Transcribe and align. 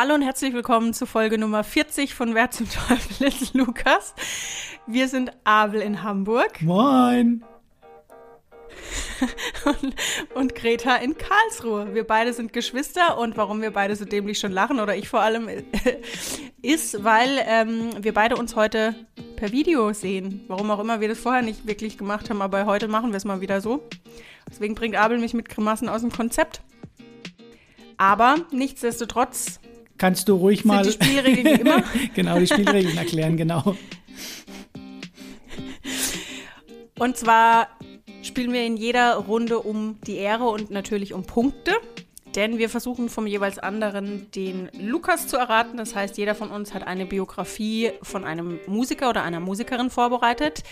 Hallo 0.00 0.14
und 0.14 0.22
herzlich 0.22 0.54
willkommen 0.54 0.94
zu 0.94 1.06
Folge 1.06 1.38
Nummer 1.38 1.64
40 1.64 2.14
von 2.14 2.32
Wer 2.32 2.52
zum 2.52 2.68
Teufel 2.70 3.26
ist 3.26 3.52
Lukas. 3.54 4.14
Wir 4.86 5.08
sind 5.08 5.32
Abel 5.42 5.80
in 5.80 6.04
Hamburg. 6.04 6.62
Moin. 6.62 7.42
und, 9.64 9.96
und, 10.36 10.54
Greta 10.54 10.94
in 10.94 11.16
Karlsruhe. 11.18 11.96
Wir 11.96 12.06
beide 12.06 12.32
sind 12.32 12.52
Geschwister 12.52 13.18
und 13.18 13.36
warum 13.36 13.60
wir 13.60 13.72
beide 13.72 13.96
so 13.96 14.04
dämlich 14.04 14.38
schon 14.38 14.52
lachen, 14.52 14.78
oder 14.78 14.94
ich 14.94 15.08
vor 15.08 15.18
allem, 15.18 15.48
ist, 16.62 17.02
weil 17.02 17.42
ähm, 17.44 17.90
wir 18.00 18.14
beide 18.14 18.36
uns 18.36 18.54
heute 18.54 18.94
per 19.34 19.50
Video 19.50 19.92
sehen. 19.92 20.44
Warum 20.46 20.70
auch 20.70 20.78
immer 20.78 21.00
wir 21.00 21.08
das 21.08 21.18
vorher 21.18 21.42
nicht 21.42 21.66
wirklich 21.66 21.98
gemacht 21.98 22.30
haben, 22.30 22.40
aber 22.40 22.66
heute 22.66 22.86
machen 22.86 23.10
wir 23.10 23.16
es 23.16 23.24
mal 23.24 23.40
wieder 23.40 23.60
so. 23.60 23.82
Deswegen 24.48 24.76
bringt 24.76 24.94
Abel 24.94 25.18
mich 25.18 25.34
mit 25.34 25.48
Grimassen 25.48 25.88
aus 25.88 26.02
dem 26.02 26.12
Konzept. 26.12 26.60
Aber 27.96 28.36
nichtsdestotrotz 28.52 29.58
kannst 29.98 30.28
du 30.28 30.36
ruhig 30.36 30.64
mal 30.64 30.84
die 30.84 30.92
Spielregeln 30.92 31.46
wie 31.46 31.60
immer. 31.60 31.82
genau, 32.14 32.38
die 32.38 32.46
Spielregeln 32.46 32.96
erklären, 32.96 33.36
genau. 33.36 33.76
Und 36.98 37.16
zwar 37.16 37.68
spielen 38.22 38.52
wir 38.52 38.64
in 38.64 38.76
jeder 38.76 39.14
Runde 39.16 39.58
um 39.58 40.00
die 40.06 40.16
Ehre 40.16 40.48
und 40.48 40.70
natürlich 40.70 41.14
um 41.14 41.24
Punkte. 41.24 41.72
Denn 42.34 42.58
wir 42.58 42.68
versuchen 42.68 43.08
vom 43.08 43.26
jeweils 43.26 43.58
anderen 43.58 44.30
den 44.32 44.68
Lukas 44.78 45.26
zu 45.26 45.36
erraten. 45.36 45.76
Das 45.76 45.94
heißt, 45.94 46.18
jeder 46.18 46.34
von 46.34 46.50
uns 46.50 46.74
hat 46.74 46.86
eine 46.86 47.06
Biografie 47.06 47.92
von 48.02 48.24
einem 48.24 48.60
Musiker 48.66 49.08
oder 49.10 49.22
einer 49.22 49.40
Musikerin 49.40 49.90
vorbereitet. 49.90 50.62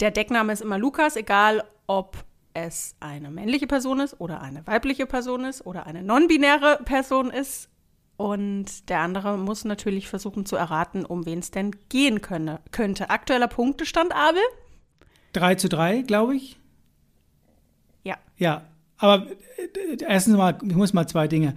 Der 0.00 0.10
Deckname 0.10 0.52
ist 0.52 0.62
immer 0.62 0.76
Lukas, 0.76 1.16
egal 1.16 1.64
ob 1.86 2.16
es 2.52 2.96
eine 3.00 3.30
männliche 3.30 3.66
Person 3.66 4.00
ist 4.00 4.20
oder 4.20 4.40
eine 4.40 4.66
weibliche 4.66 5.06
Person 5.06 5.44
ist 5.44 5.64
oder 5.64 5.86
eine 5.86 6.02
non-binäre 6.02 6.80
Person 6.84 7.30
ist. 7.30 7.68
Und 8.16 8.88
der 8.88 9.00
andere 9.00 9.36
muss 9.36 9.64
natürlich 9.64 10.08
versuchen 10.08 10.46
zu 10.46 10.56
erraten, 10.56 11.04
um 11.04 11.26
wen 11.26 11.40
es 11.40 11.50
denn 11.50 11.72
gehen 11.88 12.22
könne, 12.22 12.60
könnte. 12.70 13.10
Aktueller 13.10 13.48
Punktestand, 13.48 14.14
Abel? 14.14 14.40
3 15.34 15.56
zu 15.56 15.68
3, 15.68 16.02
glaube 16.02 16.36
ich. 16.36 16.58
Ja. 18.04 18.16
Ja, 18.38 18.62
aber 18.96 19.26
äh, 19.28 19.96
erstens 20.06 20.36
mal, 20.36 20.56
ich 20.66 20.74
muss 20.74 20.94
mal 20.94 21.06
zwei 21.06 21.28
Dinge. 21.28 21.54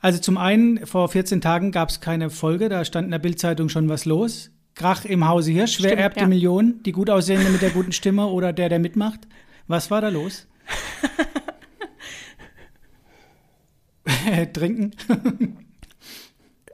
Also 0.00 0.18
zum 0.18 0.36
einen, 0.36 0.86
vor 0.86 1.08
14 1.08 1.40
Tagen 1.40 1.70
gab 1.70 1.88
es 1.88 2.00
keine 2.00 2.28
Folge, 2.28 2.68
da 2.68 2.84
stand 2.84 3.06
in 3.06 3.12
der 3.12 3.18
Bildzeitung 3.18 3.68
schon 3.68 3.88
was 3.88 4.04
los. 4.04 4.50
Krach 4.74 5.04
im 5.04 5.26
Hause 5.28 5.52
Hirsch, 5.52 5.82
wer 5.82 5.96
erbt 5.96 6.16
ja. 6.16 6.24
die 6.24 6.28
Million? 6.28 6.82
Die 6.82 6.92
gut 6.92 7.08
aussehende 7.08 7.50
mit 7.50 7.62
der 7.62 7.70
guten 7.70 7.92
Stimme 7.92 8.26
oder 8.26 8.52
der, 8.52 8.68
der 8.68 8.78
mitmacht? 8.78 9.20
Was 9.66 9.90
war 9.90 10.00
da 10.00 10.08
los? 10.08 10.46
Trinken. 14.52 14.92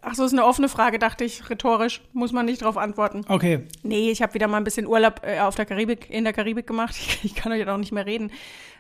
Ach 0.03 0.15
so, 0.15 0.25
ist 0.25 0.33
eine 0.33 0.45
offene 0.45 0.69
Frage, 0.69 0.99
dachte 0.99 1.25
ich, 1.25 1.49
rhetorisch. 1.51 2.03
Muss 2.13 2.33
man 2.33 2.47
nicht 2.47 2.63
darauf 2.63 2.77
antworten. 2.77 3.25
Okay. 3.29 3.61
Nee, 3.83 4.11
ich 4.11 4.23
habe 4.23 4.35
wieder 4.35 4.47
mal 4.47 4.59
ein 4.59 4.65
bisschen 4.65 4.87
Urlaub 4.87 5.23
äh, 5.25 5.41
auf 5.41 5.57
der 5.57 5.67
Karibik, 5.67 6.09
in 6.11 6.25
der 6.25 6.33
Karibik 6.33 6.67
gemacht. 6.67 6.95
Ich, 6.97 7.21
ich 7.25 7.35
kann 7.35 7.53
euch 7.53 7.67
auch 7.67 7.77
nicht 7.77 7.93
mehr 7.93 8.07
reden. 8.07 8.31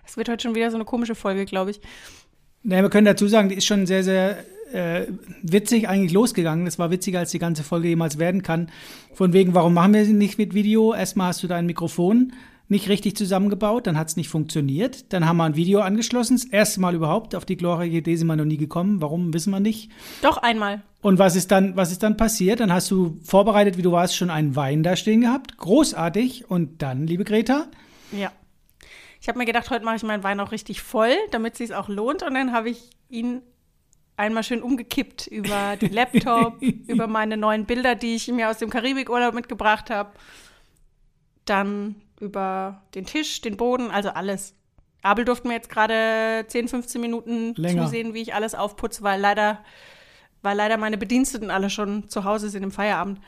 Es 0.06 0.16
wird 0.16 0.28
heute 0.28 0.42
schon 0.42 0.54
wieder 0.54 0.70
so 0.70 0.76
eine 0.76 0.84
komische 0.84 1.14
Folge, 1.14 1.44
glaube 1.44 1.72
ich. 1.72 1.80
Naja, 2.62 2.82
wir 2.82 2.90
können 2.90 3.06
dazu 3.06 3.26
sagen, 3.28 3.48
die 3.48 3.56
ist 3.56 3.66
schon 3.66 3.86
sehr, 3.86 4.04
sehr 4.04 4.44
äh, 4.72 5.06
witzig 5.42 5.88
eigentlich 5.88 6.12
losgegangen. 6.12 6.64
Das 6.64 6.78
war 6.78 6.90
witziger, 6.90 7.20
als 7.20 7.30
die 7.30 7.38
ganze 7.38 7.62
Folge 7.62 7.88
jemals 7.88 8.18
werden 8.18 8.42
kann. 8.42 8.70
Von 9.14 9.32
wegen, 9.32 9.54
warum 9.54 9.74
machen 9.74 9.94
wir 9.94 10.04
sie 10.04 10.12
nicht 10.12 10.38
mit 10.38 10.54
Video? 10.54 10.94
Erstmal 10.94 11.28
hast 11.28 11.42
du 11.42 11.46
da 11.46 11.56
ein 11.56 11.66
Mikrofon 11.66 12.32
nicht 12.68 12.88
richtig 12.88 13.16
zusammengebaut, 13.16 13.86
dann 13.86 13.98
hat 13.98 14.08
es 14.08 14.16
nicht 14.16 14.28
funktioniert. 14.28 15.12
Dann 15.12 15.26
haben 15.26 15.38
wir 15.38 15.44
ein 15.44 15.56
Video 15.56 15.80
angeschlossen, 15.80 16.36
das 16.36 16.44
erste 16.44 16.80
Mal 16.80 16.94
überhaupt. 16.94 17.34
Auf 17.34 17.46
die 17.46 17.56
glorreiche 17.56 17.96
Idee 17.96 18.16
sind 18.16 18.26
wir 18.26 18.36
noch 18.36 18.44
nie 18.44 18.58
gekommen. 18.58 19.00
Warum, 19.00 19.32
wissen 19.32 19.50
wir 19.50 19.60
nicht. 19.60 19.90
Doch 20.20 20.36
einmal. 20.36 20.82
Und 21.00 21.18
was 21.18 21.34
ist 21.34 21.50
dann, 21.50 21.76
was 21.76 21.92
ist 21.92 22.02
dann 22.02 22.16
passiert? 22.16 22.60
Dann 22.60 22.72
hast 22.72 22.90
du 22.90 23.18
vorbereitet, 23.22 23.78
wie 23.78 23.82
du 23.82 23.92
warst, 23.92 24.16
schon 24.16 24.28
einen 24.28 24.54
Wein 24.54 24.82
da 24.82 24.96
stehen 24.96 25.22
gehabt. 25.22 25.56
Großartig. 25.56 26.50
Und 26.50 26.82
dann, 26.82 27.06
liebe 27.06 27.24
Greta? 27.24 27.68
Ja. 28.12 28.32
Ich 29.20 29.28
habe 29.28 29.38
mir 29.38 29.46
gedacht, 29.46 29.70
heute 29.70 29.84
mache 29.84 29.96
ich 29.96 30.02
meinen 30.02 30.22
Wein 30.22 30.38
auch 30.38 30.52
richtig 30.52 30.82
voll, 30.82 31.14
damit 31.30 31.54
es 31.54 31.58
sich 31.58 31.74
auch 31.74 31.88
lohnt. 31.88 32.22
Und 32.22 32.34
dann 32.34 32.52
habe 32.52 32.68
ich 32.68 32.90
ihn 33.08 33.40
einmal 34.16 34.42
schön 34.42 34.62
umgekippt 34.62 35.26
über 35.26 35.76
den 35.80 35.92
Laptop, 35.92 36.60
über 36.62 37.06
meine 37.06 37.38
neuen 37.38 37.64
Bilder, 37.64 37.94
die 37.94 38.16
ich 38.16 38.28
mir 38.28 38.50
aus 38.50 38.58
dem 38.58 38.68
Karibikurlaub 38.68 39.32
mitgebracht 39.32 39.88
habe. 39.88 40.10
Dann 41.46 41.94
über 42.20 42.82
den 42.94 43.06
Tisch, 43.06 43.40
den 43.40 43.56
Boden, 43.56 43.90
also 43.90 44.10
alles. 44.10 44.54
Abel 45.02 45.24
durfte 45.24 45.46
mir 45.48 45.54
jetzt 45.54 45.70
gerade 45.70 46.44
10, 46.48 46.68
15 46.68 47.00
Minuten 47.00 47.54
Länger. 47.54 47.84
zusehen, 47.84 48.14
wie 48.14 48.22
ich 48.22 48.34
alles 48.34 48.54
aufputze, 48.54 49.02
weil 49.02 49.20
leider, 49.20 49.58
weil 50.42 50.56
leider 50.56 50.76
meine 50.76 50.98
Bediensteten 50.98 51.50
alle 51.50 51.70
schon 51.70 52.08
zu 52.08 52.24
Hause 52.24 52.50
sind 52.50 52.64
im 52.64 52.72
Feierabend. 52.72 53.20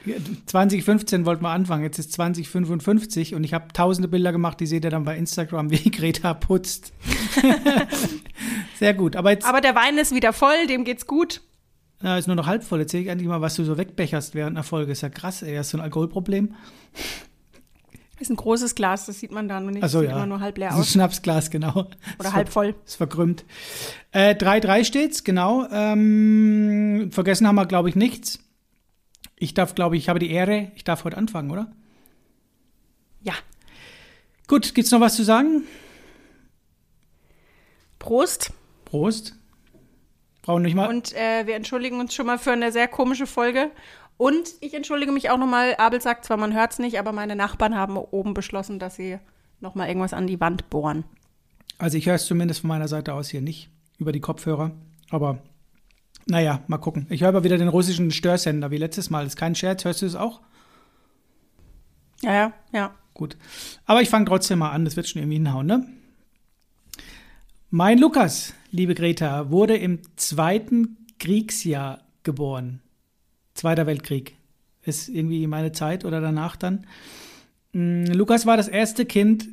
2015 0.47 1.25
wollten 1.27 1.43
wir 1.43 1.51
anfangen, 1.51 1.85
jetzt 1.85 1.99
ist 1.99 2.13
2055 2.13 3.35
und 3.37 3.45
ich 3.45 3.55
habe 3.55 3.73
tausende 3.73 4.09
Bilder 4.09 4.33
gemacht, 4.33 4.59
die 4.59 4.67
seht 4.67 4.85
ihr 4.85 4.91
dann 4.91 5.05
bei 5.05 5.17
Instagram, 5.17 5.71
wie 5.71 5.91
Greta 5.91 6.35
putzt. 6.35 6.93
Sehr 8.79 8.95
gut. 8.95 9.15
Aber, 9.15 9.31
jetzt, 9.31 9.47
aber 9.47 9.61
der 9.61 9.75
Wein 9.77 9.97
ist 9.99 10.15
wieder 10.15 10.33
voll, 10.33 10.67
dem 10.67 10.85
geht's 10.85 11.07
gut. 11.07 11.41
Ja, 12.03 12.17
ist 12.17 12.27
nur 12.27 12.37
noch 12.37 12.47
halb 12.47 12.65
voll. 12.65 12.81
Jetzt 12.81 12.93
sehe 12.93 13.03
ich 13.03 13.09
endlich 13.09 13.29
mal, 13.29 13.43
was 13.43 13.57
du 13.57 13.65
so 13.65 13.77
wegbecherst 13.77 14.35
während 14.35 14.57
der 14.57 14.65
Folge. 14.65 14.93
Ist 14.93 15.03
ja 15.03 15.11
krass, 15.11 15.43
ey. 15.43 15.55
Hast 15.57 15.75
du 15.75 15.77
ein 15.77 15.83
Alkoholproblem? 15.83 16.55
Ist 18.21 18.29
ein 18.29 18.37
großes 18.37 18.75
Glas, 18.75 19.07
das 19.07 19.19
sieht 19.19 19.33
man 19.33 19.49
dann 19.49 19.67
nicht 19.67 19.89
so, 19.89 20.03
ja. 20.03 20.13
immer 20.13 20.27
nur 20.27 20.41
halb 20.41 20.59
leer 20.59 20.75
aus. 20.75 20.81
Ein 20.81 20.85
Schnapsglas, 20.85 21.51
genau. 21.51 21.87
Oder 22.19 22.35
halb 22.35 22.51
voll. 22.51 22.75
Ist 22.85 22.97
verkrümmt. 22.97 23.47
3-3 24.13 24.79
äh, 24.79 24.85
steht's, 24.85 25.25
genau. 25.25 25.67
Ähm, 25.73 27.09
vergessen 27.13 27.49
haben 27.49 27.55
wir, 27.55 27.65
glaube 27.65 27.89
ich, 27.89 27.97
nichts. 27.97 28.41
Ich 29.37 29.55
darf, 29.55 29.75
glaube 29.75 29.97
ich, 29.97 30.03
ich 30.03 30.09
habe 30.11 30.19
die 30.19 30.31
Ehre, 30.31 30.71
ich 30.75 30.85
darf 30.85 31.05
heute 31.05 31.17
anfangen, 31.17 31.51
oder? 31.51 31.73
Ja. 33.23 33.33
Gut, 34.47 34.75
gibt's 34.75 34.91
noch 34.91 35.01
was 35.01 35.17
zu 35.17 35.25
sagen? 35.25 35.63
Prost. 37.99 38.53
Prost. 38.85 39.35
Brauchen 40.43 40.63
nicht 40.63 40.75
mal. 40.75 40.91
Und 40.91 41.15
äh, 41.15 41.47
wir 41.47 41.55
entschuldigen 41.55 42.01
uns 42.01 42.15
schon 42.15 42.27
mal 42.27 42.39
für 42.39 42.53
eine 42.53 42.71
sehr 42.71 42.87
komische 42.87 43.27
Folge. 43.27 43.71
Und 44.21 44.51
ich 44.61 44.75
entschuldige 44.75 45.13
mich 45.13 45.31
auch 45.31 45.39
nochmal, 45.39 45.77
Abel 45.79 45.99
sagt 46.03 46.27
zwar, 46.27 46.37
man 46.37 46.53
hört 46.53 46.73
es 46.73 46.79
nicht, 46.79 46.99
aber 46.99 47.11
meine 47.11 47.35
Nachbarn 47.35 47.75
haben 47.75 47.97
oben 47.97 48.35
beschlossen, 48.35 48.79
dass 48.79 48.97
sie 48.97 49.19
nochmal 49.61 49.89
irgendwas 49.89 50.13
an 50.13 50.27
die 50.27 50.39
Wand 50.39 50.69
bohren. 50.69 51.05
Also 51.79 51.97
ich 51.97 52.05
höre 52.05 52.17
es 52.17 52.27
zumindest 52.27 52.61
von 52.61 52.69
meiner 52.69 52.87
Seite 52.87 53.15
aus 53.15 53.31
hier 53.31 53.41
nicht 53.41 53.71
über 53.97 54.13
die 54.13 54.21
Kopfhörer. 54.21 54.73
Aber 55.09 55.39
naja, 56.27 56.63
mal 56.67 56.77
gucken. 56.77 57.07
Ich 57.09 57.23
höre 57.23 57.31
aber 57.31 57.45
wieder 57.45 57.57
den 57.57 57.69
russischen 57.69 58.11
Störsender 58.11 58.71
wie 58.71 58.77
letztes 58.77 59.09
Mal. 59.09 59.25
Das 59.25 59.33
ist 59.33 59.39
kein 59.39 59.55
Scherz. 59.55 59.87
Hörst 59.87 60.03
du 60.03 60.07
es 60.07 60.17
auch? 60.17 60.43
Ja, 62.21 62.35
ja, 62.35 62.53
ja. 62.75 62.95
Gut. 63.15 63.39
Aber 63.87 64.03
ich 64.03 64.11
fange 64.11 64.27
trotzdem 64.27 64.59
mal 64.59 64.73
an. 64.73 64.85
Das 64.85 64.97
wird 64.97 65.09
schon 65.09 65.23
irgendwie 65.23 65.39
hinhauen, 65.39 65.67
ne? 65.67 65.87
Mein 67.71 67.97
Lukas, 67.97 68.53
liebe 68.71 68.95
Greta, 68.95 69.51
wurde 69.51 69.79
im 69.79 70.01
zweiten 70.17 71.07
Kriegsjahr 71.19 72.03
geboren. 72.23 72.83
Zweiter 73.61 73.85
Weltkrieg 73.85 74.39
ist 74.81 75.11
irgendwie 75.11 75.47
meine 75.47 75.73
Zeit 75.73 76.07
oder 76.07 76.23
danach 76.23 76.57
dann. 76.57 76.87
Mm, 77.75 78.07
Lukas 78.07 78.47
war 78.47 78.57
das 78.57 78.69
erste 78.69 79.05
Kind 79.05 79.51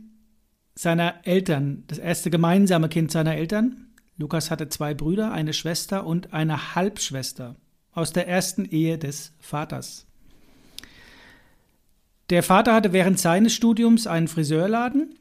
seiner 0.76 1.16
Eltern, 1.26 1.84
das 1.88 1.98
erste 1.98 2.30
gemeinsame 2.30 2.88
Kind 2.88 3.12
seiner 3.12 3.36
Eltern. 3.36 3.88
Lukas 4.16 4.50
hatte 4.50 4.70
zwei 4.70 4.94
Brüder, 4.94 5.34
eine 5.34 5.52
Schwester 5.52 6.08
und 6.08 6.32
eine 6.32 6.74
Halbschwester 6.74 7.58
aus 7.92 8.14
der 8.14 8.30
ersten 8.30 8.64
Ehe 8.64 8.98
des 8.98 9.34
Vaters. 9.40 10.08
Der 12.30 12.44
Vater 12.44 12.76
hatte 12.76 12.94
während 12.94 13.20
seines 13.20 13.54
Studiums 13.54 14.08
einen 14.08 14.30
Friseurladen, 14.30 15.16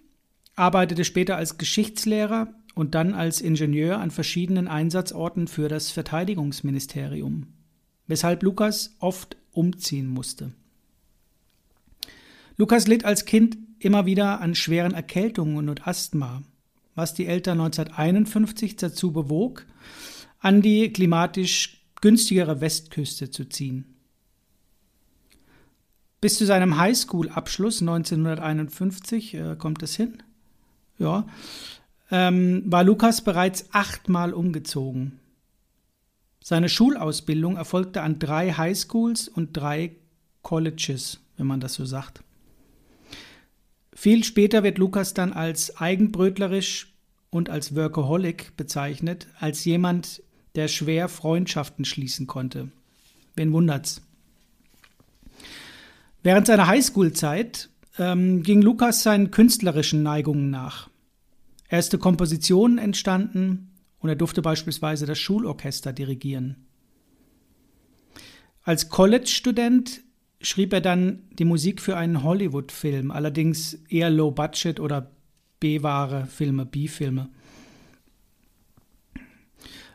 arbeitete 0.55 1.05
später 1.05 1.37
als 1.37 1.59
Geschichtslehrer 1.59 2.55
und 2.77 2.95
dann 2.95 3.15
als 3.15 3.41
Ingenieur 3.41 3.99
an 3.99 4.13
verschiedenen 4.13 4.69
Einsatzorten 4.69 5.49
für 5.49 5.67
das 5.67 5.91
Verteidigungsministerium 5.91 7.49
weshalb 8.07 8.43
Lukas 8.43 8.97
oft 8.99 9.37
umziehen 9.53 10.07
musste. 10.07 10.53
Lukas 12.57 12.87
litt 12.87 13.05
als 13.05 13.25
Kind 13.25 13.59
immer 13.79 14.07
wieder 14.07 14.41
an 14.41 14.55
schweren 14.55 14.95
Erkältungen 14.95 15.69
und 15.69 15.87
Asthma, 15.87 16.43
was 16.95 17.15
die 17.15 17.27
Eltern 17.27 17.61
1951 17.61 18.77
dazu 18.77 19.13
bewog, 19.13 19.67
an 20.39 20.63
die 20.63 20.93
klimatisch 20.93 21.85
günstigere 22.01 22.61
Westküste 22.61 23.31
zu 23.31 23.49
ziehen. 23.49 23.97
Bis 26.21 26.39
zu 26.39 26.47
seinem 26.47 26.79
Highschool-Abschluss 26.79 27.83
1951 27.83 29.35
äh, 29.35 29.57
kommt 29.57 29.83
es 29.83 29.97
hin. 29.97 30.23
Ja, 30.99 31.27
ähm, 32.11 32.63
war 32.67 32.85
Lukas 32.85 33.23
bereits 33.23 33.67
achtmal 33.73 34.33
umgezogen. 34.33 35.21
Seine 36.49 36.69
Schulausbildung 36.69 37.57
erfolgte 37.57 38.03
an 38.03 38.21
drei 38.21 38.53
Highschools 38.53 39.27
und 39.27 39.57
drei 39.57 39.97
Colleges, 40.43 41.19
wenn 41.37 41.49
man 41.49 41.59
das 41.59 41.75
so 41.75 41.85
sagt. 41.85 42.23
Viel 43.93 44.23
später 44.23 44.63
wird 44.63 44.79
Lukas 44.79 45.13
dann 45.13 45.33
als 45.33 45.77
eigenbrötlerisch 45.79 46.95
und 47.31 47.51
als 47.51 47.75
Workaholic 47.75 48.57
bezeichnet, 48.57 49.27
als 49.41 49.65
jemand, 49.65 50.23
der 50.55 50.69
schwer 50.69 51.09
Freundschaften 51.09 51.85
schließen 51.85 52.29
konnte. 52.29 52.71
Wen 53.35 53.53
wundert's? 53.53 54.03
Während 56.23 56.47
seiner 56.47 56.69
Highschool-Zeit 56.69 57.71
ähm, 57.99 58.45
ging 58.45 58.63
Lukas 58.63 59.03
seinen 59.03 59.33
künstlerischen 59.33 60.05
Neigungen 60.05 60.51
nach. 60.51 60.91
Erste 61.69 61.99
Kompositionen 61.99 62.79
entstanden 62.79 63.73
und 63.99 64.09
er 64.09 64.17
durfte 64.17 64.43
beispielsweise 64.43 65.07
das 65.07 65.19
Schulorchester 65.19 65.93
dirigieren. 65.93 66.67
Als 68.63 68.89
College-Student 68.89 70.03
schrieb 70.41 70.73
er 70.73 70.81
dann 70.81 71.25
die 71.39 71.45
Musik 71.45 71.81
für 71.81 71.97
einen 71.97 72.23
Hollywood-Film, 72.23 73.11
allerdings 73.11 73.75
eher 73.89 74.11
Low-Budget 74.11 74.81
oder 74.81 75.11
B-Ware 75.61 76.27
Filme, 76.27 76.67
B-Filme. 76.67 77.31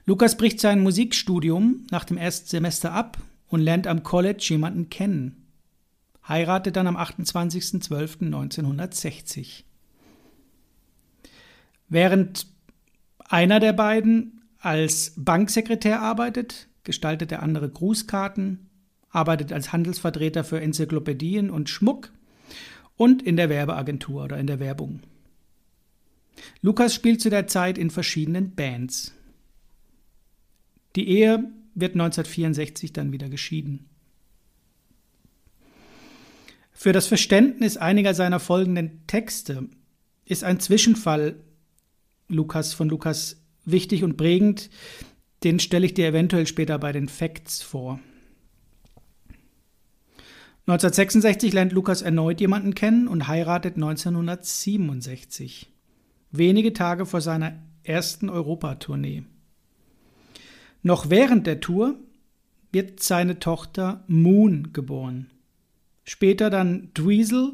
Lukas 0.05 0.35
bricht 0.35 0.59
sein 0.59 0.81
Musikstudium 0.81 1.85
nach 1.91 2.05
dem 2.05 2.17
ersten 2.17 2.47
Semester 2.47 2.91
ab 2.91 3.19
und 3.47 3.61
lernt 3.61 3.85
am 3.87 4.03
College 4.03 4.45
jemanden 4.49 4.89
kennen. 4.89 5.37
Heiratet 6.27 6.75
dann 6.75 6.87
am 6.87 6.97
28.12.1960. 6.97 9.63
Während 11.87 12.47
einer 13.31 13.59
der 13.61 13.73
beiden 13.73 14.41
als 14.59 15.13
Banksekretär 15.15 16.01
arbeitet, 16.01 16.67
gestaltet 16.83 17.31
der 17.31 17.41
andere 17.41 17.69
Grußkarten, 17.69 18.69
arbeitet 19.09 19.53
als 19.53 19.71
Handelsvertreter 19.71 20.43
für 20.43 20.59
Enzyklopädien 20.59 21.49
und 21.49 21.69
Schmuck 21.69 22.11
und 22.97 23.21
in 23.21 23.37
der 23.37 23.49
Werbeagentur 23.49 24.25
oder 24.25 24.37
in 24.37 24.47
der 24.47 24.59
Werbung. 24.59 25.01
Lukas 26.61 26.93
spielt 26.93 27.21
zu 27.21 27.29
der 27.29 27.47
Zeit 27.47 27.77
in 27.77 27.89
verschiedenen 27.89 28.53
Bands. 28.53 29.13
Die 30.95 31.07
Ehe 31.07 31.51
wird 31.73 31.93
1964 31.93 32.91
dann 32.91 33.13
wieder 33.13 33.29
geschieden. 33.29 33.87
Für 36.73 36.91
das 36.91 37.07
Verständnis 37.07 37.77
einiger 37.77 38.13
seiner 38.13 38.39
folgenden 38.39 39.05
Texte 39.07 39.69
ist 40.25 40.43
ein 40.43 40.59
Zwischenfall 40.59 41.35
Lukas 42.31 42.73
von 42.73 42.89
Lukas 42.89 43.41
wichtig 43.65 44.03
und 44.03 44.17
prägend. 44.17 44.69
Den 45.43 45.59
stelle 45.59 45.85
ich 45.85 45.93
dir 45.93 46.07
eventuell 46.07 46.47
später 46.47 46.77
bei 46.79 46.91
den 46.91 47.07
Facts 47.07 47.61
vor. 47.61 47.99
1966 50.67 51.53
lernt 51.53 51.73
Lukas 51.73 52.01
erneut 52.01 52.39
jemanden 52.39 52.75
kennen 52.75 53.07
und 53.07 53.27
heiratet 53.27 53.75
1967, 53.75 55.71
wenige 56.31 56.73
Tage 56.73 57.07
vor 57.07 57.19
seiner 57.19 57.59
ersten 57.83 58.29
Europatournee. 58.29 59.23
Noch 60.83 61.09
während 61.09 61.47
der 61.47 61.59
Tour 61.59 61.99
wird 62.71 63.01
seine 63.01 63.39
Tochter 63.39 64.03
Moon 64.07 64.71
geboren. 64.71 65.31
Später 66.03 66.49
dann 66.49 66.89
Dweezil 66.93 67.53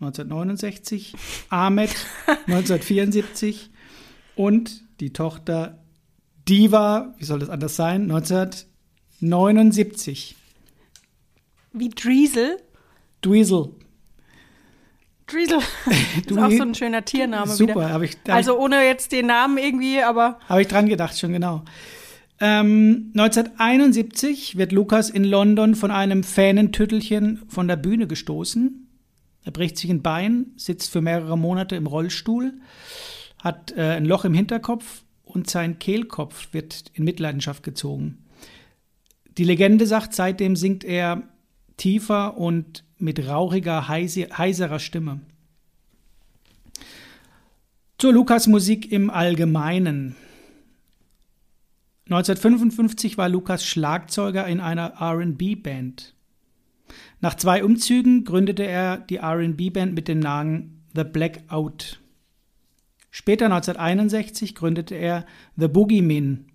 1969, 0.00 1.14
Ahmed 1.50 1.90
1974 2.46 3.70
und 4.36 4.84
die 5.00 5.12
Tochter 5.12 5.82
Diva, 6.48 7.12
wie 7.18 7.24
soll 7.24 7.40
das 7.40 7.50
anders 7.50 7.74
sein, 7.74 8.02
1979. 8.02 10.36
Wie 11.72 11.88
Driesel? 11.88 12.58
Dweezil. 13.22 13.70
Driesel. 15.26 15.58
ist 16.26 16.38
auch 16.38 16.50
so 16.50 16.62
ein 16.62 16.76
schöner 16.76 17.04
Tiername 17.04 17.52
Super, 17.52 17.90
habe 17.90 18.04
ich. 18.04 18.16
Also 18.28 18.56
ohne 18.58 18.84
jetzt 18.84 19.10
den 19.10 19.26
Namen 19.26 19.58
irgendwie, 19.58 20.00
aber. 20.00 20.38
Habe 20.48 20.62
ich 20.62 20.68
dran 20.68 20.88
gedacht, 20.88 21.18
schon 21.18 21.32
genau. 21.32 21.64
Ähm, 22.38 23.10
1971 23.16 24.56
wird 24.56 24.70
Lukas 24.70 25.10
in 25.10 25.24
London 25.24 25.74
von 25.74 25.90
einem 25.90 26.22
Fänentüttelchen 26.22 27.42
von 27.48 27.66
der 27.66 27.74
Bühne 27.76 28.06
gestoßen. 28.06 28.86
Er 29.44 29.52
bricht 29.52 29.78
sich 29.78 29.90
ein 29.90 30.02
Bein, 30.02 30.52
sitzt 30.56 30.92
für 30.92 31.00
mehrere 31.00 31.38
Monate 31.38 31.76
im 31.76 31.86
Rollstuhl, 31.86 32.52
hat 33.38 33.72
äh, 33.72 33.96
ein 33.96 34.04
Loch 34.04 34.24
im 34.24 34.34
Hinterkopf 34.34 35.02
und 35.24 35.50
sein 35.50 35.78
Kehlkopf 35.78 36.52
wird 36.52 36.84
in 36.94 37.04
Mitleidenschaft 37.04 37.62
gezogen. 37.62 38.24
Die 39.38 39.44
Legende 39.44 39.86
sagt, 39.86 40.14
seitdem 40.14 40.56
singt 40.56 40.84
er 40.84 41.22
tiefer 41.76 42.38
und 42.38 42.84
mit 42.98 43.28
rauchiger, 43.28 43.88
heiserer 43.88 44.78
Stimme. 44.78 45.20
Zur 47.98 48.12
Lukas 48.12 48.46
Musik 48.46 48.90
im 48.92 49.10
Allgemeinen. 49.10 50.16
1955 52.06 53.18
war 53.18 53.28
Lukas 53.28 53.66
Schlagzeuger 53.66 54.46
in 54.46 54.60
einer 54.60 54.94
RB-Band. 55.00 56.14
Nach 57.20 57.34
zwei 57.34 57.64
Umzügen 57.64 58.24
gründete 58.24 58.64
er 58.64 58.98
die 58.98 59.18
RB-Band 59.18 59.94
mit 59.94 60.08
dem 60.08 60.20
Namen 60.20 60.84
The 60.94 61.04
Blackout. 61.04 62.00
Später 63.18 63.46
1961 63.46 64.54
gründete 64.54 64.94
er 64.94 65.24
The 65.56 65.68
Boogeymen, 65.68 66.52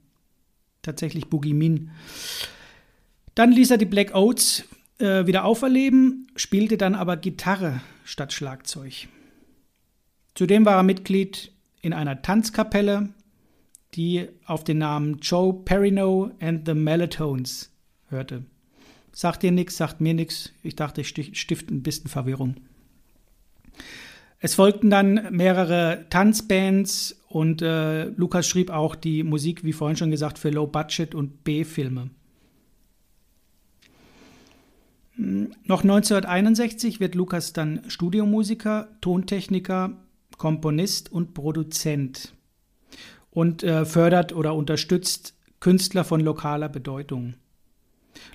tatsächlich 0.83 1.27
Boogeymen. 1.27 1.89
Dann 3.33 3.51
ließ 3.51 3.71
er 3.71 3.79
die 3.79 3.85
Black 3.85 4.13
Oats 4.13 4.65
äh, 4.99 5.25
wieder 5.25 5.45
auferleben, 5.45 6.27
spielte 6.35 6.77
dann 6.77 6.93
aber 6.93 7.17
Gitarre 7.17 7.81
statt 8.03 8.31
Schlagzeug. 8.31 9.07
Zudem 10.35 10.63
war 10.63 10.75
er 10.75 10.83
Mitglied 10.83 11.51
in 11.81 11.93
einer 11.93 12.21
Tanzkapelle 12.21 13.09
die 13.95 14.29
auf 14.45 14.63
den 14.63 14.77
Namen 14.77 15.17
Joe 15.19 15.53
Perino 15.65 16.31
and 16.39 16.65
the 16.65 16.73
Melatones 16.73 17.71
hörte. 18.09 18.45
Sagt 19.11 19.43
dir 19.43 19.51
nichts, 19.51 19.77
sagt 19.77 19.99
mir 19.99 20.13
nichts. 20.13 20.51
Ich 20.63 20.75
dachte, 20.75 21.01
ich 21.01 21.09
stifte 21.09 21.73
ein 21.73 21.83
bisschen 21.83 22.09
Verwirrung. 22.09 22.55
Es 24.43 24.55
folgten 24.55 24.89
dann 24.89 25.27
mehrere 25.29 26.05
Tanzbands 26.09 27.15
und 27.29 27.61
äh, 27.61 28.05
Lukas 28.05 28.47
schrieb 28.47 28.71
auch 28.71 28.95
die 28.95 29.23
Musik, 29.23 29.63
wie 29.63 29.71
vorhin 29.71 29.95
schon 29.95 30.09
gesagt, 30.09 30.39
für 30.39 30.49
Low 30.49 30.65
Budget 30.65 31.13
und 31.13 31.43
B-Filme. 31.43 32.09
Hm, 35.15 35.51
noch 35.65 35.83
1961 35.83 36.99
wird 36.99 37.13
Lukas 37.13 37.53
dann 37.53 37.83
Studiomusiker, 37.87 38.87
Tontechniker, 38.99 39.93
Komponist 40.39 41.11
und 41.11 41.35
Produzent 41.35 42.33
und 43.29 43.61
äh, 43.61 43.85
fördert 43.85 44.33
oder 44.33 44.55
unterstützt 44.55 45.35
Künstler 45.59 46.03
von 46.03 46.19
lokaler 46.19 46.67
Bedeutung. 46.67 47.35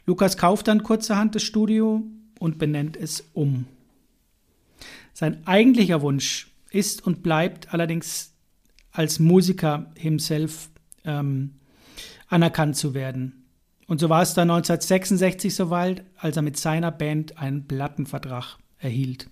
Lukas 0.06 0.38
kauft 0.38 0.68
dann 0.68 0.84
kurzerhand 0.84 1.34
das 1.34 1.42
Studio 1.42 2.04
und 2.38 2.58
benennt 2.58 2.96
es 2.96 3.25
um. 3.32 3.66
Sein 5.16 5.46
eigentlicher 5.46 6.02
Wunsch 6.02 6.52
ist 6.68 7.06
und 7.06 7.23
bleibt 7.23 7.73
allerdings 7.73 8.35
als 8.92 9.18
Musiker 9.18 9.90
himself 9.96 10.68
ähm, 11.04 11.54
anerkannt 12.28 12.76
zu 12.76 12.92
werden. 12.92 13.46
Und 13.87 13.99
so 13.99 14.11
war 14.11 14.20
es 14.20 14.35
dann 14.35 14.50
1966 14.50 15.54
soweit, 15.54 16.04
als 16.18 16.37
er 16.37 16.42
mit 16.42 16.58
seiner 16.58 16.90
Band 16.90 17.38
einen 17.38 17.66
Plattenvertrag 17.66 18.58
erhielt. 18.76 19.30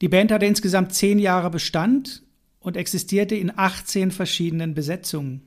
Die 0.00 0.08
Band 0.08 0.32
hatte 0.32 0.46
insgesamt 0.46 0.94
zehn 0.94 1.18
Jahre 1.18 1.50
Bestand 1.50 2.22
und 2.58 2.78
existierte 2.78 3.34
in 3.34 3.52
18 3.54 4.12
verschiedenen 4.12 4.72
Besetzungen. 4.72 5.42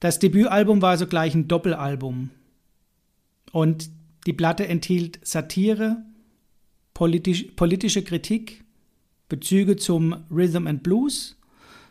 Das 0.00 0.18
Debütalbum 0.18 0.82
war 0.82 0.98
sogleich 0.98 1.32
ein 1.36 1.46
Doppelalbum. 1.46 2.30
Und 3.52 3.88
die 4.26 4.32
Platte 4.32 4.66
enthielt 4.66 5.24
Satire, 5.24 6.02
politisch, 6.94 7.44
politische 7.56 8.02
Kritik, 8.02 8.64
Bezüge 9.28 9.76
zum 9.76 10.24
Rhythm 10.30 10.66
and 10.66 10.82
Blues 10.82 11.36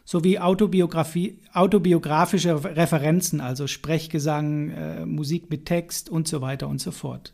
sowie 0.06 0.40
autobiografische 0.40 2.64
Referenzen, 2.64 3.42
also 3.42 3.68
Sprechgesang, 3.68 4.72
äh, 4.72 5.06
Musik 5.06 5.50
mit 5.50 5.66
Text 5.66 6.10
und 6.10 6.28
so 6.28 6.42
weiter 6.42 6.68
und 6.68 6.82
so 6.82 6.92
fort. 6.92 7.34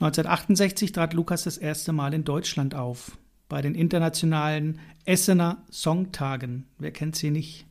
1968 0.00 0.92
trat 0.92 1.12
Lukas 1.14 1.44
das 1.44 1.58
erste 1.58 1.92
Mal 1.92 2.14
in 2.14 2.24
Deutschland 2.24 2.74
auf 2.74 3.16
bei 3.48 3.62
den 3.62 3.74
internationalen 3.74 4.80
Essener 5.04 5.64
Songtagen. 5.70 6.66
Wer 6.78 6.92
kennt 6.92 7.16
sie 7.16 7.30
nicht? 7.30 7.66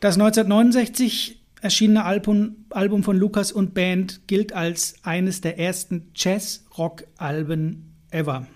Das 0.00 0.16
1969 0.16 1.35
erschienene 1.60 2.04
Album, 2.04 2.66
Album 2.70 3.02
von 3.02 3.16
Lukas 3.16 3.52
und 3.52 3.74
Band 3.74 4.26
gilt 4.26 4.52
als 4.52 4.96
eines 5.02 5.40
der 5.40 5.58
ersten 5.58 6.10
Jazz-Rock-Alben 6.14 7.94
ever. 8.10 8.46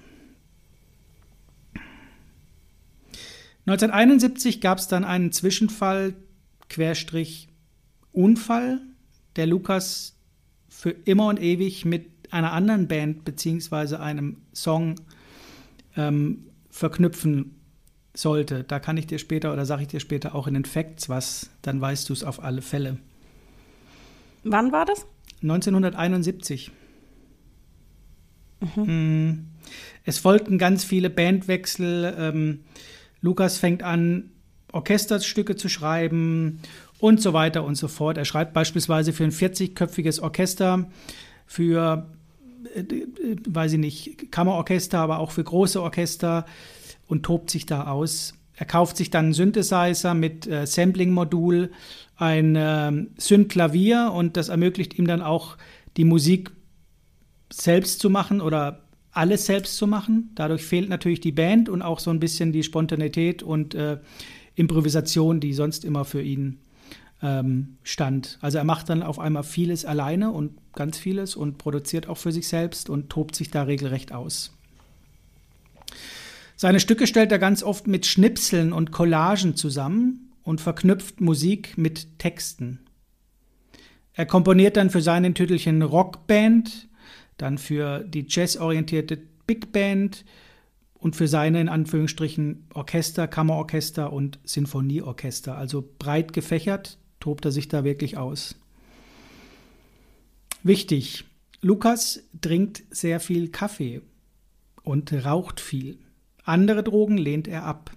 1971 3.66 4.60
gab 4.60 4.78
es 4.78 4.88
dann 4.88 5.04
einen 5.04 5.32
Zwischenfall, 5.32 6.14
Querstrich 6.68 7.48
Unfall, 8.12 8.80
der 9.36 9.46
Lukas 9.46 10.16
für 10.68 10.90
immer 10.90 11.26
und 11.26 11.40
ewig 11.40 11.84
mit 11.84 12.10
einer 12.32 12.52
anderen 12.52 12.88
Band 12.88 13.24
beziehungsweise 13.24 14.00
einem 14.00 14.38
Song 14.54 14.96
ähm, 15.96 16.46
verknüpfen 16.70 17.59
sollte. 18.14 18.64
Da 18.64 18.78
kann 18.80 18.96
ich 18.96 19.06
dir 19.06 19.18
später 19.18 19.52
oder 19.52 19.66
sage 19.66 19.82
ich 19.82 19.88
dir 19.88 20.00
später 20.00 20.34
auch 20.34 20.46
in 20.46 20.54
den 20.54 20.64
Facts 20.64 21.08
was, 21.08 21.50
dann 21.62 21.80
weißt 21.80 22.08
du 22.08 22.12
es 22.12 22.24
auf 22.24 22.42
alle 22.42 22.62
Fälle. 22.62 22.98
Wann 24.42 24.72
war 24.72 24.84
das? 24.84 25.06
1971. 25.42 26.70
Mhm. 28.76 29.46
Es 30.04 30.18
folgten 30.18 30.58
ganz 30.58 30.84
viele 30.84 31.10
Bandwechsel. 31.10 32.14
Ähm, 32.18 32.60
Lukas 33.20 33.58
fängt 33.58 33.82
an, 33.82 34.30
Orchesterstücke 34.72 35.56
zu 35.56 35.68
schreiben 35.68 36.60
und 36.98 37.20
so 37.20 37.32
weiter 37.32 37.64
und 37.64 37.76
so 37.76 37.88
fort. 37.88 38.18
Er 38.18 38.24
schreibt 38.24 38.52
beispielsweise 38.52 39.12
für 39.12 39.24
ein 39.24 39.32
40-köpfiges 39.32 40.20
Orchester, 40.20 40.90
für, 41.46 42.06
äh, 42.74 42.80
äh, 42.80 43.36
weiß 43.48 43.72
ich 43.72 43.78
nicht, 43.78 44.30
Kammerorchester, 44.32 44.98
aber 44.98 45.18
auch 45.18 45.30
für 45.30 45.44
große 45.44 45.82
Orchester 45.82 46.46
und 47.10 47.24
tobt 47.24 47.50
sich 47.50 47.66
da 47.66 47.86
aus. 47.88 48.34
Er 48.54 48.66
kauft 48.66 48.96
sich 48.96 49.10
dann 49.10 49.26
einen 49.26 49.34
Synthesizer 49.34 50.14
mit 50.14 50.46
äh, 50.46 50.66
Sampling-Modul, 50.66 51.70
ein 52.16 52.56
äh, 52.56 52.92
Synth-Klavier 53.16 54.12
und 54.14 54.36
das 54.36 54.48
ermöglicht 54.48 54.98
ihm 54.98 55.06
dann 55.06 55.22
auch 55.22 55.56
die 55.96 56.04
Musik 56.04 56.50
selbst 57.52 58.00
zu 58.00 58.10
machen 58.10 58.40
oder 58.40 58.82
alles 59.12 59.46
selbst 59.46 59.76
zu 59.76 59.86
machen. 59.86 60.30
Dadurch 60.34 60.62
fehlt 60.62 60.88
natürlich 60.88 61.20
die 61.20 61.32
Band 61.32 61.68
und 61.68 61.82
auch 61.82 61.98
so 61.98 62.10
ein 62.10 62.20
bisschen 62.20 62.52
die 62.52 62.62
Spontanität 62.62 63.42
und 63.42 63.74
äh, 63.74 63.98
Improvisation, 64.54 65.40
die 65.40 65.52
sonst 65.52 65.84
immer 65.84 66.04
für 66.04 66.22
ihn 66.22 66.58
ähm, 67.22 67.78
stand. 67.82 68.38
Also 68.40 68.58
er 68.58 68.64
macht 68.64 68.88
dann 68.88 69.02
auf 69.02 69.18
einmal 69.18 69.42
vieles 69.42 69.84
alleine 69.84 70.30
und 70.30 70.52
ganz 70.74 70.98
vieles 70.98 71.34
und 71.34 71.58
produziert 71.58 72.08
auch 72.08 72.18
für 72.18 72.32
sich 72.32 72.46
selbst 72.46 72.90
und 72.90 73.10
tobt 73.10 73.34
sich 73.34 73.50
da 73.50 73.64
regelrecht 73.64 74.12
aus. 74.12 74.52
Seine 76.60 76.78
Stücke 76.78 77.06
stellt 77.06 77.32
er 77.32 77.38
ganz 77.38 77.62
oft 77.62 77.86
mit 77.86 78.04
Schnipseln 78.04 78.74
und 78.74 78.92
Collagen 78.92 79.56
zusammen 79.56 80.30
und 80.42 80.60
verknüpft 80.60 81.22
Musik 81.22 81.78
mit 81.78 82.18
Texten. 82.18 82.80
Er 84.12 84.26
komponiert 84.26 84.76
dann 84.76 84.90
für 84.90 85.00
seinen 85.00 85.34
Tütelchen 85.34 85.80
Rockband, 85.80 86.90
dann 87.38 87.56
für 87.56 88.00
die 88.00 88.26
jazzorientierte 88.28 89.16
Big 89.46 89.72
Band 89.72 90.26
und 90.92 91.16
für 91.16 91.28
seine 91.28 91.62
in 91.62 91.70
Anführungsstrichen 91.70 92.66
Orchester, 92.74 93.26
Kammerorchester 93.26 94.12
und 94.12 94.38
Sinfonieorchester. 94.44 95.56
Also 95.56 95.82
breit 95.98 96.34
gefächert 96.34 96.98
tobt 97.20 97.46
er 97.46 97.52
sich 97.52 97.68
da 97.68 97.84
wirklich 97.84 98.18
aus. 98.18 98.54
Wichtig, 100.62 101.24
Lukas 101.62 102.22
trinkt 102.42 102.82
sehr 102.90 103.18
viel 103.18 103.48
Kaffee 103.48 104.02
und 104.82 105.10
raucht 105.24 105.58
viel. 105.58 105.96
Andere 106.50 106.82
Drogen 106.82 107.16
lehnt 107.16 107.46
er 107.46 107.64
ab. 107.64 107.92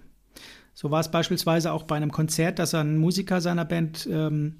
So 0.74 0.90
war 0.92 1.00
es 1.00 1.10
beispielsweise 1.10 1.72
auch 1.72 1.82
bei 1.82 1.96
einem 1.96 2.12
Konzert, 2.12 2.60
dass 2.60 2.72
einen 2.74 2.98
Musiker 2.98 3.40
seiner 3.40 3.64
Band 3.64 4.08
ähm, 4.10 4.56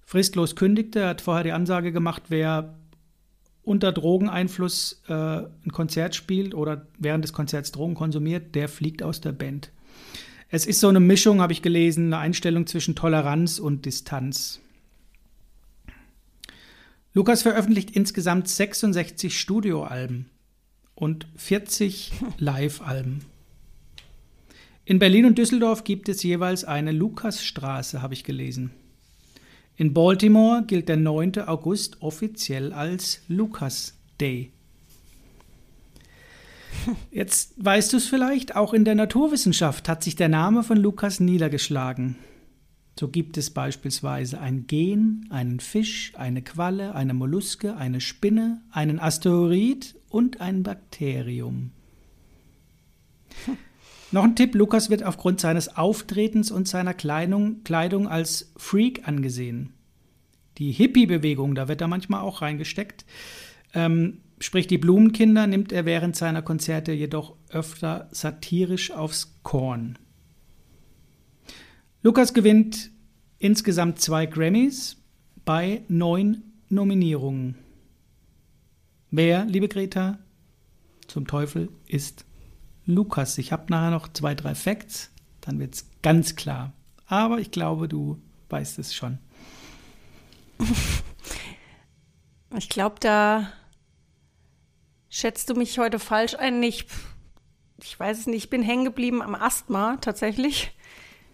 fristlos 0.00 0.54
kündigte. 0.54 1.00
Er 1.00 1.08
hat 1.08 1.22
vorher 1.22 1.42
die 1.42 1.52
Ansage 1.52 1.92
gemacht, 1.92 2.24
wer 2.28 2.74
unter 3.62 3.90
Drogeneinfluss 3.90 5.02
äh, 5.08 5.14
ein 5.14 5.72
Konzert 5.72 6.14
spielt 6.14 6.54
oder 6.54 6.86
während 6.98 7.24
des 7.24 7.32
Konzerts 7.32 7.72
Drogen 7.72 7.94
konsumiert, 7.94 8.54
der 8.54 8.68
fliegt 8.68 9.02
aus 9.02 9.22
der 9.22 9.32
Band. 9.32 9.70
Es 10.50 10.66
ist 10.66 10.80
so 10.80 10.88
eine 10.88 11.00
Mischung, 11.00 11.40
habe 11.40 11.54
ich 11.54 11.62
gelesen, 11.62 12.12
eine 12.12 12.18
Einstellung 12.18 12.66
zwischen 12.66 12.94
Toleranz 12.96 13.58
und 13.58 13.86
Distanz. 13.86 14.60
Lukas 17.14 17.40
veröffentlicht 17.40 17.92
insgesamt 17.92 18.48
66 18.48 19.38
Studioalben 19.38 20.26
und 20.94 21.26
40 21.36 22.12
Live-Alben. 22.38 23.24
In 24.84 24.98
Berlin 24.98 25.26
und 25.26 25.38
Düsseldorf 25.38 25.84
gibt 25.84 26.08
es 26.08 26.22
jeweils 26.22 26.64
eine 26.64 26.92
Lukasstraße, 26.92 28.02
habe 28.02 28.14
ich 28.14 28.24
gelesen. 28.24 28.72
In 29.76 29.94
Baltimore 29.94 30.64
gilt 30.66 30.88
der 30.88 30.96
9. 30.96 31.40
August 31.46 32.02
offiziell 32.02 32.72
als 32.72 33.22
Lucas 33.28 33.94
Day. 34.20 34.52
Jetzt 37.10 37.54
weißt 37.56 37.92
du 37.92 37.96
es 37.98 38.06
vielleicht, 38.06 38.56
auch 38.56 38.74
in 38.74 38.84
der 38.84 38.94
Naturwissenschaft 38.94 39.88
hat 39.88 40.02
sich 40.02 40.16
der 40.16 40.28
Name 40.28 40.62
von 40.62 40.76
Lukas 40.76 41.20
niedergeschlagen. 41.20 42.16
So 43.02 43.08
gibt 43.08 43.36
es 43.36 43.50
beispielsweise 43.50 44.40
ein 44.40 44.68
Gen, 44.68 45.26
einen 45.28 45.58
Fisch, 45.58 46.12
eine 46.14 46.40
Qualle, 46.40 46.94
eine 46.94 47.14
Molluske, 47.14 47.76
eine 47.76 48.00
Spinne, 48.00 48.62
einen 48.70 49.00
Asteroid 49.00 49.96
und 50.08 50.40
ein 50.40 50.62
Bakterium. 50.62 51.72
Noch 54.12 54.22
ein 54.22 54.36
Tipp, 54.36 54.54
Lukas 54.54 54.88
wird 54.88 55.02
aufgrund 55.02 55.40
seines 55.40 55.76
Auftretens 55.76 56.52
und 56.52 56.68
seiner 56.68 56.94
Kleidung, 56.94 57.64
Kleidung 57.64 58.06
als 58.06 58.52
Freak 58.56 59.08
angesehen. 59.08 59.72
Die 60.58 60.70
Hippie-Bewegung, 60.70 61.56
da 61.56 61.66
wird 61.66 61.80
er 61.80 61.88
manchmal 61.88 62.20
auch 62.20 62.40
reingesteckt. 62.40 63.04
Ähm, 63.74 64.20
sprich, 64.38 64.68
die 64.68 64.78
Blumenkinder 64.78 65.48
nimmt 65.48 65.72
er 65.72 65.86
während 65.86 66.14
seiner 66.14 66.42
Konzerte 66.42 66.92
jedoch 66.92 67.34
öfter 67.50 68.08
satirisch 68.12 68.92
aufs 68.92 69.40
Korn. 69.42 69.98
Lukas 72.04 72.32
gewinnt 72.32 72.91
insgesamt 73.42 74.00
zwei 74.00 74.26
Grammys 74.26 74.96
bei 75.44 75.82
neun 75.88 76.44
Nominierungen. 76.68 77.58
Wer, 79.10 79.44
liebe 79.46 79.68
Greta, 79.68 80.20
zum 81.08 81.26
Teufel 81.26 81.68
ist 81.88 82.24
Lukas. 82.86 83.36
Ich 83.38 83.50
habe 83.50 83.64
nachher 83.68 83.90
noch 83.90 84.06
zwei, 84.12 84.36
drei 84.36 84.54
Facts, 84.54 85.10
dann 85.40 85.58
wird 85.58 85.74
es 85.74 85.90
ganz 86.02 86.36
klar. 86.36 86.72
Aber 87.06 87.40
ich 87.40 87.50
glaube, 87.50 87.88
du 87.88 88.22
weißt 88.48 88.78
es 88.78 88.94
schon. 88.94 89.18
Ich 92.54 92.68
glaube, 92.68 92.96
da 93.00 93.50
schätzt 95.08 95.48
du 95.48 95.54
mich 95.54 95.78
heute 95.78 95.98
falsch 95.98 96.34
ein. 96.34 96.62
Ich, 96.62 96.84
ich 97.82 97.98
weiß 97.98 98.18
es 98.18 98.26
nicht, 98.26 98.44
ich 98.44 98.50
bin 98.50 98.60
hängen 98.60 98.84
geblieben 98.84 99.22
am 99.22 99.34
Asthma 99.34 99.96
tatsächlich. 100.02 100.76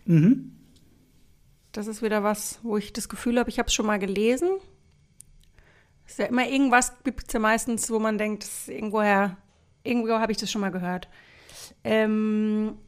Mhm. 0.05 0.58
Das 1.73 1.87
ist 1.87 2.03
wieder 2.03 2.23
was, 2.23 2.61
wo 2.63 2.77
ich 2.77 2.93
das 2.93 3.09
Gefühl 3.09 3.39
habe, 3.39 3.51
ich 3.51 3.59
habe 3.59 3.69
es 3.69 3.75
schon 3.75 3.87
mal 3.87 3.99
gelesen. 3.99 4.51
Es 6.07 6.13
ist 6.13 6.19
ja 6.19 6.27
immer 6.27 6.47
irgendwas, 6.47 6.93
gibt 7.05 7.25
es 7.27 7.33
ja 7.33 7.41
meistens, 7.41 7.91
wo 7.91 7.99
man 7.99 8.17
denkt, 8.17 8.47
irgendwoher, 8.67 9.37
irgendwo 9.83 10.15
habe 10.15 10.33
ich 10.33 10.39
das 10.39 10.51
schon 10.51 10.63
mal 10.63 10.71
gehört. 10.71 11.09
Ähm, 11.85 12.79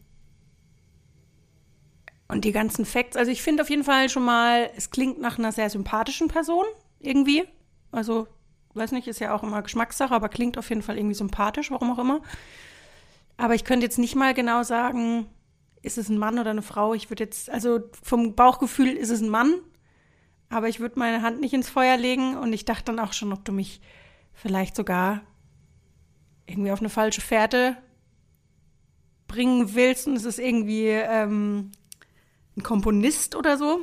und 2.29 2.45
die 2.45 2.53
ganzen 2.53 2.85
Facts, 2.87 3.17
also 3.17 3.31
ich 3.31 3.43
finde 3.43 3.63
auf 3.63 3.71
jeden 3.71 3.85
Fall 3.85 4.09
schon 4.09 4.25
mal, 4.25 4.71
es 4.77 4.91
klingt 4.91 5.21
nach 5.21 5.39
einer 5.39 5.53
sehr 5.53 5.69
sympathischen 5.69 6.29
Person 6.29 6.65
irgendwie. 7.01 7.45
Also, 7.93 8.29
weiß 8.75 8.93
nicht, 8.93 9.09
ist 9.09 9.19
ja 9.19 9.35
auch 9.35 9.43
immer 9.43 9.63
Geschmackssache, 9.63 10.15
aber 10.15 10.29
klingt 10.29 10.57
auf 10.57 10.69
jeden 10.69 10.83
Fall 10.83 10.97
irgendwie 10.97 11.15
sympathisch, 11.15 11.71
warum 11.71 11.91
auch 11.91 11.99
immer. 11.99 12.23
Aber 13.37 13.55
ich 13.55 13.65
könnte 13.65 13.85
jetzt 13.85 13.99
nicht 13.99 14.15
mal 14.15 14.33
genau 14.33 14.63
sagen, 14.63 15.27
ist 15.83 15.99
es 15.99 16.09
ein 16.09 16.19
Mann 16.19 16.39
oder 16.39 16.51
eine 16.51 16.63
Frau. 16.63 16.95
Ich 16.95 17.11
würde 17.11 17.25
jetzt, 17.25 17.51
also 17.51 17.81
vom 18.03 18.35
Bauchgefühl 18.35 18.91
ist 18.97 19.11
es 19.11 19.21
ein 19.21 19.29
Mann, 19.29 19.55
aber 20.49 20.69
ich 20.69 20.81
würde 20.81 20.99
meine 20.99 21.23
Hand 21.23 21.41
nicht 21.41 21.55
ins 21.55 21.71
Feuer 21.71 21.97
legen 21.97 22.37
und 22.37 22.53
ich 22.53 22.65
dachte 22.65 22.87
dann 22.87 22.99
auch 22.99 23.13
schon, 23.13 23.33
ob 23.33 23.45
du 23.45 23.53
mich 23.53 23.81
vielleicht 24.33 24.77
sogar 24.77 25.23
irgendwie 26.47 26.73
auf 26.73 26.81
eine 26.81 26.89
falsche 26.89 27.21
Fährte 27.21 27.77
bringen 29.29 29.75
willst 29.75 30.09
und 30.09 30.17
es 30.17 30.25
ist 30.25 30.39
irgendwie 30.39 30.89
ähm, 30.89 31.71
ein 32.57 32.63
Komponist 32.63 33.37
oder 33.37 33.57
so. 33.57 33.81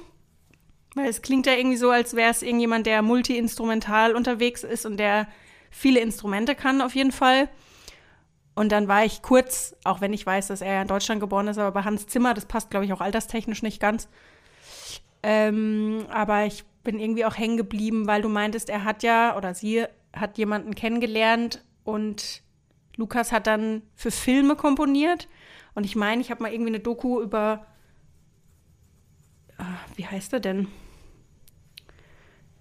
Weil 0.96 1.10
es 1.10 1.22
klingt 1.22 1.46
ja 1.46 1.54
irgendwie 1.54 1.78
so, 1.78 1.90
als 1.90 2.16
wäre 2.16 2.32
es 2.32 2.42
irgendjemand, 2.42 2.86
der 2.86 3.02
multi-instrumental 3.02 4.16
unterwegs 4.16 4.64
ist 4.64 4.86
und 4.86 4.98
der 4.98 5.28
viele 5.70 6.00
Instrumente 6.00 6.56
kann, 6.56 6.82
auf 6.82 6.96
jeden 6.96 7.12
Fall. 7.12 7.50
Und 8.58 8.72
dann 8.72 8.88
war 8.88 9.06
ich 9.06 9.22
kurz, 9.22 9.76
auch 9.84 10.02
wenn 10.02 10.14
ich 10.14 10.26
weiß, 10.26 10.48
dass 10.48 10.62
er 10.62 10.74
ja 10.74 10.82
in 10.82 10.88
Deutschland 10.88 11.22
geboren 11.22 11.48
ist, 11.48 11.60
aber 11.60 11.72
bei 11.72 11.84
Hans 11.84 12.08
Zimmer, 12.08 12.34
das 12.34 12.48
passt, 12.48 12.72
glaube 12.72 12.88
ich, 12.88 12.92
auch 12.92 13.02
alterstechnisch 13.02 13.62
nicht 13.62 13.80
ganz. 13.80 14.10
Ähm, 15.22 16.08
aber 16.10 16.44
ich 16.48 16.64
bin 16.84 17.00
irgendwie 17.00 17.24
auch 17.26 17.38
hängen 17.38 17.58
geblieben, 17.58 18.08
weil 18.08 18.24
du 18.24 18.30
meintest, 18.30 18.72
er 18.72 18.84
hat 18.84 19.04
ja 19.04 19.38
oder 19.38 19.54
sie 19.54 19.86
hat 20.12 20.40
jemanden 20.40 20.74
kennengelernt 20.74 21.64
und 21.84 22.42
Lukas 22.96 23.32
hat 23.32 23.46
dann 23.46 23.84
für 23.94 24.10
Filme 24.10 24.56
komponiert. 24.56 25.28
Und 25.76 25.84
ich 25.84 25.96
meine, 25.96 26.20
ich 26.20 26.32
habe 26.32 26.42
mal 26.42 26.52
irgendwie 26.52 26.72
eine 26.72 26.80
Doku 26.80 27.22
über, 27.22 27.64
äh, 29.60 29.64
wie 29.98 30.08
heißt 30.08 30.34
er 30.34 30.40
denn? 30.40 30.68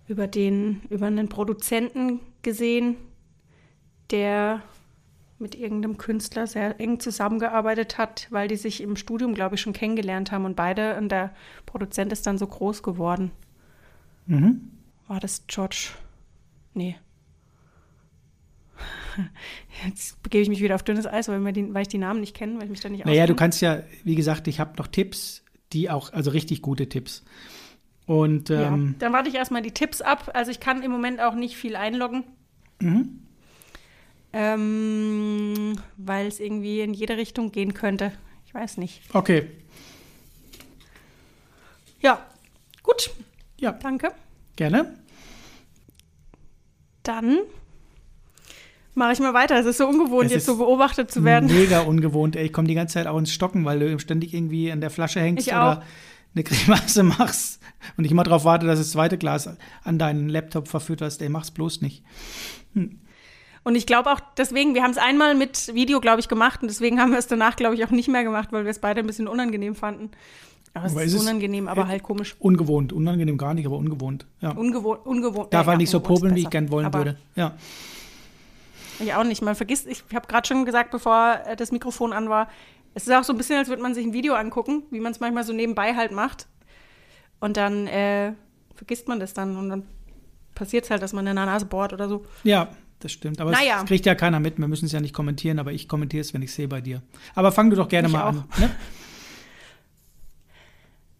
Über 0.08 0.26
den, 0.26 0.82
über 0.90 1.06
einen 1.06 1.30
Produzenten 1.30 2.20
gesehen, 2.42 2.98
der 4.10 4.60
mit 5.38 5.54
irgendeinem 5.54 5.98
Künstler 5.98 6.46
sehr 6.46 6.80
eng 6.80 6.98
zusammengearbeitet 7.00 7.98
hat, 7.98 8.26
weil 8.30 8.48
die 8.48 8.56
sich 8.56 8.80
im 8.82 8.96
Studium, 8.96 9.34
glaube 9.34 9.54
ich, 9.56 9.60
schon 9.60 9.72
kennengelernt 9.74 10.32
haben 10.32 10.44
und 10.46 10.56
beide, 10.56 10.96
und 10.96 11.10
der 11.10 11.34
Produzent 11.66 12.12
ist 12.12 12.26
dann 12.26 12.38
so 12.38 12.46
groß 12.46 12.82
geworden. 12.82 13.30
Mhm. 14.26 14.70
War 15.08 15.20
das 15.20 15.44
George? 15.46 15.90
Nee. 16.74 16.96
Jetzt 19.86 20.22
begebe 20.22 20.42
ich 20.42 20.48
mich 20.48 20.60
wieder 20.60 20.74
auf 20.74 20.82
dünnes 20.82 21.06
Eis, 21.06 21.28
weil, 21.28 21.52
die, 21.52 21.72
weil 21.74 21.82
ich 21.82 21.88
die 21.88 21.98
Namen 21.98 22.20
nicht 22.20 22.34
kenne, 22.36 22.56
weil 22.56 22.64
ich 22.64 22.70
mich 22.70 22.80
da 22.80 22.88
nicht 22.88 23.04
Naja, 23.04 23.22
auskenne. 23.22 23.26
du 23.28 23.34
kannst 23.38 23.60
ja, 23.60 23.82
wie 24.04 24.14
gesagt, 24.14 24.48
ich 24.48 24.60
habe 24.60 24.72
noch 24.78 24.86
Tipps, 24.86 25.42
die 25.72 25.90
auch, 25.90 26.12
also 26.12 26.30
richtig 26.30 26.62
gute 26.62 26.88
Tipps. 26.88 27.24
Und 28.06 28.48
Ja. 28.50 28.68
ähm, 28.74 28.94
Dann 28.98 29.12
warte 29.12 29.28
ich 29.28 29.34
erstmal 29.34 29.62
die 29.62 29.72
Tipps 29.72 30.00
ab. 30.00 30.30
Also 30.34 30.50
ich 30.50 30.60
kann 30.60 30.82
im 30.82 30.90
Moment 30.90 31.20
auch 31.20 31.34
nicht 31.34 31.56
viel 31.56 31.76
einloggen. 31.76 32.24
Mhm. 32.80 33.20
Ähm, 34.38 35.78
weil 35.96 36.26
es 36.26 36.40
irgendwie 36.40 36.80
in 36.80 36.92
jede 36.92 37.16
Richtung 37.16 37.52
gehen 37.52 37.72
könnte. 37.72 38.12
Ich 38.46 38.52
weiß 38.54 38.76
nicht. 38.76 39.00
okay, 39.14 39.46
Ja, 42.02 42.24
gut. 42.82 43.10
ja, 43.58 43.72
Danke. 43.72 44.12
gerne. 44.56 44.94
Dann 47.02 47.38
mache 48.94 49.12
ich 49.12 49.20
mal 49.20 49.32
weiter. 49.32 49.58
Es 49.58 49.64
ist 49.66 49.78
so 49.78 49.86
ungewohnt, 49.88 50.26
Es 50.26 50.32
jetzt 50.32 50.46
so 50.46 50.56
beobachtet 50.58 51.10
zu 51.10 51.24
werden. 51.24 51.48
Mega 51.50 51.80
ungewohnt. 51.80 52.36
Ey, 52.36 52.46
ich 52.46 52.52
komme 52.52 52.68
die 52.68 52.74
ganze 52.74 52.94
Zeit 52.94 53.06
auch 53.06 53.16
ins 53.18 53.32
Stocken, 53.32 53.64
weil 53.64 53.78
du 53.78 53.98
ständig 53.98 54.34
irgendwie 54.34 54.70
an 54.70 54.80
der 54.82 54.90
Flasche 54.90 55.20
hängst 55.20 55.46
Ich 55.46 55.52
oder 55.52 55.78
auch. 55.78 55.82
eine 56.34 56.44
Grimasse 56.44 57.02
machst 57.04 57.60
und 57.96 58.04
ich 58.04 58.10
immer 58.10 58.24
darauf 58.24 58.44
warte, 58.44 58.66
dass 58.66 58.78
das 58.78 58.90
zweite 58.90 59.16
Glas 59.18 59.48
an 59.84 59.98
deinen 59.98 60.28
Laptop 60.28 60.68
verführt 60.68 61.00
hast. 61.00 61.22
Ey, 61.22 61.28
mach's 61.30 61.50
bloß 61.52 61.80
nicht. 61.80 62.02
Und 63.66 63.74
ich 63.74 63.84
glaube 63.84 64.12
auch, 64.12 64.20
deswegen, 64.36 64.76
wir 64.76 64.84
haben 64.84 64.92
es 64.92 64.96
einmal 64.96 65.34
mit 65.34 65.74
Video, 65.74 66.00
glaube 66.00 66.20
ich, 66.20 66.28
gemacht 66.28 66.62
und 66.62 66.68
deswegen 66.68 67.00
haben 67.00 67.10
wir 67.10 67.18
es 67.18 67.26
danach, 67.26 67.56
glaube 67.56 67.74
ich, 67.74 67.84
auch 67.84 67.90
nicht 67.90 68.06
mehr 68.06 68.22
gemacht, 68.22 68.52
weil 68.52 68.62
wir 68.62 68.70
es 68.70 68.78
beide 68.78 69.00
ein 69.00 69.08
bisschen 69.08 69.26
unangenehm 69.26 69.74
fanden. 69.74 70.12
Aber 70.72 70.86
es 70.86 70.92
Aber 70.92 71.02
ist, 71.02 71.14
ist 71.14 71.20
unangenehm, 71.22 71.66
aber 71.66 71.82
äh, 71.82 71.86
halt 71.86 72.04
komisch. 72.04 72.36
Ungewohnt. 72.38 72.92
Unangenehm 72.92 73.36
gar 73.36 73.54
nicht, 73.54 73.66
aber 73.66 73.76
ungewohnt. 73.76 74.24
Ja. 74.40 74.52
Ungewohnt, 74.52 75.04
ungewohnt. 75.04 75.52
Darf 75.52 75.66
ja, 75.66 75.70
halt 75.70 75.78
nicht 75.78 75.90
so 75.90 75.98
popeln, 75.98 76.36
wie 76.36 76.42
ich 76.42 76.50
gern 76.50 76.70
wollen 76.70 76.86
aber 76.86 76.98
würde. 76.98 77.18
Ja. 77.34 77.56
Ich 79.00 79.12
auch 79.14 79.24
nicht. 79.24 79.42
Man 79.42 79.56
vergisst, 79.56 79.88
ich 79.88 80.04
habe 80.14 80.28
gerade 80.28 80.46
schon 80.46 80.64
gesagt, 80.64 80.92
bevor 80.92 81.40
äh, 81.44 81.56
das 81.56 81.72
Mikrofon 81.72 82.12
an 82.12 82.28
war, 82.28 82.48
es 82.94 83.08
ist 83.08 83.12
auch 83.12 83.24
so 83.24 83.32
ein 83.32 83.36
bisschen, 83.36 83.56
als 83.56 83.68
würde 83.68 83.82
man 83.82 83.94
sich 83.94 84.06
ein 84.06 84.12
Video 84.12 84.34
angucken, 84.34 84.84
wie 84.92 85.00
man 85.00 85.10
es 85.10 85.18
manchmal 85.18 85.42
so 85.42 85.52
nebenbei 85.52 85.96
halt 85.96 86.12
macht. 86.12 86.46
Und 87.40 87.56
dann 87.56 87.88
äh, 87.88 88.32
vergisst 88.76 89.08
man 89.08 89.18
das 89.18 89.34
dann 89.34 89.56
und 89.56 89.70
dann 89.70 89.82
passiert 90.54 90.84
es 90.84 90.90
halt, 90.90 91.02
dass 91.02 91.12
man 91.12 91.26
in 91.26 91.34
der 91.34 91.46
Nase 91.46 91.66
bohrt 91.66 91.92
oder 91.92 92.08
so. 92.08 92.24
Ja, 92.44 92.68
das 93.00 93.12
stimmt. 93.12 93.40
Aber 93.40 93.50
Naja. 93.50 93.80
es 93.82 93.88
kriegt 93.88 94.06
ja 94.06 94.14
keiner 94.14 94.40
mit. 94.40 94.58
Wir 94.58 94.68
müssen 94.68 94.86
es 94.86 94.92
ja 94.92 95.00
nicht 95.00 95.14
kommentieren, 95.14 95.58
aber 95.58 95.72
ich 95.72 95.88
kommentiere 95.88 96.20
es, 96.22 96.32
wenn 96.34 96.42
ich 96.42 96.52
sehe 96.52 96.68
bei 96.68 96.80
dir. 96.80 97.02
Aber 97.34 97.52
fang 97.52 97.70
du 97.70 97.76
doch 97.76 97.88
gerne 97.88 98.08
Ich 98.08 98.12
mal 98.14 98.22
auch. 98.24 98.28
an. 98.28 98.44
Ne? 98.58 98.70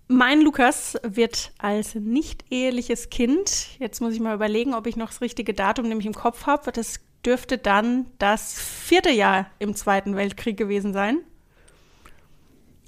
Mein 0.09 0.41
Lukas 0.41 0.97
wird 1.03 1.53
als 1.59 1.97
nicht-eheliches 1.97 3.11
Kind, 3.11 3.69
jetzt 3.81 4.01
muss 4.01 4.15
ich 4.15 4.21
mal 4.21 4.35
überlegen, 4.37 4.73
ob 4.73 4.87
ich 4.87 4.95
noch 4.97 5.09
das 5.09 5.21
richtige 5.21 5.53
Datum 5.53 5.89
nämlich 5.89 6.07
im 6.07 6.15
Kopf 6.15 6.47
habe, 6.47 6.71
das 6.71 7.01
dürfte 7.25 7.59
dann 7.59 8.07
das 8.19 8.61
vierte 8.61 9.11
Jahr 9.11 9.51
im 9.59 9.75
Zweiten 9.75 10.15
Weltkrieg 10.15 10.57
gewesen 10.57 10.93
sein. 10.93 11.19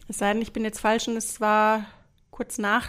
Es 0.06 0.18
sei 0.18 0.32
denn, 0.32 0.42
ich 0.42 0.52
bin 0.52 0.62
jetzt 0.62 0.78
falsch 0.78 1.08
und 1.08 1.16
es 1.16 1.40
war 1.40 1.86
kurz 2.30 2.56
nach 2.58 2.86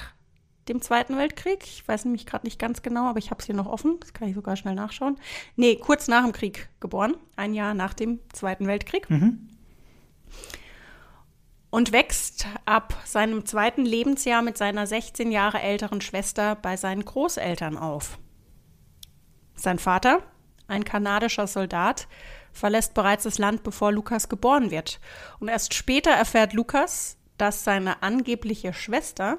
dem 0.69 0.81
Zweiten 0.81 1.17
Weltkrieg. 1.17 1.63
Ich 1.63 1.87
weiß 1.87 2.05
nämlich 2.05 2.25
gerade 2.25 2.45
nicht 2.45 2.59
ganz 2.59 2.81
genau, 2.81 3.07
aber 3.07 3.19
ich 3.19 3.31
habe 3.31 3.39
es 3.39 3.45
hier 3.45 3.55
noch 3.55 3.67
offen. 3.67 3.99
Das 3.99 4.13
kann 4.13 4.29
ich 4.29 4.35
sogar 4.35 4.55
schnell 4.55 4.75
nachschauen. 4.75 5.17
Nee, 5.55 5.75
kurz 5.75 6.07
nach 6.07 6.23
dem 6.23 6.31
Krieg 6.31 6.69
geboren. 6.79 7.15
Ein 7.35 7.53
Jahr 7.53 7.73
nach 7.73 7.93
dem 7.93 8.19
Zweiten 8.31 8.67
Weltkrieg. 8.67 9.09
Mhm. 9.09 9.49
Und 11.71 11.91
wächst 11.91 12.47
ab 12.65 12.95
seinem 13.05 13.45
zweiten 13.45 13.85
Lebensjahr 13.85 14.41
mit 14.41 14.57
seiner 14.57 14.87
16 14.87 15.31
Jahre 15.31 15.61
älteren 15.61 16.01
Schwester 16.01 16.55
bei 16.55 16.77
seinen 16.77 17.05
Großeltern 17.05 17.77
auf. 17.77 18.17
Sein 19.55 19.77
Vater, 19.77 20.23
ein 20.67 20.83
kanadischer 20.83 21.45
Soldat, 21.45 22.07
verlässt 22.53 22.93
bereits 22.93 23.23
das 23.23 23.37
Land, 23.37 23.63
bevor 23.63 23.91
Lukas 23.91 24.29
geboren 24.29 24.71
wird. 24.71 24.99
Und 25.39 25.47
erst 25.47 25.73
später 25.73 26.11
erfährt 26.11 26.53
Lukas, 26.53 27.17
dass 27.37 27.63
seine 27.63 28.01
angebliche 28.03 28.73
Schwester 28.73 29.37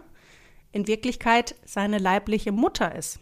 in 0.73 0.87
Wirklichkeit 0.87 1.55
seine 1.65 1.99
leibliche 1.99 2.53
Mutter 2.53 2.95
ist. 2.95 3.21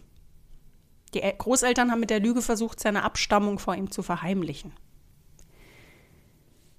Die 1.15 1.23
El- 1.23 1.35
Großeltern 1.37 1.91
haben 1.91 2.01
mit 2.01 2.11
der 2.11 2.21
Lüge 2.21 2.43
versucht, 2.43 2.81
seine 2.81 3.03
Abstammung 3.03 3.59
vor 3.59 3.75
ihm 3.75 3.91
zu 3.91 4.03
verheimlichen. 4.03 4.73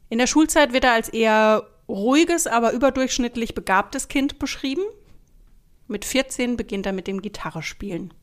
In 0.10 0.18
der 0.18 0.28
Schulzeit 0.28 0.74
wird 0.74 0.84
er 0.84 0.94
als 0.94 1.10
eher 1.10 1.68
ruhiges, 1.88 2.48
aber 2.48 2.72
überdurchschnittlich 2.72 3.56
begabtes 3.56 4.08
Kind 4.08 4.40
beschrieben. 4.40 4.84
Mit 5.88 6.06
14 6.06 6.58
beginnt 6.58 6.86
er 6.86 6.94
mit 6.94 7.08
dem 7.08 7.22
Gitarrespielen. 7.22 8.14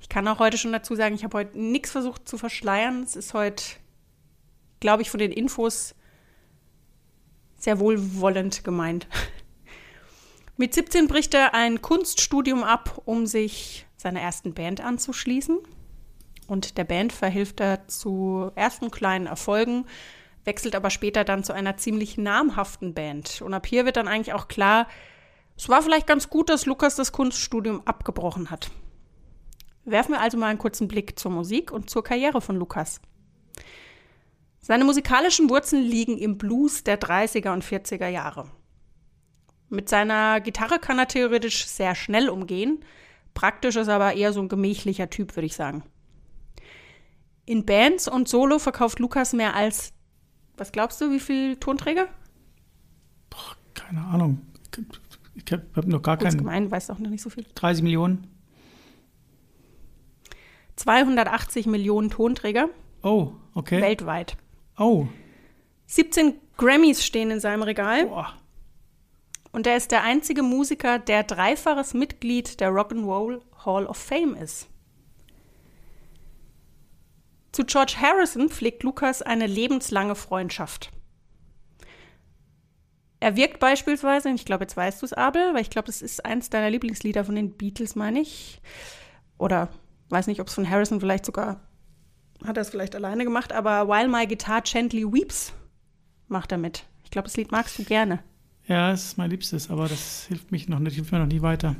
Ich 0.00 0.08
kann 0.08 0.26
auch 0.26 0.38
heute 0.38 0.58
schon 0.58 0.72
dazu 0.72 0.94
sagen, 0.96 1.14
ich 1.14 1.24
habe 1.24 1.38
heute 1.38 1.58
nichts 1.58 1.90
versucht 1.90 2.28
zu 2.28 2.38
verschleiern. 2.38 3.02
Es 3.02 3.16
ist 3.16 3.34
heute, 3.34 3.62
glaube 4.80 5.02
ich, 5.02 5.10
von 5.10 5.20
den 5.20 5.30
Infos 5.30 5.94
sehr 7.58 7.78
wohlwollend 7.78 8.64
gemeint. 8.64 9.06
Mit 10.60 10.74
17 10.74 11.08
bricht 11.08 11.32
er 11.32 11.54
ein 11.54 11.80
Kunststudium 11.80 12.64
ab, 12.64 13.00
um 13.06 13.24
sich 13.24 13.86
seiner 13.96 14.20
ersten 14.20 14.52
Band 14.52 14.82
anzuschließen. 14.82 15.56
Und 16.48 16.76
der 16.76 16.84
Band 16.84 17.14
verhilft 17.14 17.60
er 17.60 17.88
zu 17.88 18.52
ersten 18.56 18.90
kleinen 18.90 19.26
Erfolgen, 19.26 19.86
wechselt 20.44 20.74
aber 20.74 20.90
später 20.90 21.24
dann 21.24 21.44
zu 21.44 21.54
einer 21.54 21.78
ziemlich 21.78 22.18
namhaften 22.18 22.92
Band. 22.92 23.40
Und 23.40 23.54
ab 23.54 23.66
hier 23.66 23.86
wird 23.86 23.96
dann 23.96 24.06
eigentlich 24.06 24.34
auch 24.34 24.48
klar, 24.48 24.86
es 25.56 25.70
war 25.70 25.80
vielleicht 25.80 26.06
ganz 26.06 26.28
gut, 26.28 26.50
dass 26.50 26.66
Lukas 26.66 26.94
das 26.94 27.12
Kunststudium 27.12 27.80
abgebrochen 27.86 28.50
hat. 28.50 28.70
Werfen 29.86 30.12
wir 30.12 30.20
also 30.20 30.36
mal 30.36 30.48
einen 30.48 30.58
kurzen 30.58 30.88
Blick 30.88 31.18
zur 31.18 31.30
Musik 31.30 31.72
und 31.72 31.88
zur 31.88 32.04
Karriere 32.04 32.42
von 32.42 32.56
Lukas. 32.56 33.00
Seine 34.60 34.84
musikalischen 34.84 35.48
Wurzeln 35.48 35.84
liegen 35.84 36.18
im 36.18 36.36
Blues 36.36 36.84
der 36.84 37.00
30er 37.00 37.50
und 37.54 37.64
40er 37.64 38.08
Jahre. 38.08 38.50
Mit 39.70 39.88
seiner 39.88 40.40
Gitarre 40.40 40.78
kann 40.80 40.98
er 40.98 41.06
theoretisch 41.08 41.64
sehr 41.66 41.94
schnell 41.94 42.28
umgehen, 42.28 42.84
praktisch 43.34 43.76
ist 43.76 43.86
er 43.88 43.94
aber 43.94 44.14
eher 44.14 44.32
so 44.32 44.40
ein 44.42 44.48
gemächlicher 44.48 45.08
Typ, 45.08 45.36
würde 45.36 45.46
ich 45.46 45.54
sagen. 45.54 45.84
In 47.46 47.64
Bands 47.64 48.08
und 48.08 48.28
Solo 48.28 48.58
verkauft 48.58 48.98
Lukas 48.98 49.32
mehr 49.32 49.54
als, 49.54 49.92
was 50.56 50.72
glaubst 50.72 51.00
du, 51.00 51.10
wie 51.12 51.20
viel 51.20 51.56
Tonträger? 51.56 52.08
Keine 53.74 54.02
Ahnung. 54.04 54.42
Ich 55.34 55.52
habe 55.52 55.64
hab 55.74 55.86
noch 55.86 56.02
gar 56.02 56.16
Kurz 56.18 56.30
keinen. 56.30 56.38
gemein, 56.38 56.70
weißt 56.70 56.90
auch 56.90 56.98
noch 56.98 57.08
nicht 57.10 57.22
so 57.22 57.30
viel. 57.30 57.46
30 57.54 57.82
Millionen. 57.84 58.26
280 60.76 61.66
Millionen 61.66 62.10
Tonträger 62.10 62.68
Oh, 63.02 63.32
okay. 63.54 63.80
weltweit. 63.80 64.36
Oh, 64.78 65.06
17 65.86 66.34
Grammys 66.56 67.04
stehen 67.04 67.30
in 67.30 67.40
seinem 67.40 67.62
Regal 67.62 68.06
boah. 68.06 68.34
Und 69.52 69.66
er 69.66 69.76
ist 69.76 69.90
der 69.90 70.02
einzige 70.02 70.42
Musiker, 70.42 70.98
der 70.98 71.24
dreifaches 71.24 71.94
Mitglied 71.94 72.60
der 72.60 72.70
Rock'n'Roll 72.70 73.40
Hall 73.64 73.86
of 73.86 73.96
Fame 73.96 74.34
ist. 74.34 74.68
Zu 77.52 77.64
George 77.64 77.96
Harrison 78.00 78.48
pflegt 78.48 78.84
Lukas 78.84 79.22
eine 79.22 79.46
lebenslange 79.46 80.14
Freundschaft. 80.14 80.92
Er 83.18 83.36
wirkt 83.36 83.58
beispielsweise, 83.58 84.30
ich 84.30 84.46
glaube, 84.46 84.64
jetzt 84.64 84.76
weißt 84.76 85.02
du 85.02 85.06
es, 85.06 85.12
Abel, 85.12 85.52
weil 85.52 85.60
ich 85.60 85.70
glaube, 85.70 85.86
das 85.86 86.00
ist 86.00 86.24
eins 86.24 86.48
deiner 86.48 86.70
Lieblingslieder 86.70 87.24
von 87.24 87.34
den 87.34 87.56
Beatles, 87.56 87.96
meine 87.96 88.20
ich. 88.20 88.62
Oder 89.36 89.68
weiß 90.08 90.26
nicht, 90.26 90.40
ob 90.40 90.46
es 90.46 90.54
von 90.54 90.68
Harrison 90.68 91.00
vielleicht 91.00 91.26
sogar, 91.26 91.60
hat 92.44 92.56
er 92.56 92.62
es 92.62 92.70
vielleicht 92.70 92.94
alleine 92.94 93.24
gemacht, 93.24 93.52
aber 93.52 93.88
While 93.88 94.08
My 94.08 94.26
Guitar 94.26 94.62
Gently 94.62 95.04
Weeps 95.04 95.52
macht 96.28 96.52
er 96.52 96.58
mit. 96.58 96.84
Ich 97.04 97.10
glaube, 97.10 97.26
das 97.26 97.36
Lied 97.36 97.52
magst 97.52 97.78
du 97.78 97.84
gerne. 97.84 98.22
Ja, 98.70 98.92
es 98.92 99.04
ist 99.04 99.18
mein 99.18 99.30
Liebstes, 99.30 99.68
aber 99.68 99.88
das 99.88 100.26
hilft, 100.28 100.52
mich 100.52 100.68
noch 100.68 100.78
nicht, 100.78 100.94
hilft 100.94 101.10
mir 101.10 101.18
noch 101.18 101.26
nie 101.26 101.42
weiter. 101.42 101.74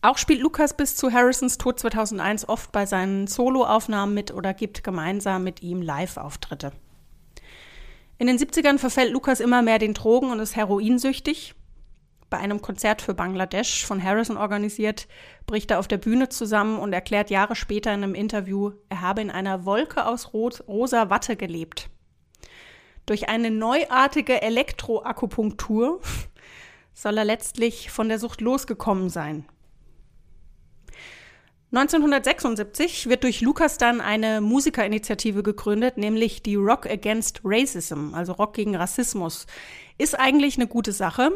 Auch 0.00 0.16
spielt 0.16 0.40
Lukas 0.40 0.74
bis 0.74 0.96
zu 0.96 1.12
Harrisons 1.12 1.58
Tod 1.58 1.78
2001 1.78 2.48
oft 2.48 2.72
bei 2.72 2.86
seinen 2.86 3.26
Soloaufnahmen 3.26 4.14
mit 4.14 4.32
oder 4.32 4.54
gibt 4.54 4.82
gemeinsam 4.82 5.44
mit 5.44 5.62
ihm 5.62 5.82
Live-Auftritte. 5.82 6.72
In 8.16 8.26
den 8.26 8.38
70ern 8.38 8.78
verfällt 8.78 9.12
Lukas 9.12 9.40
immer 9.40 9.60
mehr 9.60 9.78
den 9.78 9.92
Drogen 9.92 10.30
und 10.30 10.40
ist 10.40 10.56
heroinsüchtig. 10.56 11.54
Bei 12.30 12.38
einem 12.38 12.62
Konzert 12.62 13.02
für 13.02 13.12
Bangladesch 13.12 13.84
von 13.84 14.02
Harrison 14.02 14.38
organisiert, 14.38 15.08
bricht 15.44 15.70
er 15.72 15.78
auf 15.78 15.88
der 15.88 15.98
Bühne 15.98 16.30
zusammen 16.30 16.78
und 16.78 16.94
erklärt 16.94 17.28
Jahre 17.28 17.54
später 17.54 17.92
in 17.92 18.02
einem 18.02 18.14
Interview, 18.14 18.72
er 18.88 19.02
habe 19.02 19.20
in 19.20 19.30
einer 19.30 19.66
Wolke 19.66 20.06
aus 20.06 20.32
rosa 20.32 21.10
Watte 21.10 21.36
gelebt. 21.36 21.90
Durch 23.06 23.28
eine 23.28 23.50
neuartige 23.50 24.40
Elektroakupunktur 24.42 26.00
soll 26.94 27.18
er 27.18 27.24
letztlich 27.24 27.90
von 27.90 28.08
der 28.08 28.18
Sucht 28.18 28.40
losgekommen 28.40 29.08
sein. 29.08 29.46
1976 31.74 33.08
wird 33.08 33.24
durch 33.24 33.40
Lukas 33.40 33.78
dann 33.78 34.02
eine 34.02 34.42
Musikerinitiative 34.42 35.42
gegründet, 35.42 35.96
nämlich 35.96 36.42
die 36.42 36.56
Rock 36.56 36.84
Against 36.86 37.40
Racism, 37.44 38.12
also 38.12 38.32
Rock 38.32 38.52
gegen 38.52 38.76
Rassismus. 38.76 39.46
Ist 39.96 40.18
eigentlich 40.18 40.56
eine 40.56 40.66
gute 40.66 40.92
Sache. 40.92 41.30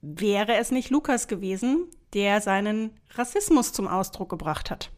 Wäre 0.00 0.54
es 0.54 0.70
nicht 0.70 0.88
Lukas 0.88 1.28
gewesen, 1.28 1.88
der 2.14 2.40
seinen 2.40 2.98
Rassismus 3.10 3.74
zum 3.74 3.86
Ausdruck 3.86 4.30
gebracht 4.30 4.70
hat. 4.70 4.90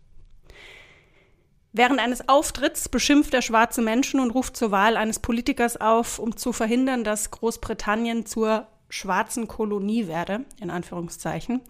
Während 1.73 2.01
eines 2.01 2.29
Auftritts 2.29 2.91
beschimpft 2.91 3.33
er 3.33 3.41
schwarze 3.41 3.81
Menschen 3.81 4.21
und 4.21 4.31
ruft 4.31 4.57
zur 4.57 4.71
Wahl 4.71 4.97
eines 4.99 5.19
Politikers 5.19 5.81
auf, 5.81 6.19
um 6.19 6.37
zu 6.37 6.53
verhindern, 6.53 7.03
dass 7.03 7.31
Großbritannien 7.31 8.27
zur 8.27 8.67
schwarzen 8.91 9.49
Kolonie 9.49 10.07
werde, 10.07 10.45
in 10.61 10.69
Anführungszeichen. 10.69 11.63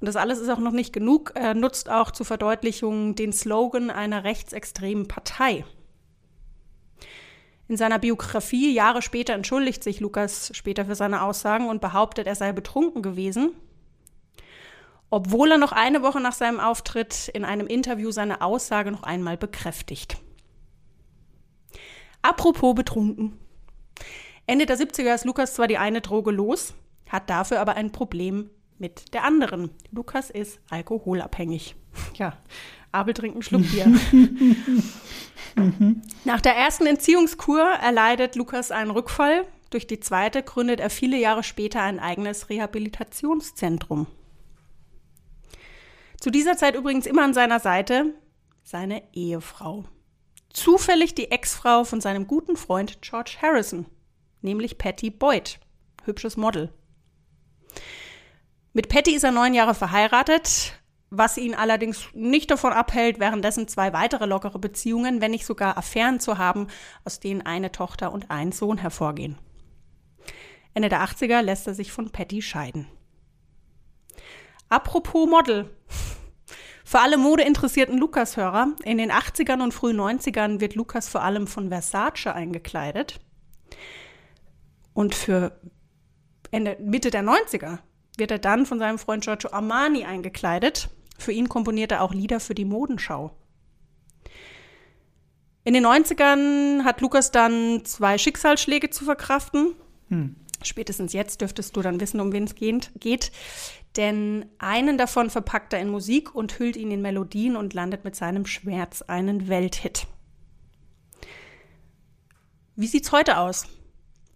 Und 0.00 0.06
das 0.06 0.16
alles 0.16 0.38
ist 0.38 0.50
auch 0.50 0.58
noch 0.58 0.72
nicht 0.72 0.92
genug. 0.92 1.32
Er 1.34 1.54
nutzt 1.54 1.88
auch 1.88 2.10
zur 2.10 2.26
Verdeutlichung 2.26 3.14
den 3.14 3.32
Slogan 3.32 3.90
einer 3.90 4.24
rechtsextremen 4.24 5.08
Partei. 5.08 5.64
In 7.68 7.78
seiner 7.78 7.98
Biografie 7.98 8.74
Jahre 8.74 9.00
später 9.00 9.32
entschuldigt 9.32 9.82
sich 9.82 10.00
Lukas 10.00 10.50
später 10.54 10.84
für 10.84 10.94
seine 10.94 11.22
Aussagen 11.22 11.70
und 11.70 11.80
behauptet, 11.80 12.26
er 12.26 12.34
sei 12.34 12.52
betrunken 12.52 13.00
gewesen 13.00 13.52
obwohl 15.12 15.50
er 15.50 15.58
noch 15.58 15.72
eine 15.72 16.02
Woche 16.02 16.20
nach 16.20 16.32
seinem 16.32 16.58
Auftritt 16.58 17.28
in 17.28 17.44
einem 17.44 17.66
Interview 17.66 18.10
seine 18.10 18.40
Aussage 18.40 18.90
noch 18.90 19.02
einmal 19.02 19.36
bekräftigt. 19.36 20.16
Apropos 22.22 22.74
betrunken. 22.74 23.38
Ende 24.46 24.64
der 24.64 24.78
70er 24.78 25.14
ist 25.14 25.26
Lukas 25.26 25.52
zwar 25.52 25.68
die 25.68 25.76
eine 25.76 26.00
Droge 26.00 26.30
los, 26.30 26.72
hat 27.10 27.28
dafür 27.28 27.60
aber 27.60 27.74
ein 27.74 27.92
Problem 27.92 28.48
mit 28.78 29.12
der 29.12 29.24
anderen. 29.24 29.70
Lukas 29.90 30.30
ist 30.30 30.60
alkoholabhängig. 30.70 31.76
Ja, 32.14 32.38
Abel 32.90 33.12
trinkt 33.12 33.34
einen 33.36 33.42
Schluck 33.42 33.70
Bier. 33.70 33.92
Nach 36.24 36.40
der 36.40 36.56
ersten 36.56 36.86
Entziehungskur 36.86 37.60
erleidet 37.60 38.34
Lukas 38.34 38.70
einen 38.70 38.90
Rückfall. 38.90 39.46
Durch 39.68 39.86
die 39.86 40.00
zweite 40.00 40.42
gründet 40.42 40.80
er 40.80 40.88
viele 40.88 41.18
Jahre 41.18 41.42
später 41.42 41.82
ein 41.82 42.00
eigenes 42.00 42.48
Rehabilitationszentrum. 42.48 44.06
Zu 46.22 46.30
dieser 46.30 46.56
Zeit 46.56 46.76
übrigens 46.76 47.06
immer 47.06 47.24
an 47.24 47.34
seiner 47.34 47.58
Seite 47.58 48.14
seine 48.62 49.02
Ehefrau. 49.12 49.86
Zufällig 50.52 51.16
die 51.16 51.32
Ex-Frau 51.32 51.82
von 51.82 52.00
seinem 52.00 52.28
guten 52.28 52.56
Freund 52.56 53.02
George 53.02 53.38
Harrison, 53.42 53.86
nämlich 54.40 54.78
Patty 54.78 55.10
Boyd, 55.10 55.58
hübsches 56.04 56.36
Model. 56.36 56.72
Mit 58.72 58.88
Patty 58.88 59.16
ist 59.16 59.24
er 59.24 59.32
neun 59.32 59.52
Jahre 59.52 59.74
verheiratet, 59.74 60.80
was 61.10 61.38
ihn 61.38 61.56
allerdings 61.56 62.04
nicht 62.14 62.52
davon 62.52 62.72
abhält, 62.72 63.18
währenddessen 63.18 63.66
zwei 63.66 63.92
weitere 63.92 64.26
lockere 64.26 64.60
Beziehungen, 64.60 65.20
wenn 65.20 65.32
nicht 65.32 65.44
sogar 65.44 65.76
Affären 65.76 66.20
zu 66.20 66.38
haben, 66.38 66.68
aus 67.04 67.18
denen 67.18 67.42
eine 67.42 67.72
Tochter 67.72 68.12
und 68.12 68.30
ein 68.30 68.52
Sohn 68.52 68.78
hervorgehen. 68.78 69.38
Ende 70.72 70.88
der 70.88 71.02
80er 71.02 71.42
lässt 71.42 71.66
er 71.66 71.74
sich 71.74 71.90
von 71.90 72.10
Patty 72.10 72.42
scheiden. 72.42 72.86
Apropos 74.72 75.28
Model. 75.28 75.68
Für 76.82 77.00
alle 77.00 77.18
modeinteressierten 77.18 77.98
Lukas-Hörer, 77.98 78.68
in 78.84 78.96
den 78.96 79.12
80ern 79.12 79.62
und 79.62 79.74
frühen 79.74 80.00
90ern 80.00 80.60
wird 80.60 80.76
Lukas 80.76 81.10
vor 81.10 81.22
allem 81.22 81.46
von 81.46 81.68
Versace 81.68 82.28
eingekleidet. 82.28 83.20
Und 84.94 85.14
für 85.14 85.60
Ende, 86.50 86.78
Mitte 86.80 87.10
der 87.10 87.22
90er 87.22 87.80
wird 88.16 88.30
er 88.30 88.38
dann 88.38 88.64
von 88.64 88.78
seinem 88.78 88.98
Freund 88.98 89.24
Giorgio 89.24 89.50
Armani 89.50 90.06
eingekleidet. 90.06 90.88
Für 91.18 91.32
ihn 91.32 91.50
komponiert 91.50 91.92
er 91.92 92.00
auch 92.00 92.14
Lieder 92.14 92.40
für 92.40 92.54
die 92.54 92.64
Modenschau. 92.64 93.36
In 95.64 95.74
den 95.74 95.84
90ern 95.84 96.84
hat 96.84 97.02
Lukas 97.02 97.30
dann 97.30 97.84
zwei 97.84 98.16
Schicksalsschläge 98.16 98.88
zu 98.88 99.04
verkraften. 99.04 99.74
Hm. 100.08 100.36
Spätestens 100.64 101.12
jetzt 101.12 101.40
dürftest 101.40 101.76
du 101.76 101.82
dann 101.82 102.00
wissen, 102.00 102.20
um 102.20 102.32
wen 102.32 102.44
es 102.44 102.54
geht. 102.54 103.32
Denn 103.96 104.46
einen 104.58 104.96
davon 104.96 105.30
verpackt 105.30 105.72
er 105.72 105.80
in 105.80 105.90
Musik 105.90 106.34
und 106.34 106.58
hüllt 106.58 106.76
ihn 106.76 106.90
in 106.90 107.02
Melodien 107.02 107.56
und 107.56 107.74
landet 107.74 108.04
mit 108.04 108.16
seinem 108.16 108.46
Schmerz 108.46 109.02
einen 109.02 109.48
Welthit. 109.48 110.06
Wie 112.74 112.86
sieht's 112.86 113.12
heute 113.12 113.38
aus? 113.38 113.66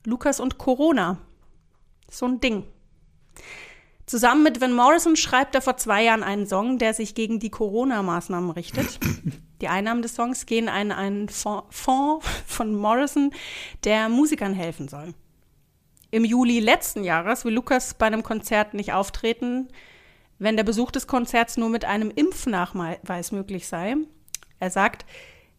Lukas 0.05 0.41
und 0.41 0.59
Corona. 0.59 1.19
So 2.11 2.27
ein 2.27 2.41
Ding. 2.41 2.65
Zusammen 4.05 4.45
mit 4.45 4.61
Van 4.61 4.73
Morrison 4.73 5.17
schreibt 5.17 5.57
er 5.57 5.63
vor 5.63 5.79
zwei 5.79 6.05
Jahren 6.05 6.23
einen 6.23 6.47
Song, 6.47 6.79
der 6.79 6.95
sich 6.95 7.17
gegen 7.17 7.41
die 7.41 7.51
Corona-Maßnahmen 7.51 8.51
richtet. 8.51 9.01
Die 9.61 9.69
Einnahmen 9.69 10.03
des 10.03 10.15
Songs 10.15 10.47
gehen 10.47 10.69
an 10.69 10.93
einen 10.93 11.29
Fonds 11.29 11.67
von 12.47 12.75
Morrison, 12.75 13.33
der 13.83 14.09
Musikern 14.09 14.53
helfen 14.53 14.87
soll. 14.87 15.13
Im 16.17 16.25
Juli 16.25 16.61
letzten 16.61 17.05
Jahres 17.05 17.45
will 17.45 17.53
Lukas 17.53 17.93
bei 17.93 18.07
einem 18.07 18.23
Konzert 18.23 18.73
nicht 18.73 18.95
auftreten, 18.95 19.69
wenn 20.39 20.57
der 20.57 20.65
Besuch 20.65 20.91
des 20.91 21.07
Konzerts 21.07 21.59
nur 21.59 21.69
mit 21.69 21.85
einem 21.85 22.11
Impfnachweis 22.11 23.33
möglich 23.33 23.69
sei. 23.69 23.97
Er 24.59 24.71
sagt, 24.71 25.05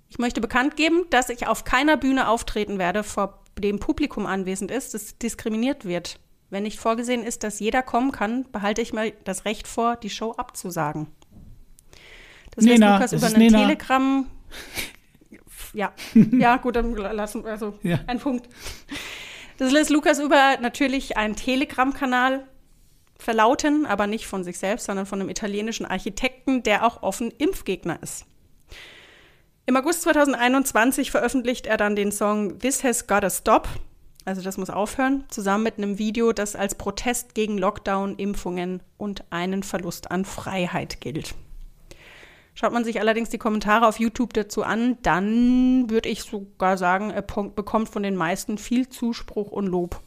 ich 0.09 0.17
möchte 0.17 0.41
bekannt 0.41 0.75
geben, 0.75 1.05
dass 1.11 1.29
ich 1.29 1.45
auf 1.45 1.63
keiner 1.63 1.95
Bühne 1.95 2.27
auftreten 2.27 2.79
werde, 2.79 3.03
vor 3.03 3.43
dem 3.59 3.77
Publikum 3.77 4.25
anwesend 4.25 4.71
ist, 4.71 4.95
das 4.95 5.19
diskriminiert 5.19 5.85
wird. 5.85 6.19
Wenn 6.49 6.63
nicht 6.63 6.79
vorgesehen 6.79 7.23
ist, 7.23 7.43
dass 7.43 7.59
jeder 7.59 7.83
kommen 7.83 8.11
kann, 8.11 8.51
behalte 8.51 8.81
ich 8.81 8.93
mir 8.93 9.13
das 9.25 9.45
Recht 9.45 9.67
vor, 9.67 9.95
die 9.95 10.09
Show 10.09 10.31
abzusagen. 10.31 11.05
Das 12.55 12.65
lässt 12.65 12.81
Lukas 12.81 13.13
über 13.13 13.27
einen 13.27 13.53
Telegram. 13.53 14.25
Ja, 15.73 15.93
ja, 16.31 16.57
gut, 16.57 16.75
dann 16.75 16.95
lassen 16.95 17.43
wir 17.43 17.51
also 17.51 17.77
ja. 17.83 17.99
ein 18.07 18.19
Punkt. 18.19 18.47
Das 19.57 19.71
lässt 19.71 19.89
Lukas 19.89 20.19
über 20.19 20.57
natürlich 20.61 21.17
einen 21.17 21.35
Telegram-Kanal 21.35 22.47
verlauten, 23.17 23.87
aber 23.87 24.05
nicht 24.05 24.27
von 24.27 24.43
sich 24.43 24.59
selbst, 24.59 24.85
sondern 24.85 25.07
von 25.07 25.19
einem 25.19 25.29
italienischen 25.29 25.85
Architekten, 25.85 26.61
der 26.61 26.85
auch 26.85 27.01
offen 27.01 27.31
Impfgegner 27.31 28.01
ist. 28.01 28.25
Im 29.65 29.75
August 29.75 30.03
2021 30.03 31.11
veröffentlicht 31.11 31.65
er 31.65 31.77
dann 31.77 31.95
den 31.95 32.11
Song 32.11 32.59
This 32.59 32.83
Has 32.83 33.07
Gotta 33.07 33.29
Stop, 33.29 33.67
also 34.25 34.41
das 34.41 34.57
muss 34.57 34.69
aufhören, 34.69 35.25
zusammen 35.29 35.63
mit 35.63 35.77
einem 35.77 35.97
Video, 35.97 36.31
das 36.33 36.55
als 36.55 36.75
Protest 36.75 37.33
gegen 37.33 37.57
Lockdown, 37.57 38.15
Impfungen 38.15 38.81
und 38.97 39.23
einen 39.31 39.63
Verlust 39.63 40.11
an 40.11 40.23
Freiheit 40.23 41.01
gilt. 41.01 41.33
Schaut 42.59 42.73
man 42.73 42.83
sich 42.83 42.99
allerdings 42.99 43.29
die 43.29 43.37
Kommentare 43.37 43.87
auf 43.87 43.99
YouTube 43.99 44.33
dazu 44.33 44.63
an, 44.63 44.97
dann 45.03 45.91
würde 45.91 46.09
ich 46.09 46.23
sogar 46.23 46.75
sagen, 46.75 47.11
er 47.11 47.21
bekommt 47.21 47.87
von 47.87 48.01
den 48.01 48.15
meisten 48.15 48.57
viel 48.57 48.89
Zuspruch 48.89 49.51
und 49.51 49.67
Lob, 49.67 50.01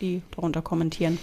die 0.00 0.20
darunter 0.34 0.62
kommentieren. 0.62 1.20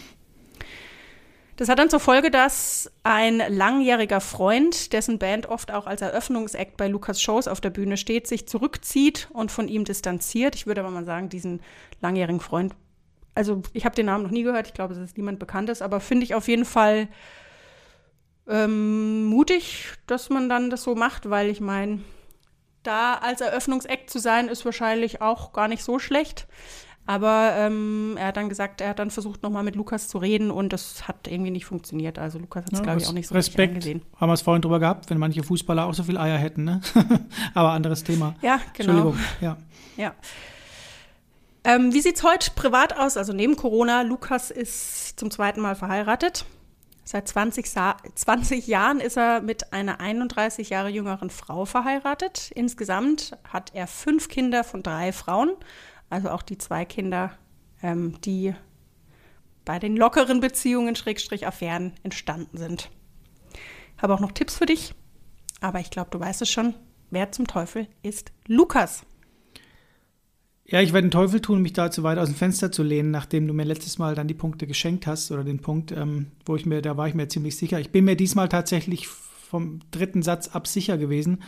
Das 1.57 1.67
hat 1.67 1.79
dann 1.79 1.89
zur 1.89 1.99
Folge, 1.99 2.31
dass 2.31 2.89
ein 3.03 3.43
langjähriger 3.49 4.21
Freund, 4.21 4.93
dessen 4.93 5.19
Band 5.19 5.49
oft 5.49 5.69
auch 5.73 5.85
als 5.85 6.01
Eröffnungsakt 6.01 6.77
bei 6.77 6.87
Lukas 6.87 7.21
Shows 7.21 7.49
auf 7.49 7.59
der 7.59 7.71
Bühne 7.71 7.97
steht, 7.97 8.27
sich 8.27 8.47
zurückzieht 8.47 9.27
und 9.33 9.51
von 9.51 9.67
ihm 9.67 9.83
distanziert. 9.83 10.55
Ich 10.55 10.65
würde 10.65 10.79
aber 10.79 10.91
mal 10.91 11.03
sagen, 11.03 11.27
diesen 11.27 11.59
langjährigen 11.99 12.39
Freund, 12.39 12.73
also 13.35 13.63
ich 13.73 13.83
habe 13.83 13.95
den 13.95 14.05
Namen 14.05 14.23
noch 14.23 14.31
nie 14.31 14.43
gehört, 14.43 14.67
ich 14.67 14.73
glaube, 14.73 14.93
es 14.93 14.99
ist 14.99 15.17
niemand 15.17 15.39
Bekanntes, 15.39 15.81
aber 15.81 15.99
finde 15.99 16.23
ich 16.23 16.35
auf 16.35 16.47
jeden 16.47 16.63
Fall 16.63 17.09
ähm, 18.49 19.25
mutig, 19.25 19.93
dass 20.07 20.29
man 20.29 20.49
dann 20.49 20.69
das 20.69 20.83
so 20.83 20.95
macht, 20.95 21.29
weil 21.29 21.49
ich 21.49 21.61
meine, 21.61 22.01
da 22.83 23.15
als 23.15 23.41
Eröffnungseck 23.41 24.09
zu 24.09 24.19
sein, 24.19 24.47
ist 24.47 24.65
wahrscheinlich 24.65 25.21
auch 25.21 25.53
gar 25.53 25.67
nicht 25.67 25.83
so 25.83 25.99
schlecht. 25.99 26.47
Aber 27.05 27.53
ähm, 27.57 28.17
er 28.19 28.27
hat 28.27 28.37
dann 28.37 28.49
gesagt, 28.49 28.81
er 28.81 28.89
hat 28.89 28.99
dann 28.99 29.09
versucht, 29.09 29.41
nochmal 29.41 29.63
mit 29.63 29.75
Lukas 29.75 30.07
zu 30.07 30.19
reden 30.19 30.51
und 30.51 30.71
das 30.73 31.07
hat 31.07 31.27
irgendwie 31.27 31.49
nicht 31.49 31.65
funktioniert. 31.65 32.19
Also 32.19 32.37
Lukas 32.37 32.65
hat 32.65 32.73
es, 32.73 32.79
ja, 32.79 32.83
glaube 32.83 33.01
ich, 33.01 33.07
auch 33.07 33.13
nicht 33.13 33.27
so 33.27 33.33
Respekt. 33.33 33.75
gesehen. 33.75 34.03
Haben 34.17 34.29
wir 34.29 34.33
es 34.33 34.43
vorhin 34.43 34.61
drüber 34.61 34.79
gehabt, 34.79 35.09
wenn 35.09 35.17
manche 35.17 35.41
Fußballer 35.41 35.87
auch 35.87 35.93
so 35.95 36.03
viel 36.03 36.19
Eier 36.19 36.37
hätten, 36.37 36.65
ne? 36.65 36.81
Aber 37.55 37.71
anderes 37.71 38.03
Thema. 38.03 38.35
Ja, 38.43 38.59
genau. 38.73 38.91
Entschuldigung, 38.91 39.19
ja. 39.41 39.57
Ja. 39.97 40.13
Ähm, 41.63 41.93
wie 41.93 42.01
sieht 42.01 42.17
es 42.17 42.23
heute 42.23 42.51
privat 42.51 42.95
aus? 42.95 43.17
Also 43.17 43.33
neben 43.33 43.55
Corona, 43.55 44.03
Lukas 44.03 44.51
ist 44.51 45.19
zum 45.19 45.31
zweiten 45.31 45.61
Mal 45.61 45.75
verheiratet. 45.75 46.45
Seit 47.11 47.27
20, 47.27 47.65
20 47.65 48.67
Jahren 48.67 48.99
ist 48.99 49.17
er 49.17 49.41
mit 49.41 49.73
einer 49.73 49.99
31 49.99 50.69
Jahre 50.69 50.89
jüngeren 50.89 51.31
Frau 51.31 51.65
verheiratet. 51.65 52.51
Insgesamt 52.53 53.35
hat 53.51 53.71
er 53.73 53.87
fünf 53.87 54.27
Kinder 54.27 54.63
von 54.63 54.83
drei 54.83 55.11
Frauen, 55.11 55.53
also 56.11 56.29
auch 56.29 56.43
die 56.43 56.59
zwei 56.59 56.85
Kinder, 56.85 57.31
ähm, 57.81 58.21
die 58.21 58.53
bei 59.65 59.79
den 59.79 59.97
lockeren 59.97 60.39
Beziehungen, 60.39 60.95
Schrägstrich 60.95 61.47
Affären, 61.47 61.93
entstanden 62.03 62.59
sind. 62.59 62.91
Ich 63.97 64.03
habe 64.03 64.13
auch 64.13 64.19
noch 64.19 64.33
Tipps 64.33 64.57
für 64.57 64.67
dich, 64.67 64.93
aber 65.61 65.79
ich 65.79 65.89
glaube, 65.89 66.11
du 66.11 66.19
weißt 66.19 66.43
es 66.43 66.51
schon. 66.51 66.75
Wer 67.09 67.31
zum 67.31 67.47
Teufel 67.47 67.87
ist 68.03 68.31
Lukas? 68.45 69.03
Ja, 70.71 70.81
ich 70.81 70.93
werde 70.93 71.07
den 71.07 71.11
Teufel 71.11 71.39
tun, 71.39 71.61
mich 71.63 71.73
da 71.73 71.89
zu 71.89 72.03
weit 72.03 72.19
aus 72.19 72.27
dem 72.29 72.35
Fenster 72.35 72.71
zu 72.71 72.83
lehnen, 72.83 73.09
nachdem 73.09 73.47
du 73.47 73.53
mir 73.53 73.63
letztes 73.63 73.97
Mal 73.97 74.13
dann 74.13 74.27
die 74.27 74.35
Punkte 74.35 74.67
geschenkt 74.67 75.07
hast 75.07 75.31
oder 75.31 75.43
den 75.43 75.59
Punkt, 75.59 75.91
ähm, 75.91 76.27
wo 76.45 76.55
ich 76.55 76.65
mir, 76.67 76.81
da 76.83 76.95
war 76.95 77.07
ich 77.07 77.15
mir 77.15 77.27
ziemlich 77.27 77.57
sicher. 77.57 77.79
Ich 77.79 77.89
bin 77.91 78.05
mir 78.05 78.15
diesmal 78.15 78.49
tatsächlich 78.49 79.07
vom 79.07 79.79
dritten 79.89 80.21
Satz 80.21 80.49
ab 80.49 80.67
sicher 80.67 80.97
gewesen. 80.99 81.41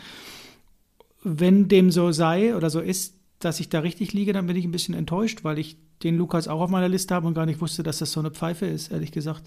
Wenn 1.24 1.68
dem 1.68 1.92
so 1.92 2.12
sei 2.12 2.56
oder 2.56 2.72
so 2.72 2.80
ist, 2.80 3.16
dass 3.38 3.60
ich 3.60 3.70
da 3.70 3.80
richtig 3.80 4.14
liege, 4.14 4.34
dann 4.34 4.48
bin 4.48 4.56
ich 4.56 4.66
ein 4.66 4.72
bisschen 4.72 4.96
enttäuscht, 4.96 5.44
weil 5.44 5.60
ich 5.60 5.78
den 6.02 6.18
Lukas 6.18 6.48
auch 6.48 6.62
auf 6.62 6.70
meiner 6.72 6.90
Liste 6.90 7.14
habe 7.14 7.28
und 7.28 7.36
gar 7.36 7.46
nicht 7.46 7.62
wusste, 7.62 7.84
dass 7.84 8.00
das 8.00 8.12
so 8.12 8.20
eine 8.20 8.32
Pfeife 8.32 8.66
ist, 8.66 8.92
ehrlich 8.92 9.12
gesagt. 9.12 9.44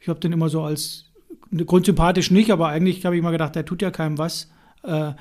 Ich 0.00 0.08
habe 0.08 0.20
den 0.20 0.32
immer 0.32 0.50
so 0.50 0.62
als 0.62 1.06
grundsympathisch 1.64 2.30
nicht, 2.30 2.50
aber 2.50 2.68
eigentlich 2.68 3.06
habe 3.06 3.16
ich 3.16 3.20
immer 3.20 3.32
gedacht, 3.32 3.54
der 3.54 3.64
tut 3.64 3.80
ja 3.80 3.90
keinem 3.90 4.18
was. 4.18 4.50
Äh, 4.82 5.08
Äh, 5.08 5.12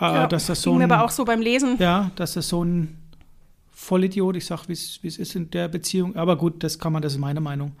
Ja, 0.00 0.26
dass 0.26 0.46
das 0.46 0.62
so 0.62 0.70
ging 0.70 0.78
mir 0.78 0.84
ein, 0.84 0.92
aber 0.92 1.04
auch 1.04 1.10
so 1.10 1.24
beim 1.24 1.40
Lesen. 1.40 1.76
ja, 1.78 2.10
dass 2.16 2.32
das 2.34 2.48
so 2.48 2.64
ein 2.64 2.96
Vollidiot, 3.82 4.36
ich 4.36 4.46
sag, 4.46 4.68
wie 4.68 4.72
es 4.72 5.00
ist 5.02 5.34
in 5.34 5.50
der 5.50 5.66
Beziehung. 5.66 6.14
Aber 6.14 6.36
gut, 6.36 6.62
das 6.62 6.78
kann 6.78 6.92
man, 6.92 7.02
das 7.02 7.14
ist 7.14 7.18
meine 7.18 7.40
Meinung. 7.40 7.72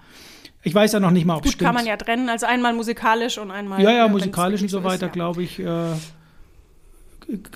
Ich 0.64 0.74
weiß 0.74 0.92
ja 0.92 1.00
noch 1.00 1.12
nicht 1.12 1.24
mal, 1.24 1.36
ob 1.36 1.44
es 1.44 1.50
Gut, 1.50 1.54
stimmt. 1.54 1.66
kann 1.66 1.74
man 1.74 1.86
ja 1.86 1.96
trennen. 1.96 2.28
Also 2.28 2.46
einmal 2.46 2.72
musikalisch 2.72 3.38
und 3.38 3.50
einmal. 3.50 3.80
ja, 3.80 3.92
ja, 3.92 4.08
musikalisch 4.08 4.62
und 4.62 4.68
so 4.68 4.82
weiter, 4.82 5.06
ja. 5.06 5.12
glaube 5.12 5.42
ich, 5.42 5.60
äh, 5.60 5.92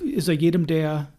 ist 0.03 0.27
er 0.27 0.33
jedem, 0.33 0.65
der 0.65 1.09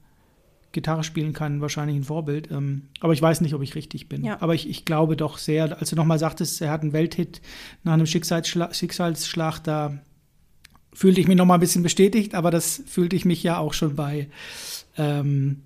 Gitarre 0.72 1.04
spielen 1.04 1.34
kann, 1.34 1.60
wahrscheinlich 1.60 1.96
ein 1.96 2.04
Vorbild. 2.04 2.50
Ähm, 2.50 2.88
aber 3.00 3.12
ich 3.12 3.20
weiß 3.20 3.42
nicht, 3.42 3.54
ob 3.54 3.62
ich 3.62 3.74
richtig 3.74 4.08
bin. 4.08 4.24
Ja. 4.24 4.40
Aber 4.40 4.54
ich, 4.54 4.68
ich 4.68 4.86
glaube 4.86 5.16
doch 5.16 5.36
sehr, 5.36 5.78
als 5.78 5.90
du 5.90 5.96
nochmal 5.96 6.18
sagtest, 6.18 6.60
er 6.62 6.70
hat 6.70 6.80
einen 6.80 6.94
Welthit 6.94 7.42
nach 7.84 7.92
einem 7.92 8.06
Schicksalsschlag, 8.06 8.74
Schicksalsschlag, 8.74 9.60
da 9.60 9.98
fühlte 10.94 11.20
ich 11.20 11.28
mich 11.28 11.36
nochmal 11.36 11.58
ein 11.58 11.60
bisschen 11.60 11.82
bestätigt, 11.82 12.34
aber 12.34 12.50
das 12.50 12.82
fühlte 12.86 13.16
ich 13.16 13.24
mich 13.24 13.42
ja 13.42 13.58
auch 13.58 13.74
schon 13.74 13.96
bei 13.96 14.28
ähm, 14.96 15.62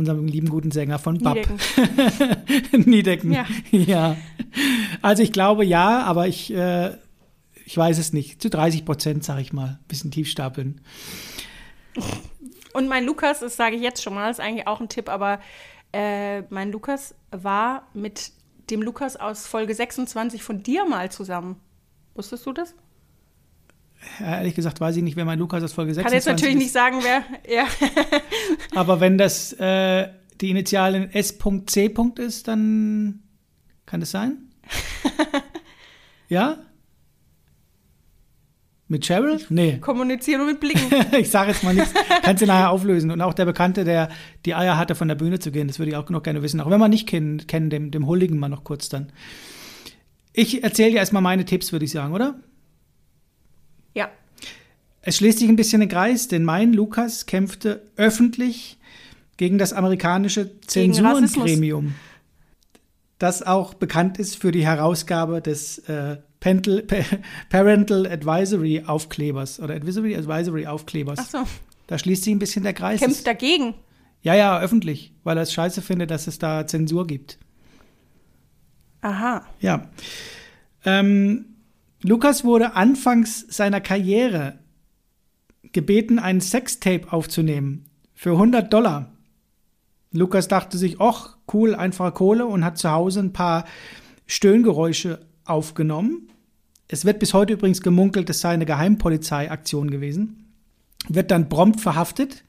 unserem 0.00 0.26
lieben 0.26 0.48
guten 0.48 0.70
Sänger 0.70 0.98
von 0.98 1.18
Bab. 1.18 1.36
Niedecken. 1.36 1.58
Niedecken. 2.90 3.32
Ja. 3.32 3.46
ja. 3.70 4.16
Also 5.02 5.22
ich 5.22 5.32
glaube 5.32 5.64
ja, 5.64 6.02
aber 6.02 6.26
ich, 6.26 6.52
äh, 6.52 6.96
ich 7.64 7.76
weiß 7.76 7.98
es 7.98 8.12
nicht. 8.12 8.42
Zu 8.42 8.50
30 8.50 8.84
Prozent, 8.84 9.24
sage 9.24 9.42
ich 9.42 9.52
mal. 9.52 9.78
Bisschen 9.86 10.10
tief 10.10 10.28
stapeln. 10.28 10.80
Und 12.72 12.88
mein 12.88 13.04
Lukas, 13.04 13.40
das 13.40 13.56
sage 13.56 13.76
ich 13.76 13.82
jetzt 13.82 14.02
schon 14.02 14.14
mal, 14.14 14.30
ist 14.30 14.40
eigentlich 14.40 14.66
auch 14.66 14.80
ein 14.80 14.88
Tipp, 14.88 15.08
aber 15.08 15.40
äh, 15.92 16.42
mein 16.50 16.72
Lukas 16.72 17.14
war 17.30 17.86
mit 17.94 18.32
dem 18.70 18.82
Lukas 18.82 19.16
aus 19.16 19.46
Folge 19.46 19.74
26 19.74 20.42
von 20.42 20.62
dir 20.62 20.84
mal 20.84 21.10
zusammen. 21.10 21.56
Wusstest 22.14 22.46
du 22.46 22.52
das? 22.52 22.74
Ehrlich 24.20 24.54
gesagt 24.54 24.80
weiß 24.80 24.96
ich 24.96 25.02
nicht, 25.02 25.16
wer 25.16 25.24
mein 25.24 25.38
Lukas 25.38 25.62
aus 25.62 25.72
Folge 25.72 25.92
Kann 25.92 26.10
26 26.10 26.14
jetzt 26.14 26.26
natürlich 26.26 26.54
ist. 26.56 26.62
nicht 26.62 26.72
sagen, 26.72 27.00
wer. 27.02 27.22
Ja. 27.54 27.66
Aber 28.74 29.00
wenn 29.00 29.18
das 29.18 29.52
äh, 29.54 30.08
die 30.40 30.50
Initialen 30.50 31.10
S.C. 31.12 31.94
ist, 32.16 32.48
dann 32.48 33.22
kann 33.86 34.00
das 34.00 34.10
sein? 34.10 34.38
ja? 36.28 36.58
Mit 38.88 39.04
Cheryl? 39.04 39.40
Nee. 39.50 39.78
Kommunizieren 39.78 40.46
mit 40.46 40.58
Blicken. 40.58 40.90
ich 41.18 41.30
sage 41.30 41.52
jetzt 41.52 41.62
mal 41.62 41.74
nichts. 41.74 41.94
Kannst 42.22 42.42
du 42.42 42.46
nachher 42.46 42.70
auflösen. 42.70 43.10
Und 43.12 43.20
auch 43.20 43.34
der 43.34 43.44
Bekannte, 43.44 43.84
der 43.84 44.08
die 44.44 44.54
Eier 44.54 44.76
hatte, 44.76 44.96
von 44.96 45.06
der 45.06 45.14
Bühne 45.14 45.38
zu 45.38 45.52
gehen, 45.52 45.68
das 45.68 45.78
würde 45.78 45.90
ich 45.90 45.96
auch 45.96 46.08
noch 46.10 46.24
gerne 46.24 46.42
wissen. 46.42 46.60
Auch 46.60 46.70
wenn 46.70 46.80
wir 46.80 46.88
nicht 46.88 47.08
kennen, 47.08 47.46
kennen 47.46 47.70
dem, 47.70 47.92
dem 47.92 48.06
Huldigen 48.06 48.38
mal 48.38 48.48
noch 48.48 48.64
kurz 48.64 48.88
dann. 48.88 49.12
Ich 50.32 50.64
erzähle 50.64 50.90
dir 50.90 50.96
erstmal 50.96 51.22
meine 51.22 51.44
Tipps, 51.44 51.70
würde 51.70 51.84
ich 51.84 51.92
sagen, 51.92 52.14
oder? 52.14 52.40
Ja. 53.94 54.10
Es 55.02 55.16
schließt 55.16 55.38
sich 55.38 55.48
ein 55.48 55.56
bisschen 55.56 55.80
den 55.80 55.88
Kreis, 55.88 56.28
denn 56.28 56.44
mein 56.44 56.72
Lukas 56.74 57.24
kämpfte 57.26 57.82
öffentlich 57.96 58.78
gegen 59.38 59.56
das 59.56 59.72
amerikanische 59.72 60.60
Zensurengremium, 60.60 61.94
das 63.18 63.42
auch 63.42 63.72
bekannt 63.74 64.18
ist 64.18 64.36
für 64.36 64.52
die 64.52 64.64
Herausgabe 64.66 65.40
des 65.40 65.78
äh, 65.88 66.18
Pental, 66.40 66.82
Pa- 66.82 66.96
Parental 67.48 68.06
Advisory 68.06 68.82
Aufklebers 68.86 69.58
oder 69.60 69.74
Advisory 69.74 70.14
Advisory 70.16 70.66
Aufklebers. 70.66 71.18
Ach 71.22 71.28
so. 71.28 71.38
Da 71.86 71.98
schließt 71.98 72.24
sich 72.24 72.34
ein 72.34 72.38
bisschen 72.38 72.62
der 72.62 72.72
Kreis. 72.74 73.00
Kämpft 73.00 73.26
dagegen. 73.26 73.74
Ja, 74.22 74.34
ja, 74.34 74.60
öffentlich, 74.60 75.14
weil 75.24 75.38
er 75.38 75.44
es 75.44 75.52
scheiße 75.54 75.80
findet, 75.80 76.10
dass 76.10 76.26
es 76.26 76.38
da 76.38 76.66
Zensur 76.66 77.06
gibt. 77.06 77.38
Aha. 79.00 79.46
Ja. 79.60 79.88
Ähm, 80.84 81.46
Lukas 82.02 82.44
wurde 82.44 82.74
anfangs 82.74 83.44
seiner 83.48 83.80
Karriere 83.80 84.58
gebeten, 85.72 86.18
ein 86.18 86.40
Sextape 86.40 87.12
aufzunehmen 87.12 87.84
für 88.14 88.32
100 88.32 88.72
Dollar. 88.72 89.12
Lukas 90.12 90.48
dachte 90.48 90.78
sich, 90.78 91.00
ach, 91.00 91.36
cool, 91.52 91.74
einfache 91.74 92.12
Kohle 92.12 92.46
und 92.46 92.64
hat 92.64 92.78
zu 92.78 92.90
Hause 92.90 93.20
ein 93.20 93.32
paar 93.32 93.64
Stöhngeräusche 94.26 95.20
aufgenommen. 95.44 96.30
Es 96.88 97.04
wird 97.04 97.20
bis 97.20 97.34
heute 97.34 97.52
übrigens 97.52 97.82
gemunkelt, 97.82 98.28
es 98.30 98.40
sei 98.40 98.50
eine 98.50 98.66
Geheimpolizeiaktion 98.66 99.90
gewesen. 99.90 100.52
Wird 101.08 101.30
dann 101.30 101.48
prompt 101.48 101.80
verhaftet 101.80 102.44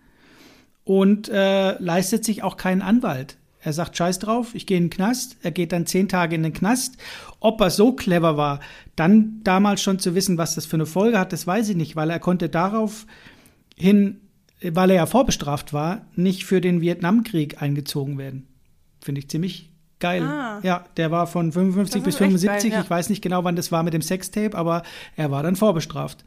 und 0.83 1.29
äh, 1.29 1.73
leistet 1.81 2.25
sich 2.25 2.41
auch 2.41 2.57
keinen 2.57 2.81
Anwalt. 2.81 3.37
Er 3.63 3.73
sagt, 3.73 3.95
scheiß 3.95 4.17
drauf, 4.17 4.55
ich 4.55 4.65
gehe 4.65 4.77
in 4.77 4.85
den 4.85 4.89
Knast. 4.89 5.37
Er 5.43 5.51
geht 5.51 5.71
dann 5.71 5.85
zehn 5.85 6.09
Tage 6.09 6.35
in 6.35 6.41
den 6.41 6.53
Knast. 6.53 6.97
Ob 7.41 7.59
er 7.59 7.71
so 7.71 7.91
clever 7.91 8.37
war, 8.37 8.59
dann 8.95 9.41
damals 9.43 9.81
schon 9.81 9.99
zu 9.99 10.15
wissen, 10.15 10.37
was 10.37 10.55
das 10.55 10.65
für 10.65 10.77
eine 10.77 10.85
Folge 10.85 11.19
hat, 11.19 11.33
das 11.33 11.45
weiß 11.45 11.69
ich 11.69 11.75
nicht, 11.75 11.95
weil 11.95 12.11
er 12.11 12.19
konnte 12.19 12.49
darauf 12.49 13.07
hin, 13.75 14.21
weil 14.61 14.91
er 14.91 14.97
ja 14.97 15.05
vorbestraft 15.07 15.73
war, 15.73 16.05
nicht 16.15 16.45
für 16.45 16.61
den 16.61 16.81
Vietnamkrieg 16.81 17.61
eingezogen 17.61 18.19
werden. 18.19 18.47
Finde 19.01 19.19
ich 19.19 19.29
ziemlich 19.29 19.71
geil. 19.99 20.21
Ah. 20.21 20.59
Ja, 20.61 20.85
der 20.97 21.09
war 21.09 21.25
von 21.25 21.51
55 21.51 22.03
Das 22.03 22.05
bis 22.05 22.15
ist 22.15 22.21
echt 22.21 22.27
75. 22.27 22.69
geil, 22.69 22.77
ja. 22.77 22.83
Ich 22.83 22.89
weiß 22.89 23.09
nicht 23.09 23.23
genau, 23.23 23.43
wann 23.43 23.55
das 23.55 23.71
war 23.71 23.81
mit 23.81 23.95
dem 23.95 24.03
Sextape, 24.03 24.55
aber 24.55 24.83
er 25.15 25.31
war 25.31 25.41
dann 25.41 25.55
vorbestraft. 25.55 26.23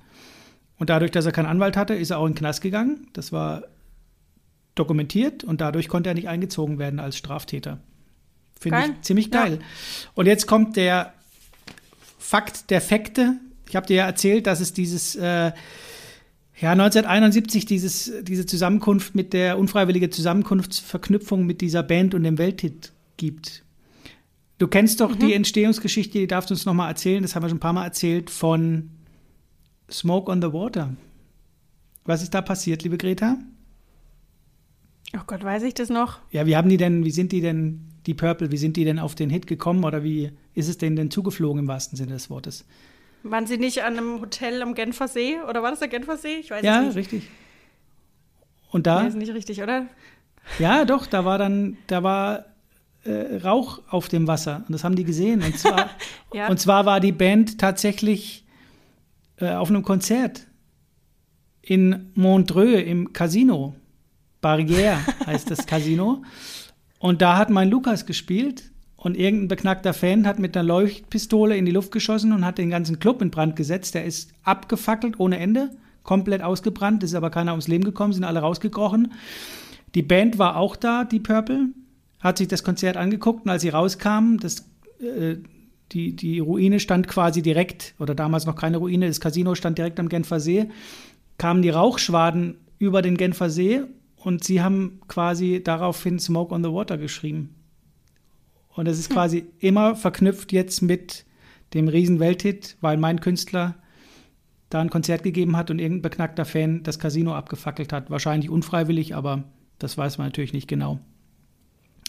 Und 0.78 0.90
dadurch, 0.90 1.12
dass 1.12 1.26
er 1.26 1.32
keinen 1.32 1.46
Anwalt 1.46 1.76
hatte, 1.76 1.94
ist 1.94 2.10
er 2.10 2.18
auch 2.18 2.26
in 2.26 2.32
den 2.32 2.38
Knast 2.38 2.60
gegangen. 2.60 3.06
Das 3.12 3.30
war 3.30 3.62
dokumentiert 4.74 5.44
und 5.44 5.60
dadurch 5.60 5.88
konnte 5.88 6.08
er 6.08 6.14
nicht 6.14 6.28
eingezogen 6.28 6.80
werden 6.80 6.98
als 6.98 7.16
Straftäter. 7.16 7.78
Finde 8.64 8.94
ich 8.96 9.02
ziemlich 9.02 9.26
Ja. 9.32 9.44
geil. 9.44 9.58
Und 10.14 10.26
jetzt 10.26 10.46
kommt 10.46 10.76
der 10.76 11.12
Fakt 12.18 12.70
der 12.70 12.80
Fakte. 12.80 13.36
Ich 13.68 13.76
habe 13.76 13.86
dir 13.86 13.96
ja 13.96 14.06
erzählt, 14.06 14.46
dass 14.46 14.60
es 14.60 14.72
dieses 14.72 15.14
äh, 15.16 15.52
ja 16.60 16.72
1971 16.72 17.66
dieses 17.66 18.12
diese 18.22 18.46
Zusammenkunft 18.46 19.14
mit 19.14 19.32
der 19.32 19.58
unfreiwillige 19.58 20.10
Zusammenkunftsverknüpfung 20.10 21.44
mit 21.46 21.60
dieser 21.60 21.82
Band 21.82 22.14
und 22.14 22.22
dem 22.24 22.38
Welthit 22.38 22.92
gibt. 23.16 23.62
Du 24.58 24.68
kennst 24.68 25.00
doch 25.00 25.14
die 25.16 25.34
Entstehungsgeschichte, 25.34 26.18
die 26.18 26.26
darfst 26.26 26.48
du 26.50 26.54
uns 26.54 26.64
noch 26.64 26.74
mal 26.74 26.88
erzählen. 26.88 27.22
Das 27.22 27.34
haben 27.34 27.42
wir 27.42 27.48
schon 27.48 27.56
ein 27.58 27.60
paar 27.60 27.72
Mal 27.72 27.84
erzählt 27.84 28.30
von 28.30 28.90
Smoke 29.90 30.30
on 30.30 30.40
the 30.40 30.52
Water. 30.52 30.94
Was 32.04 32.22
ist 32.22 32.32
da 32.34 32.40
passiert, 32.40 32.82
liebe 32.84 32.96
Greta? 32.96 33.36
Oh 35.16 35.22
Gott, 35.26 35.42
weiß 35.42 35.62
ich 35.64 35.74
das 35.74 35.88
noch? 35.90 36.18
Ja, 36.30 36.46
wie 36.46 36.56
haben 36.56 36.68
die 36.68 36.76
denn, 36.76 37.04
wie 37.04 37.10
sind 37.10 37.32
die 37.32 37.40
denn, 37.40 37.80
die 38.06 38.14
Purple, 38.14 38.50
wie 38.52 38.56
sind 38.56 38.76
die 38.76 38.84
denn 38.84 38.98
auf 38.98 39.14
den 39.14 39.30
Hit 39.30 39.46
gekommen 39.46 39.84
oder 39.84 40.02
wie 40.04 40.30
ist 40.54 40.68
es 40.68 40.78
denen 40.78 40.96
denn 40.96 41.10
zugeflogen 41.10 41.60
im 41.60 41.68
wahrsten 41.68 41.96
Sinne 41.96 42.12
des 42.12 42.30
Wortes? 42.30 42.64
Waren 43.22 43.46
sie 43.46 43.56
nicht 43.56 43.82
an 43.82 43.96
einem 43.98 44.20
Hotel 44.20 44.60
am 44.62 44.74
Genfer 44.74 45.08
See? 45.08 45.36
Oder 45.48 45.62
war 45.62 45.70
das 45.70 45.78
der 45.78 45.88
Genfer 45.88 46.16
See? 46.18 46.36
Ich 46.36 46.50
weiß 46.50 46.62
Ja, 46.64 46.82
nicht. 46.82 46.96
richtig. 46.96 47.22
Und 48.70 48.86
da, 48.86 49.02
Nee, 49.02 49.08
ist 49.08 49.16
nicht 49.16 49.32
richtig, 49.32 49.62
oder? 49.62 49.86
ja, 50.58 50.84
doch, 50.84 51.06
da 51.06 51.24
war 51.24 51.38
dann, 51.38 51.78
da 51.86 52.02
war 52.02 52.44
äh, 53.04 53.36
Rauch 53.36 53.80
auf 53.88 54.08
dem 54.08 54.26
Wasser 54.26 54.64
und 54.66 54.72
das 54.72 54.84
haben 54.84 54.96
die 54.96 55.04
gesehen. 55.04 55.42
Und 55.42 55.58
zwar, 55.58 55.88
Ja. 56.34 56.48
und 56.48 56.58
zwar 56.60 56.84
war 56.86 57.00
die 57.00 57.12
Band 57.12 57.58
tatsächlich 57.58 58.44
äh, 59.38 59.50
auf 59.52 59.70
einem 59.70 59.82
Konzert 59.82 60.46
in 61.62 62.10
Montreux 62.14 62.82
im 62.84 63.12
Casino. 63.12 63.74
Barrière 64.42 64.98
heißt 65.26 65.50
das 65.50 65.66
Casino. 65.66 66.22
Und 67.04 67.20
da 67.20 67.36
hat 67.36 67.50
mein 67.50 67.68
Lukas 67.68 68.06
gespielt 68.06 68.70
und 68.96 69.14
irgendein 69.14 69.48
beknackter 69.48 69.92
Fan 69.92 70.26
hat 70.26 70.38
mit 70.38 70.56
einer 70.56 70.66
Leuchtpistole 70.66 71.54
in 71.54 71.66
die 71.66 71.70
Luft 71.70 71.92
geschossen 71.92 72.32
und 72.32 72.46
hat 72.46 72.56
den 72.56 72.70
ganzen 72.70 72.98
Club 72.98 73.20
in 73.20 73.30
Brand 73.30 73.56
gesetzt. 73.56 73.94
Der 73.94 74.06
ist 74.06 74.32
abgefackelt 74.42 75.20
ohne 75.20 75.38
Ende, 75.38 75.68
komplett 76.02 76.40
ausgebrannt, 76.40 77.02
ist 77.02 77.14
aber 77.14 77.28
keiner 77.28 77.50
ums 77.50 77.68
Leben 77.68 77.84
gekommen, 77.84 78.14
sind 78.14 78.24
alle 78.24 78.40
rausgekrochen. 78.40 79.12
Die 79.94 80.00
Band 80.00 80.38
war 80.38 80.56
auch 80.56 80.76
da, 80.76 81.04
die 81.04 81.20
Purple, 81.20 81.68
hat 82.20 82.38
sich 82.38 82.48
das 82.48 82.64
Konzert 82.64 82.96
angeguckt 82.96 83.44
und 83.44 83.50
als 83.50 83.60
sie 83.60 83.68
rauskamen, 83.68 84.38
das, 84.38 84.60
äh, 85.00 85.36
die, 85.92 86.16
die 86.16 86.38
Ruine 86.38 86.80
stand 86.80 87.06
quasi 87.06 87.42
direkt, 87.42 87.94
oder 87.98 88.14
damals 88.14 88.46
noch 88.46 88.56
keine 88.56 88.78
Ruine, 88.78 89.08
das 89.08 89.20
Casino 89.20 89.54
stand 89.54 89.76
direkt 89.76 90.00
am 90.00 90.08
Genfer 90.08 90.40
See, 90.40 90.70
kamen 91.36 91.60
die 91.60 91.68
Rauchschwaden 91.68 92.56
über 92.78 93.02
den 93.02 93.18
Genfer 93.18 93.50
See 93.50 93.82
und 94.24 94.42
sie 94.42 94.62
haben 94.62 95.00
quasi 95.06 95.62
daraufhin 95.62 96.18
Smoke 96.18 96.54
on 96.54 96.64
the 96.64 96.70
Water 96.72 96.96
geschrieben. 96.98 97.54
Und 98.70 98.88
es 98.88 98.98
ist 98.98 99.10
quasi 99.10 99.46
immer 99.60 99.94
verknüpft 99.94 100.50
jetzt 100.52 100.82
mit 100.82 101.24
dem 101.74 101.86
riesen 101.88 102.18
Welthit, 102.18 102.76
weil 102.80 102.96
mein 102.96 103.20
Künstler 103.20 103.76
da 104.70 104.80
ein 104.80 104.90
Konzert 104.90 105.22
gegeben 105.22 105.56
hat 105.56 105.70
und 105.70 105.78
irgendein 105.78 106.02
beknackter 106.02 106.44
Fan 106.44 106.82
das 106.82 106.98
Casino 106.98 107.34
abgefackelt 107.34 107.92
hat. 107.92 108.10
Wahrscheinlich 108.10 108.50
unfreiwillig, 108.50 109.14
aber 109.14 109.44
das 109.78 109.96
weiß 109.96 110.18
man 110.18 110.26
natürlich 110.28 110.52
nicht 110.52 110.66
genau. 110.66 110.98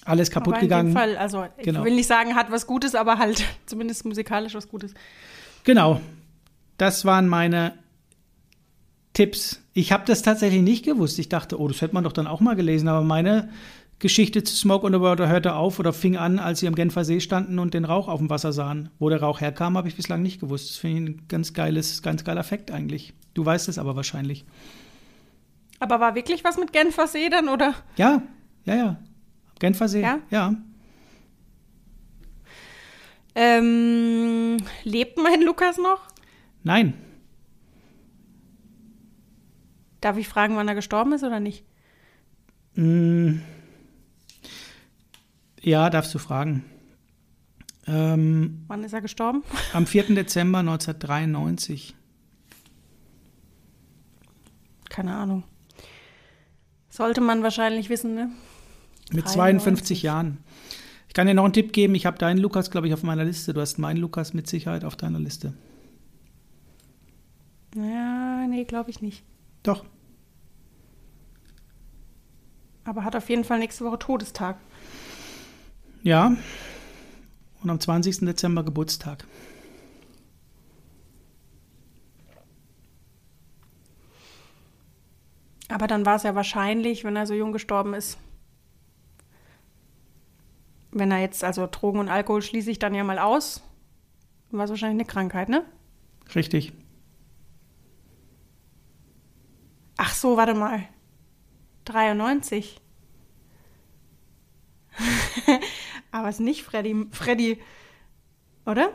Alles 0.06 0.32
kaputt 0.32 0.54
aber 0.54 0.62
in 0.62 0.68
gegangen. 0.70 0.90
dem 0.90 0.96
Fall, 0.96 1.18
also 1.18 1.46
ich 1.58 1.66
Genau. 1.66 1.84
will 1.84 1.96
nicht 1.96 2.08
sagen, 2.08 2.36
hat 2.36 2.50
was 2.52 2.66
Gutes, 2.66 2.96
aber 2.96 3.18
halt 3.20 3.44
zumindest 3.66 4.06
musikalisch 4.06 4.56
was 4.56 4.68
Gutes. 4.70 4.94
Genau. 5.64 6.00
Das 6.78 7.06
waren 7.06 7.28
meine 7.28 7.74
Tipps. 9.16 9.62
Ich 9.74 9.92
habe 9.92 10.04
das 10.06 10.22
tatsächlich 10.22 10.62
nicht 10.62 10.86
gewusst. 10.86 11.18
Ich 11.18 11.30
dachte, 11.30 11.60
oh, 11.60 11.68
das 11.68 11.82
hätte 11.82 11.96
man 11.96 12.04
doch 12.04 12.14
dann 12.14 12.28
auch 12.28 12.40
mal 12.42 12.56
gelesen. 12.56 12.88
Aber 12.88 13.02
meine 13.04 13.50
Geschichte 13.98 14.44
zu 14.44 14.56
Smoke 14.56 14.86
on 14.86 14.94
the 14.94 15.00
Water 15.00 15.28
hörte 15.28 15.56
auf 15.56 15.80
oder 15.80 15.94
fing 15.94 16.18
an, 16.18 16.38
als 16.38 16.60
sie 16.60 16.68
am 16.68 16.76
Genfer 16.76 17.04
See 17.06 17.20
standen 17.22 17.58
und 17.58 17.74
den 17.74 17.86
Rauch 17.86 18.08
auf 18.08 18.20
dem 18.20 18.30
Wasser 18.30 18.54
sahen. 18.54 18.90
Wo 19.00 19.10
der 19.10 19.22
Rauch 19.22 19.42
herkam, 19.42 19.78
habe 19.78 19.88
ich 19.88 19.96
bislang 19.96 20.22
nicht 20.22 20.40
gewusst. 20.40 20.70
Das 20.70 20.78
finde 20.78 21.12
ich 21.12 21.18
ein 21.18 21.28
ganz 21.28 21.54
geiles, 21.54 22.02
ganz 22.04 22.24
geiler 22.24 22.44
Fakt 22.44 22.72
eigentlich. 22.72 23.14
Du 23.34 23.46
weißt 23.46 23.68
es 23.70 23.80
aber 23.80 23.96
wahrscheinlich. 23.96 24.46
Aber 25.80 26.00
war 26.00 26.14
wirklich 26.16 26.44
was 26.44 26.58
mit 26.58 26.72
Genfersee 26.74 27.30
dann, 27.30 27.50
oder? 27.50 27.74
Ja, 27.98 28.22
ja, 28.66 28.76
ja. 28.76 28.98
Genfersee, 29.60 30.02
Ja? 30.02 30.20
ja. 30.30 30.54
Ähm, 33.34 34.58
lebt 34.84 35.18
mein 35.18 35.42
Lukas 35.42 35.78
noch? 35.78 36.00
Nein, 36.64 36.94
Darf 40.02 40.18
ich 40.18 40.28
fragen, 40.28 40.56
wann 40.56 40.68
er 40.68 40.76
gestorben 40.76 41.14
ist 41.14 41.24
oder 41.24 41.40
nicht? 41.40 41.66
Mm. 42.76 43.40
Ja, 45.62 45.90
darfst 45.90 46.14
du 46.14 46.20
fragen. 46.20 46.64
Ähm, 47.88 48.64
Wann 48.68 48.84
ist 48.84 48.94
er 48.94 49.02
gestorben? 49.02 49.44
am 49.74 49.86
4. 49.88 50.16
Dezember 50.16 50.60
1993. 50.60 51.96
Keine 54.90 55.16
Ahnung. 55.16 55.44
Sollte 56.90 57.22
man 57.22 57.44
wahrscheinlich 57.44 57.90
wissen, 57.90 58.16
ne? 58.16 58.32
Mit 59.12 59.26
93. 59.26 59.34
52 59.34 60.04
Jahren. 60.04 60.38
Ich 61.08 61.14
kann 61.14 61.28
dir 61.28 61.34
noch 61.34 61.44
einen 61.44 61.54
Tipp 61.54 61.74
geben. 61.74 61.96
Ich 61.96 62.06
habe 62.06 62.18
deinen 62.18 62.38
Lukas, 62.38 62.72
glaube 62.72 62.88
ich, 62.88 62.94
auf 62.94 63.04
meiner 63.04 63.26
Liste. 63.26 63.54
Du 63.54 63.62
hast 63.62 63.78
meinen 63.78 63.98
Lukas 63.98 64.34
mit 64.34 64.48
Sicherheit 64.48 64.84
auf 64.84 64.96
deiner 64.96 65.20
Liste. 65.20 65.54
Ja, 67.76 68.48
nee, 68.48 68.64
glaube 68.64 68.90
ich 68.90 69.02
nicht. 69.02 69.24
Doch. 69.66 69.84
Aber 72.84 73.04
hat 73.04 73.16
auf 73.16 73.28
jeden 73.30 73.44
Fall 73.44 73.58
nächste 73.58 73.84
Woche 73.84 73.98
Todestag. 73.98 74.58
Ja. 76.04 76.38
Und 77.64 77.70
am 77.72 77.80
20. 77.80 78.20
Dezember 78.20 78.64
Geburtstag. 78.64 79.26
Aber 85.68 85.88
dann 85.88 86.06
war 86.06 86.18
es 86.18 86.24
ja 86.24 86.36
wahrscheinlich, 86.36 87.04
wenn 87.04 87.16
er 87.16 87.26
so 87.26 87.34
jung 87.34 87.52
gestorben 87.52 87.96
ist. 87.96 88.20
Wenn 90.92 91.10
er 91.10 91.22
jetzt, 91.22 91.44
also 91.44 91.66
Drogen 91.66 91.98
und 91.98 92.10
Alkohol 92.10 92.44
schließe 92.44 92.70
ich 92.70 92.78
dann 92.78 92.94
ja 92.94 93.04
mal 93.04 93.18
aus. 93.18 93.64
War 94.52 94.66
es 94.66 94.70
wahrscheinlich 94.70 95.02
eine 95.02 95.12
Krankheit, 95.12 95.50
ne? 95.50 95.66
Richtig. 96.36 96.72
Ach 99.98 100.14
so, 100.14 100.38
warte 100.38 100.54
mal. 100.54 100.88
93. 101.86 102.82
Aber 106.12 106.30
es 106.30 106.36
ist 106.36 106.42
nicht 106.42 106.64
Freddy. 106.64 107.08
Freddy. 107.12 107.62
Oder? 108.66 108.92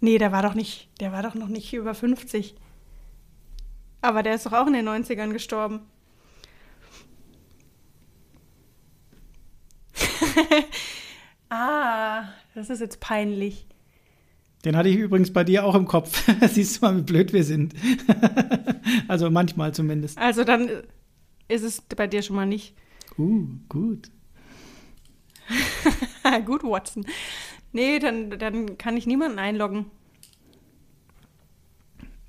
Nee, 0.00 0.18
der 0.18 0.32
war 0.32 0.42
doch 0.42 0.54
nicht, 0.54 0.90
der 1.00 1.12
war 1.12 1.22
doch 1.22 1.34
noch 1.34 1.46
nicht 1.46 1.72
über 1.72 1.94
50. 1.94 2.56
Aber 4.00 4.24
der 4.24 4.34
ist 4.34 4.46
doch 4.46 4.52
auch 4.52 4.66
in 4.66 4.72
den 4.72 4.88
90ern 4.88 5.32
gestorben. 5.32 5.80
ah, 11.50 12.24
das 12.54 12.68
ist 12.68 12.80
jetzt 12.80 12.98
peinlich. 12.98 13.66
Den 14.64 14.76
hatte 14.76 14.88
ich 14.88 14.96
übrigens 14.96 15.32
bei 15.32 15.42
dir 15.44 15.64
auch 15.64 15.74
im 15.74 15.86
Kopf. 15.86 16.24
Siehst 16.48 16.76
du 16.76 16.86
mal, 16.86 16.96
wie 16.96 17.02
blöd 17.02 17.32
wir 17.32 17.44
sind. 17.44 17.74
also 19.08 19.30
manchmal 19.30 19.74
zumindest. 19.74 20.18
Also 20.18 20.44
dann 20.44 20.68
ist 21.48 21.62
es 21.62 21.80
bei 21.80 22.06
dir 22.06 22.22
schon 22.22 22.36
mal 22.36 22.46
nicht. 22.46 22.74
Uh, 23.18 23.46
gut. 23.68 24.10
Gut, 26.46 26.62
Watson. 26.62 27.04
Nee, 27.72 27.98
dann, 27.98 28.30
dann 28.30 28.78
kann 28.78 28.96
ich 28.96 29.06
niemanden 29.06 29.38
einloggen. 29.38 29.86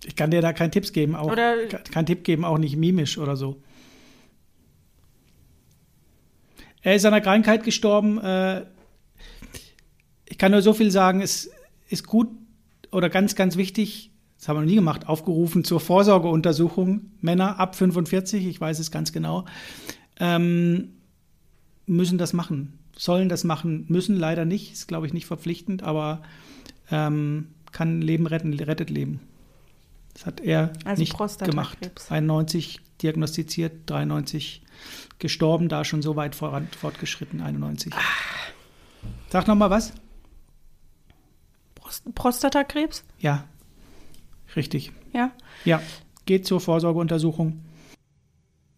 Ich 0.06 0.16
kann 0.16 0.32
dir 0.32 0.42
da 0.42 0.52
keinen 0.52 0.72
Tipps 0.72 0.92
geben, 0.92 1.16
auch 1.16 1.32
Oder- 1.32 1.68
keinen 1.68 2.06
Tipp 2.06 2.24
geben, 2.24 2.44
auch 2.44 2.58
nicht 2.58 2.76
mimisch 2.76 3.18
oder 3.18 3.38
so. 3.38 3.62
Er 6.82 6.96
ist 6.96 7.06
an 7.06 7.14
einer 7.14 7.24
Krankheit 7.24 7.64
gestorben. 7.64 8.20
Äh, 8.20 8.66
ich 10.26 10.38
kann 10.38 10.52
nur 10.52 10.62
so 10.62 10.74
viel 10.74 10.92
sagen, 10.92 11.22
es 11.22 11.50
ist 11.94 12.08
gut 12.08 12.28
oder 12.92 13.10
ganz, 13.10 13.36
ganz 13.36 13.56
wichtig, 13.56 14.12
das 14.38 14.50
haben 14.50 14.58
wir 14.58 14.62
noch 14.62 14.68
nie 14.68 14.76
gemacht, 14.76 15.08
aufgerufen 15.08 15.64
zur 15.64 15.80
Vorsorgeuntersuchung. 15.80 17.12
Männer 17.22 17.60
ab 17.60 17.76
45, 17.76 18.46
ich 18.46 18.60
weiß 18.60 18.80
es 18.80 18.92
ganz 18.92 19.14
genau, 19.14 19.46
ähm, 20.20 20.90
müssen 21.86 22.18
das 22.18 22.34
machen, 22.34 22.78
sollen 22.98 23.30
das 23.30 23.44
machen, 23.44 23.86
müssen 23.88 24.18
leider 24.18 24.44
nicht, 24.44 24.74
ist 24.74 24.88
glaube 24.88 25.08
ich 25.08 25.14
nicht 25.14 25.26
verpflichtend, 25.26 25.84
aber 25.84 26.24
ähm, 26.92 27.48
kann 27.72 28.02
Leben 28.02 28.28
retten, 28.28 28.54
rettet 28.54 28.90
Leben. 28.90 29.22
Das 30.14 30.26
hat 30.26 30.42
er 30.42 30.74
Also 30.86 31.00
nicht 31.00 31.14
gemacht. 31.14 31.80
Prostatakrebs. 31.80 32.12
91 32.12 32.80
diagnostiziert, 33.02 33.90
93 33.90 34.62
gestorben, 35.20 35.70
da 35.70 35.86
schon 35.86 36.02
so 36.02 36.16
weit 36.16 36.36
voran, 36.36 36.68
fortgeschritten, 36.80 37.42
91. 37.42 37.94
Sag 39.30 39.48
noch 39.48 39.56
mal 39.56 39.70
was? 39.70 39.94
Prost 42.02 42.16
Prostatakrebs? 42.16 43.04
Ja, 43.20 43.44
richtig. 44.56 44.92
Ja. 45.14 45.32
Ja, 45.66 45.82
geht 46.26 46.48
zur 46.48 46.60
Vorsorgeuntersuchung. 46.60 47.60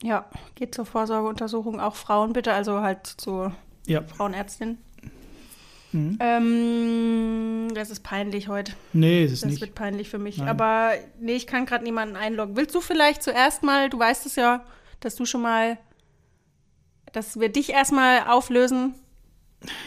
Ja, 0.04 0.26
geht 0.56 0.76
zur 0.76 0.86
Vorsorgeuntersuchung. 0.86 1.80
Auch 1.80 1.96
Frauen 1.96 2.34
bitte, 2.34 2.54
also 2.54 2.82
halt 2.82 3.08
zur 3.08 3.56
Ja, 3.88 4.02
Frauenärztin. 4.04 4.78
Mhm. 5.94 6.18
Ähm, 6.20 7.68
das 7.74 7.90
ist 7.90 8.04
peinlich 8.04 8.50
heute. 8.50 8.74
nee, 8.92 9.24
ist 9.24 9.32
es 9.32 9.42
Das 9.42 9.52
nicht. 9.52 9.62
wird 9.62 9.76
peinlich 9.76 10.10
für 10.10 10.20
mich. 10.20 10.38
Nein. 10.38 10.50
Aber 10.50 10.92
nee, 11.20 11.34
ich 11.36 11.48
kann 11.48 11.66
gerade 11.66 11.84
niemanden 11.86 12.18
einloggen. 12.18 12.58
Willst 12.58 12.76
du 12.76 12.82
vielleicht 12.82 13.24
zuerst 13.24 13.64
mal, 13.64 13.90
du 13.90 13.98
weißt 13.98 14.26
es 14.26 14.36
ja, 14.36 14.66
dass 15.00 15.16
du 15.16 15.26
schon 15.26 15.42
mal, 15.42 15.78
dass 17.14 17.40
wir 17.40 17.48
dich 17.50 17.70
erstmal 17.72 18.28
auflösen. 18.28 18.96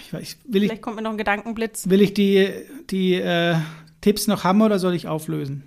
Ich, 0.06 0.12
weiß- 0.14 0.36
will, 0.46 0.62
ich, 0.62 0.68
Vielleicht 0.68 0.82
kommt 0.82 0.96
mir 0.96 1.02
noch 1.02 1.12
ein 1.12 1.18
Gedankenblitz. 1.18 1.88
will 1.88 2.00
ich 2.02 2.14
die, 2.14 2.48
die 2.90 3.14
äh, 3.14 3.56
Tipps 4.00 4.26
noch 4.26 4.44
haben 4.44 4.62
oder 4.62 4.78
soll 4.78 4.94
ich 4.94 5.06
auflösen? 5.08 5.62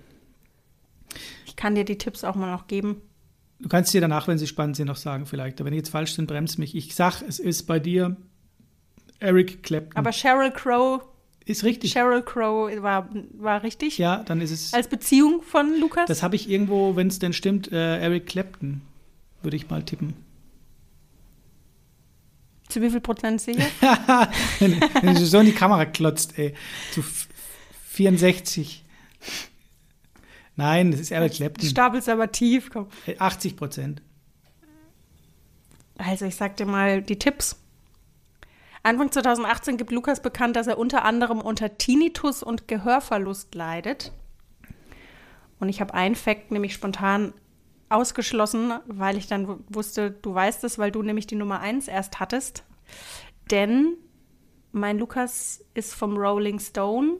Ich 1.46 1.56
kann 1.56 1.74
dir 1.74 1.84
die 1.84 1.98
Tipps 1.98 2.24
auch 2.24 2.34
mal 2.34 2.50
noch 2.50 2.66
geben. 2.66 3.02
Du 3.60 3.68
kannst 3.68 3.94
dir 3.94 4.00
danach, 4.00 4.26
wenn 4.26 4.38
sie 4.38 4.46
spannend 4.46 4.76
sind, 4.76 4.88
noch 4.88 4.96
sagen 4.96 5.26
vielleicht. 5.26 5.60
Aber 5.60 5.66
wenn 5.66 5.72
die 5.72 5.78
jetzt 5.78 5.90
falsch 5.90 6.14
sind, 6.14 6.26
bremst 6.26 6.58
mich. 6.58 6.74
Ich 6.74 6.94
sag, 6.94 7.22
es 7.22 7.38
ist 7.38 7.64
bei 7.64 7.78
dir 7.78 8.16
Eric 9.20 9.62
Clapton. 9.62 9.96
Aber 9.96 10.12
Sheryl 10.12 10.50
Crow, 10.50 11.02
ist 11.44 11.62
richtig. 11.62 11.92
Sheryl 11.92 12.22
Crow 12.22 12.70
war, 12.82 13.08
war 13.34 13.62
richtig. 13.62 13.98
ja, 13.98 14.22
dann 14.24 14.40
ist 14.40 14.50
es. 14.50 14.74
Als 14.74 14.88
Beziehung 14.88 15.42
von 15.42 15.78
Lukas? 15.78 16.06
Das 16.06 16.22
habe 16.22 16.34
ich 16.36 16.48
irgendwo, 16.50 16.96
wenn 16.96 17.06
es 17.06 17.18
denn 17.20 17.32
stimmt, 17.32 17.70
äh, 17.70 17.98
Eric 18.00 18.26
Clapton, 18.26 18.80
würde 19.42 19.56
ich 19.56 19.68
mal 19.70 19.82
tippen. 19.84 20.14
Zu 22.72 22.80
wie 22.80 22.88
viel 22.90 23.00
Prozent 23.00 23.40
sicher? 23.40 23.66
wenn, 24.58 24.80
wenn 25.02 25.14
du 25.14 25.26
so 25.26 25.38
in 25.40 25.46
die 25.46 25.52
Kamera 25.52 25.84
klotzt, 25.84 26.38
ey. 26.38 26.54
Zu 26.92 27.00
f- 27.00 27.28
64. 27.88 28.82
Nein, 30.56 30.90
das 30.90 31.00
ist 31.00 31.10
Eric 31.10 31.34
Clapton. 31.34 31.68
Stapelst 31.68 32.08
aber 32.08 32.32
tief. 32.32 32.70
Komm. 32.72 32.88
Äh, 33.06 33.16
80 33.18 33.56
Prozent. 33.56 34.02
Also 35.98 36.24
ich 36.24 36.34
sag 36.36 36.56
dir 36.56 36.64
mal 36.66 37.02
die 37.02 37.18
Tipps. 37.18 37.58
Anfang 38.82 39.12
2018 39.12 39.76
gibt 39.76 39.92
Lukas 39.92 40.22
bekannt, 40.22 40.56
dass 40.56 40.66
er 40.66 40.78
unter 40.78 41.04
anderem 41.04 41.40
unter 41.40 41.76
Tinnitus 41.76 42.42
und 42.42 42.66
Gehörverlust 42.68 43.54
leidet. 43.54 44.12
Und 45.60 45.68
ich 45.68 45.80
habe 45.80 45.94
einen 45.94 46.14
Fakt 46.16 46.50
nämlich 46.50 46.72
spontan 46.72 47.34
ausgeschlossen, 47.92 48.72
weil 48.86 49.16
ich 49.16 49.26
dann 49.26 49.48
wu- 49.48 49.58
wusste, 49.68 50.10
du 50.10 50.34
weißt 50.34 50.64
es, 50.64 50.78
weil 50.78 50.90
du 50.90 51.02
nämlich 51.02 51.26
die 51.26 51.34
Nummer 51.36 51.60
1 51.60 51.88
erst 51.88 52.20
hattest. 52.20 52.64
Denn 53.50 53.94
mein 54.72 54.98
Lukas 54.98 55.64
ist 55.74 55.94
vom 55.94 56.16
Rolling 56.16 56.58
Stone, 56.58 57.18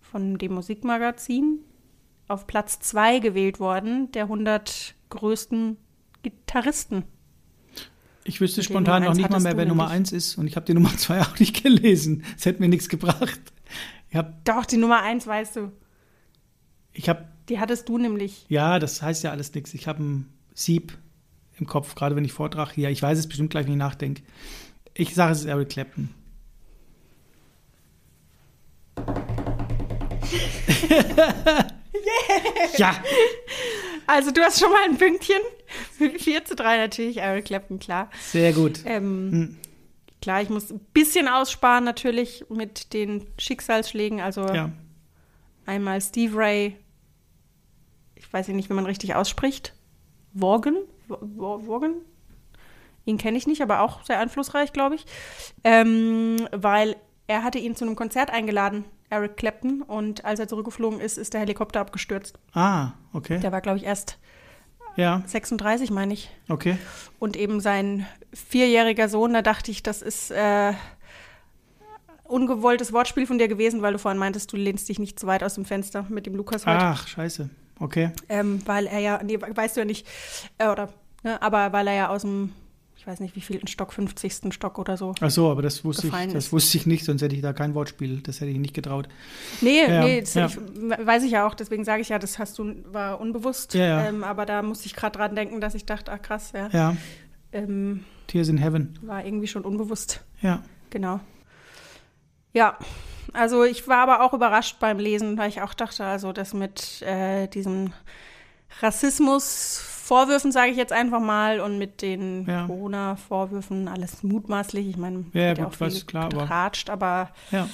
von 0.00 0.38
dem 0.38 0.52
Musikmagazin, 0.54 1.60
auf 2.28 2.46
Platz 2.46 2.78
2 2.80 3.18
gewählt 3.18 3.60
worden, 3.60 4.10
der 4.12 4.24
100 4.24 4.94
größten 5.10 5.76
Gitarristen. 6.22 7.04
Ich 8.26 8.40
wüsste 8.40 8.62
Die 8.62 8.66
spontan 8.66 9.02
noch 9.04 9.14
nicht 9.14 9.28
mal 9.30 9.40
mehr, 9.40 9.56
wer 9.56 9.66
Nummer 9.66 9.84
nämlich. 9.84 9.98
1 9.98 10.12
ist. 10.12 10.38
Und 10.38 10.46
ich 10.46 10.56
habe 10.56 10.64
die 10.64 10.72
Nummer 10.74 10.90
2 10.96 11.20
auch 11.20 11.38
nicht 11.38 11.62
gelesen. 11.62 12.24
Das 12.36 12.46
hätte 12.46 12.60
mir 12.62 12.68
nichts 12.68 12.88
gebracht. 12.88 13.40
Ich 14.08 14.16
habe, 14.16 14.32
Doch, 14.44 14.64
die 14.64 14.76
Nummer 14.78 15.02
1 15.02 15.26
weißt 15.26 15.56
du. 15.56 15.72
ich 16.92 17.08
hab, 17.08 17.33
Die 17.48 17.60
hattest 17.60 17.88
du 17.88 17.98
nämlich. 17.98 18.46
ja, 18.48 18.78
das 18.78 19.02
heißt 19.02 19.22
ja 19.24 19.30
alles 19.30 19.52
nichts. 19.54 19.74
Ich 19.74 19.86
habe 19.86 20.02
ein 20.02 20.32
Sieb 20.54 20.96
im 21.58 21.66
Kopf, 21.66 21.94
gerade 21.94 22.16
wenn 22.16 22.24
ich 22.24 22.32
vortrage 22.32 22.72
hier. 22.74 22.90
Ich 22.90 23.02
weiß 23.02 23.18
es 23.18 23.28
bestimmt 23.28 23.50
gleich, 23.50 23.66
wenn 23.66 23.72
ich 23.72 23.78
nachdenke. 23.78 24.22
Ich 24.94 25.14
sage, 25.14 25.32
es 25.32 25.40
ist 25.40 25.46
Eric 25.46 25.68
Clapton. 25.70 26.08
Ja, 32.76 32.94
Also 34.06 34.30
du 34.32 34.40
hast 34.42 34.58
schon 34.60 34.70
mal 34.70 34.84
ein 34.88 34.98
Pünktchen. 34.98 35.40
4 36.18 36.44
zu 36.44 36.54
3 36.56 36.76
natürlich, 36.78 37.18
Eric 37.18 37.46
Clapton, 37.46 37.78
klar. 37.78 38.10
sehr 38.30 38.52
gut. 38.52 38.80
Ähm, 38.84 39.30
Hm. 39.32 39.56
Klar, 40.20 40.40
ich 40.42 40.48
muss 40.48 40.70
ein 40.70 40.80
bisschen 40.94 41.28
aussparen 41.28 41.84
natürlich 41.84 42.44
mit 42.48 42.92
den 42.94 43.26
Schicksalsschlägen. 43.38 44.20
Also 44.20 44.46
Ja. 44.48 44.72
einmal 45.66 46.00
Steve 46.00 46.36
Ray, 46.36 46.76
ich 48.34 48.48
weiß 48.48 48.48
nicht, 48.48 48.68
wie 48.68 48.74
man 48.74 48.86
richtig 48.86 49.14
ausspricht. 49.14 49.74
Worgen? 50.32 50.74
Worgen? 51.06 51.94
Ihn 53.04 53.16
kenne 53.16 53.38
ich 53.38 53.46
nicht, 53.46 53.62
aber 53.62 53.80
auch 53.80 54.04
sehr 54.04 54.18
einflussreich, 54.18 54.72
glaube 54.72 54.96
ich. 54.96 55.06
Ähm, 55.62 56.48
weil 56.50 56.96
er 57.28 57.44
hatte 57.44 57.58
ihn 57.58 57.76
zu 57.76 57.84
einem 57.84 57.94
Konzert 57.94 58.30
eingeladen, 58.30 58.86
Eric 59.08 59.36
Clapton, 59.36 59.82
und 59.82 60.24
als 60.24 60.40
er 60.40 60.48
zurückgeflogen 60.48 60.98
ist, 60.98 61.16
ist 61.16 61.32
der 61.32 61.42
Helikopter 61.42 61.80
abgestürzt. 61.80 62.40
Ah, 62.54 62.92
okay. 63.12 63.38
Der 63.38 63.52
war, 63.52 63.60
glaube 63.60 63.78
ich, 63.78 63.84
erst 63.84 64.18
ja. 64.96 65.22
36, 65.26 65.92
meine 65.92 66.14
ich. 66.14 66.28
Okay. 66.48 66.76
Und 67.20 67.36
eben 67.36 67.60
sein 67.60 68.04
vierjähriger 68.32 69.08
Sohn, 69.08 69.32
da 69.32 69.42
dachte 69.42 69.70
ich, 69.70 69.84
das 69.84 70.02
ist 70.02 70.32
äh, 70.32 70.72
ungewolltes 72.24 72.92
Wortspiel 72.92 73.28
von 73.28 73.38
dir 73.38 73.46
gewesen, 73.46 73.80
weil 73.80 73.92
du 73.92 74.00
vorhin 74.00 74.18
meintest, 74.18 74.52
du 74.52 74.56
lehnst 74.56 74.88
dich 74.88 74.98
nicht 74.98 75.20
zu 75.20 75.28
weit 75.28 75.44
aus 75.44 75.54
dem 75.54 75.64
Fenster 75.64 76.06
mit 76.08 76.26
dem 76.26 76.34
Lukas 76.34 76.66
heute. 76.66 76.84
Ach, 76.84 77.06
scheiße. 77.06 77.48
Okay. 77.80 78.10
Ähm, 78.28 78.60
weil 78.66 78.86
er 78.86 78.98
ja, 79.00 79.20
nee, 79.22 79.38
weißt 79.40 79.76
du 79.76 79.80
ja 79.80 79.84
nicht, 79.84 80.06
äh, 80.58 80.68
oder, 80.68 80.92
ne, 81.22 81.40
aber 81.42 81.72
weil 81.72 81.86
er 81.88 81.94
ja 81.94 82.08
aus 82.08 82.22
dem 82.22 82.52
ich 83.04 83.08
weiß 83.08 83.20
nicht, 83.20 83.36
wie 83.36 83.42
viel, 83.42 83.60
ein 83.60 83.66
Stock, 83.66 83.92
50. 83.92 84.54
Stock 84.54 84.78
oder 84.78 84.96
so. 84.96 85.14
Ach 85.20 85.30
so, 85.30 85.50
aber 85.50 85.60
das 85.60 85.84
wusste 85.84 86.06
ich, 86.06 86.12
das 86.12 86.46
ist. 86.46 86.52
wusste 86.54 86.78
ich 86.78 86.86
nicht, 86.86 87.04
sonst 87.04 87.20
hätte 87.20 87.34
ich 87.34 87.42
da 87.42 87.52
kein 87.52 87.74
Wortspiel, 87.74 88.22
das 88.22 88.40
hätte 88.40 88.50
ich 88.50 88.56
nicht 88.56 88.72
getraut. 88.72 89.08
Nee, 89.60 89.82
ja, 89.82 90.02
nee, 90.02 90.20
das 90.22 90.32
ja. 90.32 90.46
ich, 90.46 90.56
weiß 90.56 91.22
ich 91.24 91.32
ja 91.32 91.46
auch, 91.46 91.52
deswegen 91.52 91.84
sage 91.84 92.00
ich 92.00 92.08
ja, 92.08 92.18
das 92.18 92.38
hast 92.38 92.58
du, 92.58 92.74
war 92.90 93.20
unbewusst. 93.20 93.74
Ja. 93.74 94.06
Ähm, 94.06 94.24
aber 94.24 94.46
da 94.46 94.62
musste 94.62 94.86
ich 94.86 94.96
gerade 94.96 95.18
dran 95.18 95.36
denken, 95.36 95.60
dass 95.60 95.74
ich 95.74 95.84
dachte, 95.84 96.12
ach 96.12 96.22
krass, 96.22 96.52
ja. 96.54 96.70
Ja, 96.72 96.96
Ähm, 97.52 98.04
Tears 98.26 98.48
in 98.48 98.56
Heaven. 98.56 98.98
war 99.02 99.22
irgendwie 99.22 99.48
schon 99.48 99.64
unbewusst. 99.66 100.24
Ja. 100.40 100.62
Genau. 100.88 101.20
Ja, 102.54 102.78
also 103.34 103.64
ich 103.64 103.86
war 103.88 103.98
aber 103.98 104.22
auch 104.22 104.32
überrascht 104.32 104.76
beim 104.80 104.98
Lesen, 104.98 105.36
weil 105.36 105.48
ich 105.50 105.60
auch 105.60 105.74
dachte, 105.74 106.04
also 106.04 106.32
das 106.32 106.54
mit 106.54 107.02
äh, 107.02 107.46
diesem 107.48 107.92
Rassismus-Vorwürfen, 108.80 110.52
sage 110.52 110.70
ich 110.70 110.76
jetzt 110.76 110.92
einfach 110.92 111.20
mal, 111.20 111.60
und 111.60 111.78
mit 111.78 112.02
den 112.02 112.46
Ja. 112.46 112.66
Corona-Vorwürfen, 112.66 113.88
alles 113.88 114.22
mutmaßlich. 114.22 114.88
Ich 114.88 114.96
meine, 114.96 115.24
Ja, 115.32 115.48
wird 115.48 115.58
gut, 115.58 115.66
auch 115.66 115.80
was 115.80 116.06
klar, 116.06 116.24
aber- 116.26 116.42
getratscht, 116.42 116.90
aber 116.90 117.30
Ja. 117.50 117.68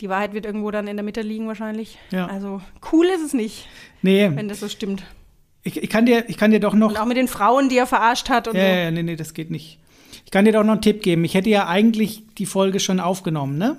die 0.00 0.08
Wahrheit 0.08 0.32
wird 0.32 0.46
irgendwo 0.46 0.70
dann 0.70 0.86
in 0.86 0.96
der 0.96 1.04
Mitte 1.04 1.22
liegen 1.22 1.46
wahrscheinlich. 1.46 1.98
Ja. 2.10 2.26
Also 2.26 2.60
cool 2.92 3.06
ist 3.06 3.22
es 3.22 3.32
nicht, 3.34 3.68
Nee, 4.02 4.30
wenn 4.34 4.48
das 4.48 4.60
so 4.60 4.68
stimmt. 4.68 5.02
ich, 5.62 5.82
ich, 5.82 5.90
kann 5.90 6.06
dir, 6.06 6.28
ich 6.28 6.36
kann 6.36 6.50
dir 6.50 6.60
doch 6.60 6.74
noch. 6.74 6.90
Und 6.90 6.98
auch 6.98 7.06
mit 7.06 7.16
den 7.16 7.28
Frauen, 7.28 7.68
die 7.68 7.78
er 7.78 7.86
verarscht 7.86 8.28
hat 8.28 8.48
und 8.48 8.56
Ja, 8.56 8.62
so. 8.62 8.68
ja, 8.68 8.90
nee, 8.90 9.02
nee, 9.02 9.16
das 9.16 9.34
geht 9.34 9.50
nicht. 9.50 9.78
Ich 10.24 10.30
kann 10.30 10.44
dir 10.44 10.52
doch 10.52 10.64
noch 10.64 10.72
einen 10.72 10.82
Tipp 10.82 11.02
geben. 11.02 11.24
Ich 11.24 11.34
hätte 11.34 11.50
ja 11.50 11.66
eigentlich 11.68 12.22
die 12.38 12.46
Folge 12.46 12.80
schon 12.80 12.98
aufgenommen, 13.00 13.58
ne? 13.58 13.76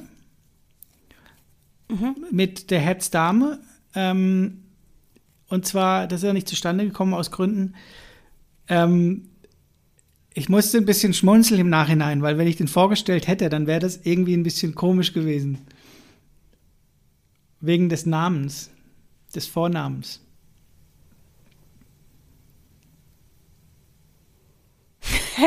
Mit 2.32 2.72
der 2.72 2.80
Hetzdame. 2.80 3.60
Ähm, 3.94 4.64
und 5.48 5.66
zwar, 5.66 6.08
das 6.08 6.22
ist 6.22 6.28
ja 6.28 6.34
nicht 6.34 6.48
zustande 6.48 6.86
gekommen 6.86 7.14
aus 7.14 7.32
Gründen. 7.32 7.76
Ähm, 8.68 9.30
ich 10.34 10.50
musste 10.50 10.78
ein 10.78 10.86
bisschen 10.86 11.14
schmunzeln 11.14 11.62
im 11.62 11.70
Nachhinein, 11.70 12.22
weil 12.22 12.38
wenn 12.38 12.48
ich 12.48 12.58
den 12.58 12.68
vorgestellt 12.68 13.28
hätte, 13.28 13.50
dann 13.50 13.68
wäre 13.68 13.80
das 13.80 14.02
irgendwie 14.04 14.36
ein 14.36 14.44
bisschen 14.44 14.76
komisch 14.76 15.14
gewesen. 15.14 15.60
Wegen 17.62 17.90
des 17.90 18.06
Namens, 18.06 18.70
des 19.34 19.48
Vornamens. 19.48 20.22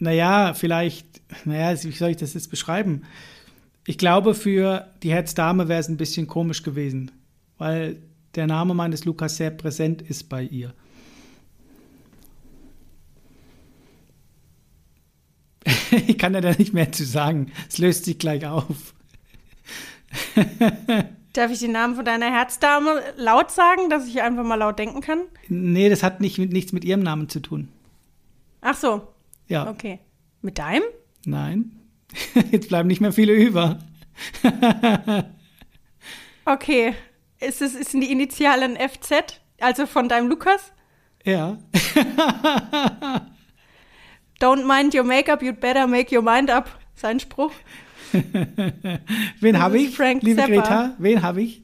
Naja, 0.00 0.54
vielleicht, 0.54 1.06
naja, 1.44 1.76
wie 1.82 1.90
soll 1.90 2.10
ich 2.10 2.16
das 2.18 2.34
jetzt 2.34 2.50
beschreiben? 2.50 3.02
Ich 3.88 3.96
glaube, 3.96 4.34
für 4.34 4.86
die 5.02 5.10
Herzdame 5.10 5.66
wäre 5.66 5.80
es 5.80 5.88
ein 5.88 5.96
bisschen 5.96 6.26
komisch 6.26 6.62
gewesen, 6.62 7.10
weil 7.56 8.02
der 8.34 8.46
Name 8.46 8.74
meines 8.74 9.06
Lukas 9.06 9.38
sehr 9.38 9.50
präsent 9.50 10.02
ist 10.02 10.28
bei 10.28 10.42
ihr. 10.42 10.74
ich 16.06 16.18
kann 16.18 16.34
ja 16.34 16.42
da 16.42 16.52
nicht 16.52 16.74
mehr 16.74 16.92
zu 16.92 17.06
sagen. 17.06 17.50
Es 17.66 17.78
löst 17.78 18.04
sich 18.04 18.18
gleich 18.18 18.44
auf. 18.44 18.92
Darf 21.32 21.50
ich 21.50 21.60
den 21.60 21.72
Namen 21.72 21.94
von 21.96 22.04
deiner 22.04 22.30
Herzdame 22.30 23.02
laut 23.16 23.50
sagen, 23.50 23.88
dass 23.88 24.06
ich 24.06 24.20
einfach 24.20 24.44
mal 24.44 24.56
laut 24.56 24.78
denken 24.78 25.00
kann? 25.00 25.22
Nee, 25.48 25.88
das 25.88 26.02
hat 26.02 26.20
nicht, 26.20 26.36
mit, 26.36 26.52
nichts 26.52 26.72
mit 26.72 26.84
ihrem 26.84 27.00
Namen 27.00 27.30
zu 27.30 27.40
tun. 27.40 27.68
Ach 28.60 28.76
so, 28.76 29.08
Ja, 29.48 29.70
okay. 29.70 29.98
Mit 30.42 30.58
deinem? 30.58 30.82
nein. 31.24 31.77
Jetzt 32.50 32.68
bleiben 32.68 32.88
nicht 32.88 33.00
mehr 33.00 33.12
viele 33.12 33.32
über. 33.32 33.78
Okay. 36.48 36.94
Ist 37.40 37.60
es 37.60 37.74
ist 37.74 37.92
die 37.92 38.10
Initialen 38.10 38.76
FZ, 38.76 39.42
also 39.60 39.86
von 39.86 40.08
deinem 40.08 40.28
Lukas? 40.28 40.72
Ja. 41.24 41.58
Don't 44.40 44.64
mind 44.66 44.94
your 44.94 45.04
makeup, 45.04 45.42
you'd 45.42 45.60
better 45.60 45.86
make 45.86 46.14
your 46.14 46.22
mind 46.22 46.50
up. 46.50 46.70
Sein 46.94 47.20
Spruch. 47.20 47.52
Wen 49.40 49.58
habe 49.58 49.76
ist 49.76 49.88
ich? 49.90 49.96
Frank 49.96 50.22
Liebe 50.22 50.40
Zappa. 50.40 50.52
Greta, 50.52 50.94
wen 50.96 51.22
habe 51.22 51.42
ich? 51.42 51.62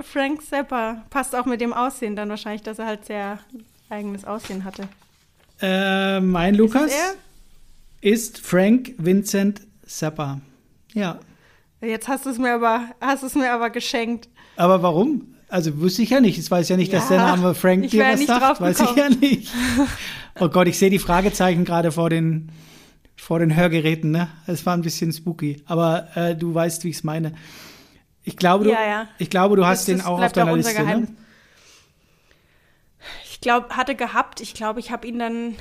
Frank 0.00 0.42
Zappa. 0.42 1.04
Passt 1.10 1.36
auch 1.36 1.44
mit 1.44 1.60
dem 1.60 1.74
Aussehen 1.74 2.16
dann 2.16 2.30
wahrscheinlich, 2.30 2.62
dass 2.62 2.78
er 2.78 2.86
halt 2.86 3.04
sehr 3.04 3.40
eigenes 3.90 4.24
Aussehen 4.24 4.64
hatte. 4.64 4.88
Äh, 5.60 6.20
mein 6.20 6.54
Lukas 6.54 6.92
er? 6.92 7.14
Ist 8.00 8.38
Frank 8.38 8.94
Vincent 8.98 9.62
Zappa. 9.86 10.40
Ja. 10.94 11.18
Jetzt 11.80 12.08
hast 12.08 12.26
du 12.26 12.30
es 12.30 12.38
mir 12.38 12.54
aber, 12.54 12.84
hast 13.00 13.22
es 13.22 13.34
mir 13.34 13.52
aber 13.52 13.70
geschenkt. 13.70 14.28
Aber 14.56 14.82
warum? 14.82 15.34
Also 15.48 15.80
wusste 15.80 16.02
ich 16.02 16.10
ja 16.10 16.20
nicht. 16.20 16.38
Ich 16.38 16.50
weiß 16.50 16.68
ja 16.68 16.76
nicht, 16.76 16.92
dass 16.92 17.08
der 17.08 17.16
Ja, 17.18 17.34
Name 17.36 17.54
Frank 17.54 17.88
dir 17.90 18.04
was 18.04 18.24
sagt. 18.26 18.60
weiß 18.60 18.80
ich 18.80 18.94
ja 18.96 19.08
nicht. 19.08 19.50
Oh 20.38 20.48
Gott, 20.48 20.68
ich 20.68 20.78
sehe 20.78 20.90
die 20.90 20.98
Fragezeichen 20.98 21.64
gerade 21.64 21.90
vor 21.90 22.08
den, 22.10 22.52
vor 23.16 23.38
den 23.40 23.56
Hörgeräten. 23.56 24.10
Ne? 24.12 24.28
Es 24.46 24.64
war 24.66 24.74
ein 24.74 24.82
bisschen 24.82 25.12
spooky. 25.12 25.62
Aber 25.66 26.08
äh, 26.16 26.36
du 26.36 26.54
weißt, 26.54 26.84
wie 26.84 26.90
ich 26.90 26.96
es 26.96 27.04
meine. 27.04 27.32
Ich 28.22 28.36
glaube, 28.36 28.64
du, 28.64 28.70
Ja, 28.70 28.86
ja. 28.86 29.08
ich 29.18 29.28
glaube, 29.30 29.56
du 29.56 29.66
hast 29.66 29.88
Das- 29.88 29.96
den 29.96 30.00
auch 30.04 30.22
auf 30.22 30.32
deiner 30.32 30.52
auch 30.52 30.56
Liste. 30.56 30.82
Ne? 30.84 31.08
Ich 33.24 33.40
glaube, 33.40 33.74
hatte 33.76 33.94
gehabt. 33.94 34.40
Ich 34.40 34.54
glaube, 34.54 34.80
ich 34.80 34.90
habe 34.90 35.06
ihn 35.06 35.18
dann. 35.18 35.56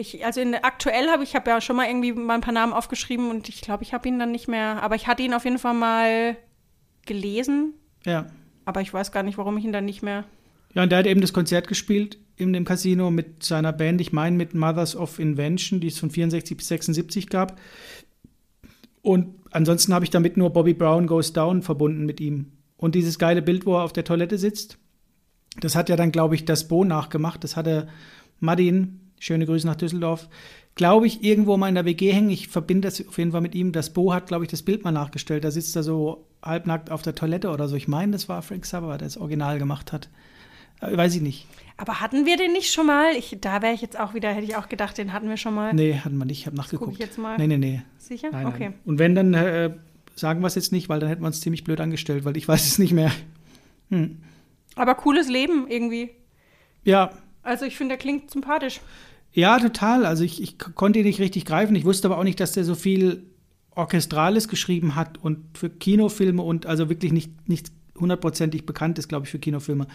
Ich, 0.00 0.24
also 0.24 0.40
in, 0.40 0.54
aktuell 0.54 1.08
habe 1.08 1.22
ich 1.22 1.34
habe 1.34 1.50
ja 1.50 1.60
schon 1.60 1.76
mal 1.76 1.86
irgendwie 1.86 2.12
mal 2.12 2.34
ein 2.34 2.40
paar 2.40 2.54
Namen 2.54 2.72
aufgeschrieben 2.72 3.30
und 3.30 3.48
ich 3.48 3.60
glaube, 3.60 3.82
ich 3.82 3.92
habe 3.92 4.08
ihn 4.08 4.18
dann 4.18 4.32
nicht 4.32 4.48
mehr. 4.48 4.82
Aber 4.82 4.94
ich 4.94 5.06
hatte 5.06 5.22
ihn 5.22 5.34
auf 5.34 5.44
jeden 5.44 5.58
Fall 5.58 5.74
mal 5.74 6.36
gelesen. 7.04 7.74
Ja. 8.06 8.26
Aber 8.64 8.80
ich 8.80 8.92
weiß 8.92 9.12
gar 9.12 9.22
nicht, 9.22 9.36
warum 9.36 9.58
ich 9.58 9.64
ihn 9.64 9.72
dann 9.72 9.84
nicht 9.84 10.02
mehr. 10.02 10.24
Ja, 10.74 10.84
und 10.84 10.90
der 10.90 11.00
hat 11.00 11.06
eben 11.06 11.20
das 11.20 11.32
Konzert 11.32 11.68
gespielt 11.68 12.18
in 12.36 12.52
dem 12.54 12.64
Casino 12.64 13.10
mit 13.10 13.42
seiner 13.42 13.72
Band, 13.72 14.00
ich 14.00 14.12
meine 14.12 14.36
mit 14.36 14.54
Mothers 14.54 14.96
of 14.96 15.18
Invention, 15.18 15.80
die 15.80 15.88
es 15.88 15.98
von 15.98 16.10
64 16.10 16.56
bis 16.56 16.68
76 16.68 17.28
gab. 17.28 17.60
Und 19.02 19.34
ansonsten 19.50 19.92
habe 19.92 20.04
ich 20.04 20.10
damit 20.10 20.38
nur 20.38 20.50
Bobby 20.50 20.72
Brown 20.72 21.06
Goes 21.06 21.34
Down 21.34 21.60
verbunden 21.62 22.06
mit 22.06 22.20
ihm. 22.20 22.52
Und 22.78 22.94
dieses 22.94 23.18
geile 23.18 23.42
Bild, 23.42 23.66
wo 23.66 23.76
er 23.76 23.82
auf 23.82 23.92
der 23.92 24.04
Toilette 24.04 24.38
sitzt, 24.38 24.78
das 25.60 25.74
hat 25.74 25.90
ja 25.90 25.96
dann, 25.96 26.12
glaube 26.12 26.34
ich, 26.34 26.46
das 26.46 26.68
Bo 26.68 26.84
nachgemacht. 26.84 27.44
Das 27.44 27.56
hatte 27.56 27.88
Madin, 28.38 29.09
schöne 29.20 29.46
Grüße 29.46 29.66
nach 29.66 29.76
Düsseldorf, 29.76 30.28
glaube 30.74 31.06
ich, 31.06 31.22
irgendwo 31.22 31.56
mal 31.56 31.68
in 31.68 31.76
der 31.76 31.84
WG 31.84 32.10
hängen. 32.12 32.30
Ich 32.30 32.48
verbinde 32.48 32.88
das 32.88 33.06
auf 33.06 33.18
jeden 33.18 33.30
Fall 33.30 33.40
mit 33.40 33.54
ihm. 33.54 33.70
Das 33.70 33.92
Bo 33.92 34.12
hat, 34.12 34.26
glaube 34.26 34.44
ich, 34.44 34.50
das 34.50 34.62
Bild 34.62 34.82
mal 34.82 34.90
nachgestellt. 34.90 35.44
Da 35.44 35.52
sitzt 35.52 35.76
er 35.76 35.82
so 35.82 36.26
halbnackt 36.42 36.90
auf 36.90 37.02
der 37.02 37.14
Toilette 37.14 37.50
oder 37.50 37.68
so. 37.68 37.76
Ich 37.76 37.86
meine, 37.86 38.12
das 38.12 38.28
war 38.28 38.42
Frank 38.42 38.64
Zappa, 38.64 38.88
der 38.96 39.06
das 39.06 39.18
Original 39.18 39.58
gemacht 39.58 39.92
hat. 39.92 40.08
Äh, 40.80 40.96
Weiß 40.96 41.14
ich 41.14 41.22
nicht. 41.22 41.46
Aber 41.76 42.00
hatten 42.00 42.26
wir 42.26 42.36
den 42.36 42.52
nicht 42.52 42.72
schon 42.72 42.86
mal? 42.86 43.14
Ich, 43.16 43.36
da 43.40 43.62
wäre 43.62 43.74
ich 43.74 43.80
jetzt 43.80 43.98
auch 43.98 44.14
wieder, 44.14 44.30
hätte 44.30 44.44
ich 44.44 44.56
auch 44.56 44.68
gedacht, 44.68 44.98
den 44.98 45.12
hatten 45.12 45.28
wir 45.28 45.36
schon 45.36 45.54
mal. 45.54 45.72
Nee, 45.72 45.94
hatten 46.02 46.18
wir 46.18 46.24
nicht. 46.26 46.40
Ich 46.40 46.46
habe 46.46 46.56
guck 46.56 46.64
nachgeguckt. 46.64 46.92
ich 46.92 46.98
jetzt 46.98 47.18
mal. 47.18 47.36
Nee, 47.38 47.46
nee, 47.46 47.56
nee. 47.58 47.82
Sicher? 47.98 48.28
Nein, 48.32 48.46
okay. 48.46 48.68
nein. 48.70 48.74
Und 48.84 48.98
wenn, 48.98 49.14
dann 49.14 49.34
äh, 49.34 49.70
sagen 50.14 50.40
wir 50.40 50.46
es 50.46 50.54
jetzt 50.54 50.72
nicht, 50.72 50.88
weil 50.88 51.00
dann 51.00 51.08
hätten 51.08 51.22
wir 51.22 51.26
uns 51.26 51.40
ziemlich 51.40 51.64
blöd 51.64 51.80
angestellt, 51.80 52.24
weil 52.24 52.36
ich 52.36 52.46
weiß 52.48 52.66
es 52.66 52.78
nicht 52.78 52.92
mehr. 52.92 53.12
Hm. 53.90 54.18
Aber 54.76 54.94
cooles 54.94 55.28
Leben 55.28 55.66
irgendwie. 55.68 56.10
Ja, 56.84 57.10
Also 57.42 57.64
ich 57.66 57.76
finde, 57.76 57.92
der 57.96 57.98
klingt 57.98 58.30
sympathisch. 58.30 58.80
Ja, 59.32 59.58
total. 59.58 60.06
Also 60.06 60.24
ich, 60.24 60.42
ich 60.42 60.58
konnte 60.58 60.98
ihn 60.98 61.04
nicht 61.04 61.20
richtig 61.20 61.44
greifen. 61.44 61.76
Ich 61.76 61.84
wusste 61.84 62.08
aber 62.08 62.18
auch 62.18 62.24
nicht, 62.24 62.40
dass 62.40 62.52
der 62.52 62.64
so 62.64 62.74
viel 62.74 63.24
Orchestrales 63.74 64.48
geschrieben 64.48 64.96
hat 64.96 65.18
und 65.22 65.38
für 65.56 65.70
Kinofilme 65.70 66.42
und 66.42 66.66
also 66.66 66.88
wirklich 66.88 67.12
nicht, 67.12 67.48
nicht 67.48 67.70
hundertprozentig 67.98 68.66
bekannt 68.66 68.98
ist, 68.98 69.08
glaube 69.08 69.26
ich, 69.26 69.30
für 69.30 69.38
Kinofilme. 69.38 69.86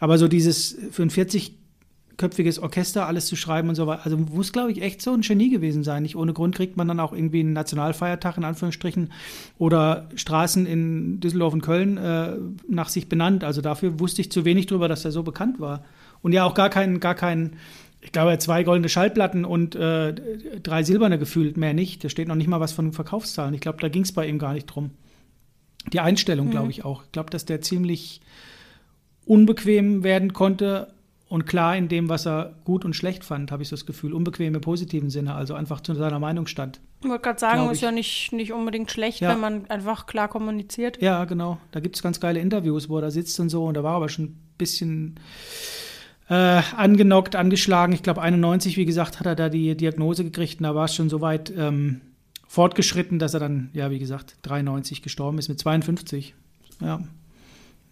Aber 0.00 0.18
so 0.18 0.26
dieses 0.26 0.76
für 0.90 1.02
ein 1.02 1.10
40-köpfiges 1.10 2.60
Orchester 2.60 3.06
alles 3.06 3.26
zu 3.26 3.36
schreiben 3.36 3.68
und 3.68 3.76
so 3.76 3.86
weiter, 3.86 4.04
also 4.04 4.16
muss, 4.16 4.52
glaube 4.52 4.72
ich, 4.72 4.82
echt 4.82 5.00
so 5.02 5.12
ein 5.12 5.20
Genie 5.20 5.50
gewesen 5.50 5.84
sein. 5.84 6.02
Nicht 6.02 6.16
ohne 6.16 6.32
Grund 6.32 6.56
kriegt 6.56 6.76
man 6.76 6.88
dann 6.88 6.98
auch 6.98 7.12
irgendwie 7.12 7.40
einen 7.40 7.52
Nationalfeiertag 7.52 8.36
in 8.36 8.44
Anführungsstrichen 8.44 9.12
oder 9.58 10.08
Straßen 10.16 10.66
in 10.66 11.20
Düsseldorf 11.20 11.54
und 11.54 11.62
Köln 11.62 11.98
äh, 11.98 12.32
nach 12.68 12.88
sich 12.88 13.08
benannt. 13.08 13.44
Also 13.44 13.60
dafür 13.60 14.00
wusste 14.00 14.22
ich 14.22 14.32
zu 14.32 14.44
wenig 14.44 14.66
drüber, 14.66 14.88
dass 14.88 15.04
er 15.04 15.12
so 15.12 15.22
bekannt 15.22 15.60
war. 15.60 15.84
Und 16.22 16.32
ja 16.32 16.44
auch 16.44 16.54
gar 16.54 16.70
kein, 16.70 17.00
gar 17.00 17.14
kein, 17.14 17.56
ich 18.04 18.12
glaube, 18.12 18.30
er 18.30 18.32
hat 18.34 18.42
zwei 18.42 18.62
goldene 18.64 18.88
Schallplatten 18.88 19.44
und 19.44 19.74
äh, 19.74 20.12
drei 20.62 20.82
silberne 20.82 21.18
gefühlt, 21.18 21.56
mehr 21.56 21.72
nicht. 21.72 22.02
Da 22.04 22.08
steht 22.08 22.28
noch 22.28 22.34
nicht 22.34 22.48
mal 22.48 22.60
was 22.60 22.72
von 22.72 22.92
Verkaufszahlen. 22.92 23.54
Ich 23.54 23.60
glaube, 23.60 23.78
da 23.80 23.88
ging 23.88 24.02
es 24.02 24.12
bei 24.12 24.26
ihm 24.26 24.38
gar 24.38 24.52
nicht 24.52 24.66
drum. 24.66 24.90
Die 25.92 26.00
Einstellung, 26.00 26.50
glaube 26.50 26.70
ich 26.70 26.84
auch. 26.84 27.04
Ich 27.04 27.12
glaube, 27.12 27.30
dass 27.30 27.44
der 27.44 27.60
ziemlich 27.60 28.20
unbequem 29.24 30.02
werden 30.02 30.32
konnte 30.32 30.92
und 31.28 31.46
klar 31.46 31.76
in 31.76 31.88
dem, 31.88 32.08
was 32.08 32.26
er 32.26 32.54
gut 32.64 32.84
und 32.84 32.94
schlecht 32.94 33.24
fand, 33.24 33.50
habe 33.52 33.62
ich 33.62 33.68
so 33.68 33.76
das 33.76 33.86
Gefühl. 33.86 34.12
Unbequem 34.12 34.54
im 34.54 34.60
positiven 34.60 35.08
Sinne, 35.08 35.34
also 35.34 35.54
einfach 35.54 35.80
zu 35.80 35.94
seiner 35.94 36.18
Meinung 36.18 36.46
stand. 36.46 36.80
Ich 37.02 37.08
wollte 37.08 37.22
gerade 37.22 37.38
sagen, 37.40 37.70
ist 37.70 37.78
ich. 37.78 37.82
ja 37.82 37.90
nicht, 37.90 38.32
nicht 38.32 38.52
unbedingt 38.52 38.90
schlecht, 38.90 39.20
Ja. 39.20 39.30
wenn 39.30 39.40
man 39.40 39.70
einfach 39.70 40.06
klar 40.06 40.28
kommuniziert. 40.28 41.00
Ja, 41.00 41.24
genau. 41.24 41.58
Da 41.70 41.80
gibt 41.80 41.96
es 41.96 42.02
ganz 42.02 42.20
geile 42.20 42.38
Interviews, 42.40 42.88
wo 42.88 42.96
er 42.96 43.02
da 43.02 43.10
sitzt 43.10 43.38
und 43.40 43.48
so. 43.48 43.64
Und 43.64 43.74
da 43.74 43.82
war 43.82 43.92
er 43.94 43.96
aber 43.96 44.08
schon 44.08 44.24
ein 44.26 44.38
bisschen 44.58 45.18
äh, 46.32 46.62
angenockt, 46.76 47.36
angeschlagen. 47.36 47.92
Ich 47.92 48.02
glaube, 48.02 48.22
91, 48.22 48.78
wie 48.78 48.86
gesagt, 48.86 49.20
hat 49.20 49.26
er 49.26 49.34
da 49.34 49.50
die 49.50 49.76
Diagnose 49.76 50.24
gekriegt. 50.24 50.60
Und 50.60 50.64
da 50.64 50.74
war 50.74 50.86
es 50.86 50.94
schon 50.94 51.10
so 51.10 51.20
weit 51.20 51.52
ähm, 51.54 52.00
fortgeschritten, 52.48 53.18
dass 53.18 53.34
er 53.34 53.40
dann, 53.40 53.68
ja, 53.74 53.90
wie 53.90 53.98
gesagt, 53.98 54.36
93 54.40 55.02
gestorben 55.02 55.36
ist 55.36 55.50
mit 55.50 55.58
52. 55.58 56.34
Ja, 56.80 57.02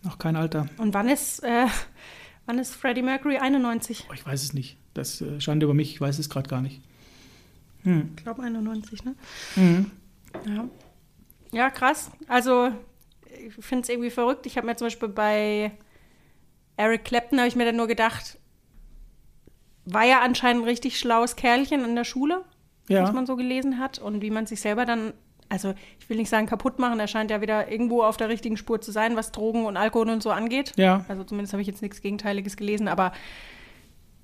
noch 0.03 0.18
kein 0.18 0.36
Alter. 0.36 0.68
Und 0.78 0.95
wann 0.95 1.11
ist, 1.11 1.45
äh, 1.45 1.66
wann 2.47 2.59
ist 2.59 2.74
Freddie 2.74 3.03
Mercury 3.03 3.36
91? 3.36 4.07
Oh, 4.09 4.14
ich 4.14 4.24
weiß 4.24 4.43
es 4.43 4.55
nicht. 4.55 4.78
Das 4.95 5.20
äh, 5.20 5.38
Schande 5.38 5.64
über 5.64 5.74
mich, 5.74 5.93
ich 5.93 6.01
weiß 6.01 6.18
es 6.18 6.30
gerade 6.30 6.49
gar 6.49 6.62
nicht. 6.62 6.80
Hm. 7.82 8.12
Ich 8.16 8.22
glaube 8.22 8.43
91, 8.43 9.05
ne? 9.05 9.16
Mhm. 9.57 9.91
Ja. 10.47 10.64
Ja, 11.53 11.68
krass. 11.68 12.11
Also, 12.26 12.70
ich 13.26 13.53
finde 13.62 13.82
es 13.82 13.91
irgendwie 13.91 14.11
verrückt. 14.11 14.47
Ich 14.47 14.57
habe 14.57 14.66
mir 14.66 14.76
zum 14.76 14.86
Beispiel 14.86 15.09
bei 15.09 15.72
Eric 16.81 17.05
Clapton, 17.05 17.39
habe 17.39 17.49
ich 17.49 17.57
mir 17.57 17.64
dann 17.66 17.76
nur 17.76 17.87
gedacht, 17.87 18.39
war 19.85 20.05
ja 20.05 20.20
anscheinend 20.20 20.62
ein 20.62 20.68
richtig 20.68 20.99
schlaues 20.99 21.37
Kerlchen 21.37 21.85
in 21.85 21.95
der 21.95 22.05
Schule, 22.05 22.45
was 22.89 22.89
Ja, 22.89 23.12
man 23.12 23.26
so 23.26 23.37
gelesen 23.37 23.78
hat. 23.78 23.99
Und 23.99 24.22
wie 24.22 24.31
man 24.31 24.47
sich 24.47 24.61
selber 24.61 24.85
dann, 24.87 25.12
also 25.49 25.74
ich 25.99 26.09
will 26.09 26.16
nicht 26.16 26.28
sagen 26.31 26.47
kaputt 26.47 26.78
machen, 26.78 26.99
er 27.01 27.09
scheint 27.09 27.31
ja 27.31 27.41
wieder 27.41 27.70
irgendwo 27.70 28.03
auf 28.03 28.16
der 28.16 28.28
richtigen 28.28 28.57
Spur 28.57 28.81
zu 28.81 28.93
sein, 28.93 29.16
was 29.16 29.33
Drogen 29.33 29.64
und 29.66 29.76
Alkohol 29.76 30.11
und 30.11 30.22
so 30.22 30.31
angeht. 30.31 30.72
ja, 30.76 31.05
Also 31.09 31.24
zumindest 31.24 31.53
habe 31.53 31.61
ich 31.62 31.68
jetzt 31.68 31.83
nichts 31.83 32.01
Gegenteiliges 32.03 32.57
gelesen, 32.57 32.89
aber 32.89 33.12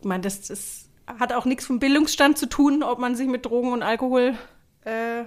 ich 0.01 0.05
meine, 0.07 0.23
das, 0.23 0.43
das 0.43 0.89
hat 1.19 1.33
auch 1.33 1.45
nichts 1.45 1.67
vom 1.67 1.79
Bildungsstand 1.79 2.39
zu 2.39 2.47
tun, 2.49 2.83
ob 2.83 2.99
man 2.99 3.15
sich 3.17 3.29
mit 3.29 3.45
Drogen 3.47 3.73
und 3.73 3.83
Alkohol 3.83 4.35
äh, 4.85 5.25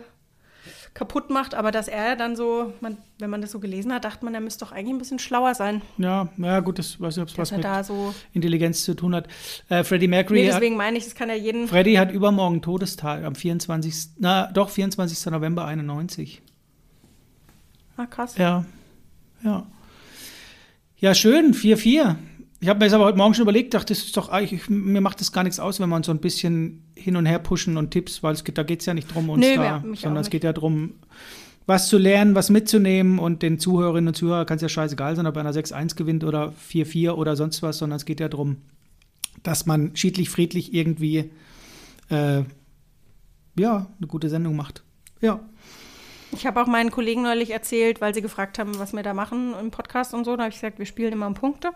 kaputt 0.94 1.30
macht. 1.30 1.56
Aber 1.56 1.72
dass 1.72 1.88
er 1.88 2.16
dann 2.16 2.36
so, 2.36 2.74
man, 2.82 2.98
wenn 3.20 3.30
man 3.30 3.42
das 3.42 3.52
so 3.52 3.60
gelesen 3.60 3.94
hat, 3.94 4.06
dachte 4.06 4.26
man, 4.26 4.34
er 4.34 4.42
müsste 4.42 4.66
doch 4.66 4.72
eigentlich 4.72 4.94
ein 4.96 4.98
bisschen 4.98 5.20
schlauer 5.20 5.56
sein, 5.56 5.82
ja, 5.98 6.30
ja, 6.38 6.60
gut, 6.60 6.80
das 6.80 7.00
weiß 7.00 7.18
nicht, 7.18 7.24
ob 7.24 7.30
es 7.30 7.38
was 7.38 7.52
er 7.52 7.58
mit 7.58 7.66
da 7.66 7.84
so. 7.84 8.14
Intelligenz 8.34 8.84
zu 8.84 8.94
tun 8.94 9.16
hat. 9.16 9.28
Äh, 9.70 9.84
Freddie 9.84 10.08
Mercury 10.08 10.42
Nee, 10.42 10.48
hat, 10.48 10.56
deswegen 10.56 10.76
meine 10.78 10.98
ich, 10.98 11.06
das 11.06 11.16
kann 11.16 11.30
ja 11.30 11.36
jeden. 11.36 11.68
Freddy 11.68 11.96
hat 11.96 12.12
übermorgen 12.12 12.62
Todestag, 12.62 13.24
am 13.24 13.36
24. 13.36 14.12
Na, 14.18 14.52
doch, 14.52 14.70
24. 14.70 15.26
November 15.32 15.66
91. 15.66 16.42
Ah, 17.98 18.06
krass. 18.06 18.38
Ja, 18.38 18.66
ja. 19.44 19.66
Ja, 20.98 21.16
schön, 21.16 21.54
4-4. 21.54 22.16
Ich 22.62 22.68
habe 22.68 22.80
mir 22.80 22.86
das 22.86 22.94
aber 22.94 23.06
heute 23.06 23.18
Morgen 23.18 23.34
schon 23.34 23.44
überlegt, 23.44 23.74
dachte, 23.74 23.94
das 23.94 24.04
ist 24.04 24.18
doch 24.18 24.30
eigentlich, 24.30 24.70
mir 24.70 25.00
macht 25.00 25.22
das 25.22 25.32
gar 25.32 25.44
nichts 25.44 25.60
aus, 25.60 25.80
wenn 25.80 25.88
man 25.88 26.04
so 26.04 26.12
ein 26.12 26.20
bisschen 26.20 26.84
hin 26.94 27.16
und 27.16 27.26
her 27.26 27.40
pushen 27.40 27.78
und 27.78 27.92
Tipps, 27.92 28.22
weil 28.22 28.34
es 28.34 28.44
geht, 28.44 28.58
da 28.58 28.64
geht 28.64 28.82
es 28.82 28.86
ja 28.86 28.94
nicht 28.94 29.14
drum, 29.14 29.30
uns 29.30 29.40
Nee, 29.40 29.56
da, 29.56 29.82
sondern 29.94 30.22
es 30.22 30.30
geht 30.30 30.44
ja 30.44 30.52
darum, 30.52 30.96
was 31.66 31.88
zu 31.88 31.98
lernen, 31.98 32.36
was 32.36 32.50
mitzunehmen 32.50 33.18
und 33.18 33.44
den 33.44 33.60
Zuhörerinnen 33.60 34.10
und 34.10 34.16
Zuhörern 34.16 34.46
kann 34.46 34.58
es 34.58 34.62
ja 34.62 34.70
scheißegal 34.70 35.16
sein, 35.16 35.26
ob 35.26 35.38
einer 35.38 35.54
6-1 35.54 35.96
gewinnt 35.96 36.24
oder 36.26 36.54
4-4 36.70 37.12
oder 37.12 37.38
sonst 37.38 37.62
was, 37.64 37.78
sondern 37.78 37.96
es 37.96 38.06
geht 38.06 38.20
ja 38.20 38.28
darum, 38.28 38.58
dass 39.44 39.66
man 39.66 39.96
schiedlich, 39.96 40.30
friedlich 40.30 40.74
irgendwie 40.74 41.32
äh, 42.10 42.44
ja, 43.58 43.88
eine 43.98 44.08
gute 44.08 44.30
Sendung 44.30 44.58
macht. 44.58 44.84
Ja. 45.22 45.40
Ich 46.32 46.46
habe 46.46 46.62
auch 46.62 46.68
meinen 46.68 46.92
Kollegen 46.92 47.24
neulich 47.24 47.52
erzählt, 47.52 48.02
weil 48.02 48.14
sie 48.14 48.22
gefragt 48.22 48.60
haben, 48.60 48.78
was 48.80 48.94
wir 48.94 49.04
da 49.04 49.14
machen 49.14 49.54
im 49.60 49.72
Podcast 49.72 50.14
und 50.14 50.26
so. 50.26 50.36
Da 50.36 50.44
habe 50.44 50.50
ich 50.50 50.60
gesagt, 50.60 50.78
wir 50.78 50.86
spielen 50.86 51.14
immer 51.14 51.28
um 51.28 51.34
Punkte. 51.34 51.70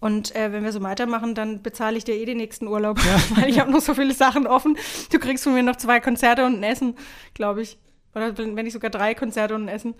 Und 0.00 0.34
äh, 0.36 0.52
wenn 0.52 0.62
wir 0.62 0.72
so 0.72 0.82
weitermachen, 0.82 1.34
dann 1.34 1.62
bezahle 1.62 1.98
ich 1.98 2.04
dir 2.04 2.14
eh 2.14 2.24
den 2.24 2.36
nächsten 2.36 2.68
Urlaub, 2.68 2.98
weil 3.36 3.48
ich 3.48 3.58
habe 3.58 3.70
noch 3.70 3.80
so 3.80 3.94
viele 3.94 4.14
Sachen 4.14 4.46
offen. 4.46 4.76
Du 5.10 5.18
kriegst 5.18 5.44
von 5.44 5.54
mir 5.54 5.62
noch 5.62 5.76
zwei 5.76 6.00
Konzerte 6.00 6.46
und 6.46 6.56
ein 6.56 6.62
Essen, 6.62 6.94
glaube 7.34 7.62
ich. 7.62 7.78
Oder 8.14 8.36
wenn 8.38 8.56
wenn 8.56 8.64
nicht 8.64 8.74
sogar 8.74 8.90
drei 8.90 9.14
Konzerte 9.14 9.54
und 9.54 9.62
ein 9.62 9.68
Essen. 9.68 9.94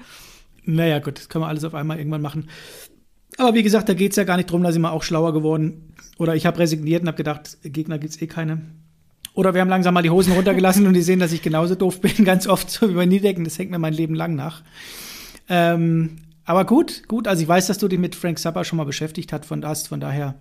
Naja, 0.64 0.98
gut, 0.98 1.18
das 1.18 1.28
können 1.28 1.44
wir 1.44 1.48
alles 1.48 1.64
auf 1.64 1.74
einmal 1.74 1.98
irgendwann 1.98 2.22
machen. 2.22 2.48
Aber 3.36 3.54
wie 3.54 3.62
gesagt, 3.62 3.88
da 3.88 3.94
geht 3.94 4.12
es 4.12 4.16
ja 4.16 4.24
gar 4.24 4.36
nicht 4.36 4.50
drum, 4.50 4.62
da 4.62 4.72
sind 4.72 4.82
wir 4.82 4.92
auch 4.92 5.02
schlauer 5.02 5.32
geworden. 5.32 5.94
Oder 6.18 6.34
ich 6.34 6.46
habe 6.46 6.58
resigniert 6.58 7.02
und 7.02 7.08
habe 7.08 7.16
gedacht, 7.16 7.58
Gegner 7.62 7.98
gibt 7.98 8.14
es 8.14 8.22
eh 8.22 8.26
keine. 8.26 8.62
Oder 9.34 9.54
wir 9.54 9.60
haben 9.60 9.68
langsam 9.68 9.94
mal 9.94 10.02
die 10.02 10.10
Hosen 10.10 10.32
runtergelassen 10.32 10.86
und 10.86 10.94
die 10.94 11.02
sehen, 11.02 11.20
dass 11.20 11.32
ich 11.32 11.42
genauso 11.42 11.74
doof 11.74 12.00
bin, 12.00 12.12
ganz 12.24 12.46
oft 12.46 12.70
so 12.70 12.88
wie 12.88 12.94
bei 12.94 13.06
Niedecken. 13.06 13.44
Das 13.44 13.58
hängt 13.58 13.70
mir 13.70 13.78
mein 13.78 13.92
Leben 13.92 14.14
lang 14.14 14.34
nach. 14.34 14.62
Ähm, 15.48 16.16
aber 16.48 16.64
gut, 16.64 17.06
gut. 17.08 17.28
Also 17.28 17.42
ich 17.42 17.48
weiß, 17.48 17.66
dass 17.66 17.76
du 17.78 17.88
dich 17.88 17.98
mit 17.98 18.14
Frank 18.14 18.38
Zappa 18.38 18.64
schon 18.64 18.78
mal 18.78 18.84
beschäftigt 18.84 19.32
hat, 19.34 19.44
von, 19.44 19.64
hast, 19.66 19.88
von 19.88 20.00
daher 20.00 20.34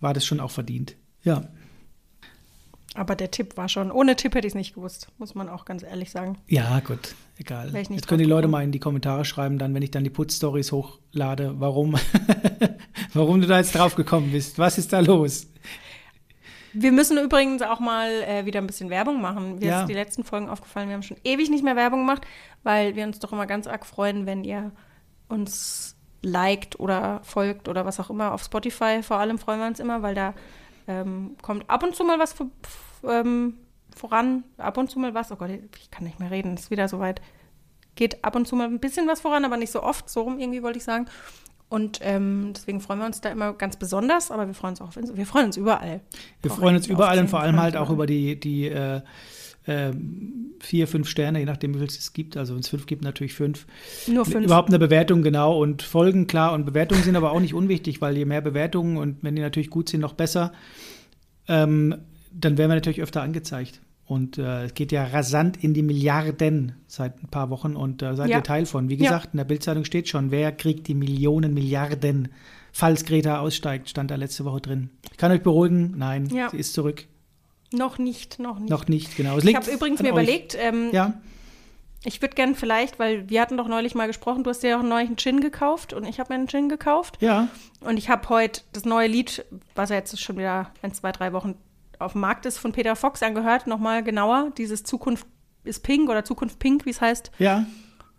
war 0.00 0.14
das 0.14 0.24
schon 0.24 0.38
auch 0.38 0.52
verdient. 0.52 0.94
Ja. 1.24 1.48
Aber 2.94 3.16
der 3.16 3.30
Tipp 3.32 3.56
war 3.56 3.68
schon, 3.68 3.90
ohne 3.90 4.14
Tipp 4.14 4.34
hätte 4.34 4.46
ich 4.46 4.52
es 4.52 4.56
nicht 4.56 4.74
gewusst, 4.74 5.08
muss 5.18 5.34
man 5.34 5.48
auch 5.48 5.64
ganz 5.64 5.82
ehrlich 5.82 6.10
sagen. 6.10 6.38
Ja, 6.46 6.78
gut, 6.80 7.14
egal. 7.38 7.72
Jetzt 7.74 8.06
können 8.06 8.20
die 8.20 8.24
Leute 8.28 8.46
mal 8.46 8.62
in 8.62 8.70
die 8.72 8.78
Kommentare 8.78 9.24
schreiben, 9.24 9.58
dann, 9.58 9.74
wenn 9.74 9.82
ich 9.82 9.90
dann 9.90 10.04
die 10.04 10.10
Putz-Stories 10.10 10.70
hochlade, 10.72 11.54
warum, 11.58 11.96
warum 13.12 13.40
du 13.40 13.46
da 13.48 13.58
jetzt 13.58 13.74
drauf 13.74 13.94
gekommen 13.96 14.30
bist. 14.32 14.58
Was 14.58 14.78
ist 14.78 14.92
da 14.92 15.00
los? 15.00 15.48
Wir 16.72 16.92
müssen 16.92 17.18
übrigens 17.18 17.62
auch 17.62 17.80
mal 17.80 18.08
äh, 18.22 18.44
wieder 18.46 18.60
ein 18.60 18.66
bisschen 18.68 18.90
Werbung 18.90 19.20
machen. 19.20 19.56
Mir 19.58 19.66
Ja. 19.66 19.80
ist 19.80 19.88
die 19.88 19.94
letzten 19.94 20.22
Folgen 20.22 20.48
aufgefallen, 20.48 20.88
wir 20.88 20.94
haben 20.94 21.02
schon 21.02 21.16
ewig 21.24 21.50
nicht 21.50 21.64
mehr 21.64 21.76
Werbung 21.76 22.00
gemacht, 22.00 22.22
weil 22.62 22.94
wir 22.94 23.04
uns 23.04 23.18
doch 23.18 23.32
immer 23.32 23.46
ganz 23.46 23.66
arg 23.66 23.86
freuen, 23.86 24.24
wenn 24.26 24.44
ihr 24.44 24.70
uns 25.28 25.96
liked 26.22 26.80
oder 26.80 27.20
folgt 27.22 27.68
oder 27.68 27.84
was 27.86 28.00
auch 28.00 28.10
immer. 28.10 28.32
Auf 28.32 28.42
Spotify 28.42 29.02
vor 29.02 29.18
allem 29.18 29.38
freuen 29.38 29.60
wir 29.60 29.66
uns 29.66 29.80
immer, 29.80 30.02
weil 30.02 30.14
da 30.14 30.34
ähm, 30.86 31.36
kommt 31.42 31.68
ab 31.70 31.82
und 31.82 31.94
zu 31.94 32.04
mal 32.04 32.18
was 32.18 32.32
vor, 32.32 32.46
f- 32.64 33.02
ähm, 33.08 33.54
voran. 33.94 34.44
Ab 34.56 34.78
und 34.78 34.90
zu 34.90 34.98
mal 34.98 35.14
was. 35.14 35.30
Oh 35.30 35.36
Gott, 35.36 35.50
ich 35.50 35.90
kann 35.90 36.04
nicht 36.04 36.18
mehr 36.18 36.30
reden, 36.30 36.54
ist 36.54 36.70
wieder 36.70 36.88
soweit. 36.88 37.20
Geht 37.94 38.24
ab 38.24 38.36
und 38.36 38.46
zu 38.48 38.56
mal 38.56 38.66
ein 38.66 38.80
bisschen 38.80 39.06
was 39.06 39.20
voran, 39.20 39.44
aber 39.44 39.56
nicht 39.56 39.72
so 39.72 39.82
oft. 39.82 40.08
So 40.08 40.22
rum 40.22 40.38
irgendwie 40.38 40.62
wollte 40.62 40.78
ich 40.78 40.84
sagen. 40.84 41.06
Und 41.68 42.00
ähm, 42.02 42.52
deswegen 42.56 42.80
freuen 42.80 43.00
wir 43.00 43.06
uns 43.06 43.20
da 43.20 43.28
immer 43.28 43.52
ganz 43.52 43.76
besonders, 43.76 44.30
aber 44.30 44.46
wir 44.46 44.54
freuen 44.54 44.70
uns 44.72 44.80
auch 44.80 44.88
auf 44.88 44.96
Wir 44.96 45.26
freuen 45.26 45.46
uns 45.46 45.56
überall. 45.58 46.00
Wir 46.40 46.50
freuen 46.50 46.76
uns 46.76 46.86
überall 46.86 47.18
und 47.18 47.28
vor 47.28 47.40
allem 47.40 47.60
halt 47.60 47.76
auch 47.76 47.90
über 47.90 48.06
die, 48.06 48.40
die 48.40 48.68
äh, 48.68 49.02
äh, 49.68 49.92
vier, 50.60 50.88
fünf 50.88 51.08
Sterne, 51.08 51.38
je 51.38 51.44
nachdem, 51.44 51.74
wie 51.74 51.78
viel 51.78 51.86
es 51.88 52.12
gibt. 52.12 52.36
Also 52.36 52.54
wenn 52.54 52.60
es 52.60 52.68
fünf 52.68 52.86
gibt, 52.86 53.02
natürlich 53.04 53.34
fünf. 53.34 53.66
Nur 54.06 54.24
fünf. 54.24 54.46
Überhaupt 54.46 54.68
eine 54.70 54.78
Bewertung, 54.78 55.22
genau. 55.22 55.60
Und 55.60 55.82
Folgen, 55.82 56.26
klar. 56.26 56.52
Und 56.52 56.64
Bewertungen 56.66 57.02
sind 57.02 57.16
aber 57.16 57.32
auch 57.32 57.40
nicht 57.40 57.54
unwichtig, 57.54 58.00
weil 58.00 58.16
je 58.16 58.24
mehr 58.24 58.40
Bewertungen 58.40 58.96
und 58.96 59.18
wenn 59.22 59.36
die 59.36 59.42
natürlich 59.42 59.70
gut 59.70 59.88
sind, 59.88 60.00
noch 60.00 60.14
besser, 60.14 60.52
ähm, 61.48 61.94
dann 62.32 62.58
werden 62.58 62.70
wir 62.70 62.74
natürlich 62.76 63.00
öfter 63.02 63.22
angezeigt. 63.22 63.80
Und 64.04 64.38
äh, 64.38 64.64
es 64.64 64.74
geht 64.74 64.90
ja 64.90 65.04
rasant 65.04 65.62
in 65.62 65.74
die 65.74 65.82
Milliarden 65.82 66.72
seit 66.86 67.22
ein 67.22 67.28
paar 67.28 67.50
Wochen 67.50 67.76
und 67.76 68.00
da 68.00 68.16
seid 68.16 68.30
Ja. 68.30 68.38
ihr 68.38 68.42
Teil 68.42 68.64
von. 68.64 68.88
Wie 68.88 68.94
Ja. 68.94 69.02
gesagt, 69.04 69.28
in 69.34 69.36
der 69.36 69.44
Bildzeitung 69.44 69.84
steht 69.84 70.08
schon, 70.08 70.30
wer 70.30 70.50
kriegt 70.52 70.88
die 70.88 70.94
Millionen, 70.94 71.52
Milliarden, 71.52 72.28
falls 72.72 73.04
Greta 73.04 73.40
aussteigt, 73.40 73.90
stand 73.90 74.10
da 74.10 74.14
letzte 74.16 74.46
Woche 74.46 74.62
drin. 74.62 74.90
Ich 75.12 75.18
kann 75.18 75.30
euch 75.30 75.42
beruhigen, 75.42 75.92
nein, 75.98 76.26
Ja. 76.34 76.48
sie 76.48 76.56
ist 76.56 76.72
zurück. 76.72 77.04
Noch 77.72 77.98
nicht, 77.98 78.38
noch 78.38 78.58
nicht. 78.58 78.70
Noch 78.70 78.88
nicht, 78.88 79.16
genau. 79.16 79.38
Ich 79.38 79.54
habe 79.54 79.70
übrigens 79.70 80.00
mir 80.00 80.08
euch. 80.08 80.12
überlegt, 80.12 80.56
ähm, 80.58 80.90
Ja, 80.92 81.14
ich 82.04 82.22
würde 82.22 82.34
gern 82.34 82.54
vielleicht, 82.54 82.98
weil 82.98 83.28
wir 83.28 83.40
hatten 83.42 83.56
doch 83.56 83.68
neulich 83.68 83.94
mal 83.94 84.06
gesprochen, 84.06 84.44
du 84.44 84.50
hast 84.50 84.62
dir 84.62 84.78
auch 84.78 84.82
neulich 84.82 85.08
einen 85.08 85.16
Gin 85.18 85.40
gekauft 85.40 85.92
und 85.92 86.04
ich 86.06 86.20
habe 86.20 86.32
mir 86.32 86.38
einen 86.38 86.48
Gin 86.48 86.68
gekauft. 86.68 87.18
ja, 87.20 87.48
Und 87.80 87.96
ich 87.96 88.08
habe 88.08 88.28
heute 88.28 88.62
das 88.72 88.84
neue 88.84 89.08
Lied, 89.08 89.44
was 89.74 89.90
ja 89.90 89.96
jetzt 89.96 90.18
schon 90.20 90.38
wieder 90.38 90.70
ein, 90.82 90.94
zwei, 90.94 91.12
drei 91.12 91.32
Wochen 91.32 91.56
auf 91.98 92.12
dem 92.12 92.20
Markt 92.20 92.46
ist, 92.46 92.58
von 92.58 92.72
Peter 92.72 92.94
Fox 92.96 93.22
angehört, 93.22 93.66
nochmal 93.66 94.02
genauer. 94.04 94.52
Dieses 94.56 94.84
Zukunft 94.84 95.26
ist 95.64 95.82
Pink 95.82 96.08
oder 96.08 96.24
Zukunft 96.24 96.58
Pink, 96.60 96.86
wie 96.86 96.90
es 96.90 97.00
heißt. 97.00 97.30
ja. 97.38 97.66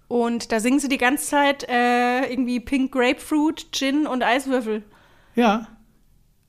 Und 0.10 0.52
da 0.52 0.60
singen 0.60 0.80
sie 0.80 0.90
die 0.90 0.98
ganze 0.98 1.24
Zeit 1.28 1.70
äh, 1.70 2.26
irgendwie 2.32 2.60
Pink 2.60 2.92
Grapefruit, 2.92 3.68
Gin 3.72 4.08
und 4.08 4.24
Eiswürfel. 4.24 4.82
Ja, 5.36 5.68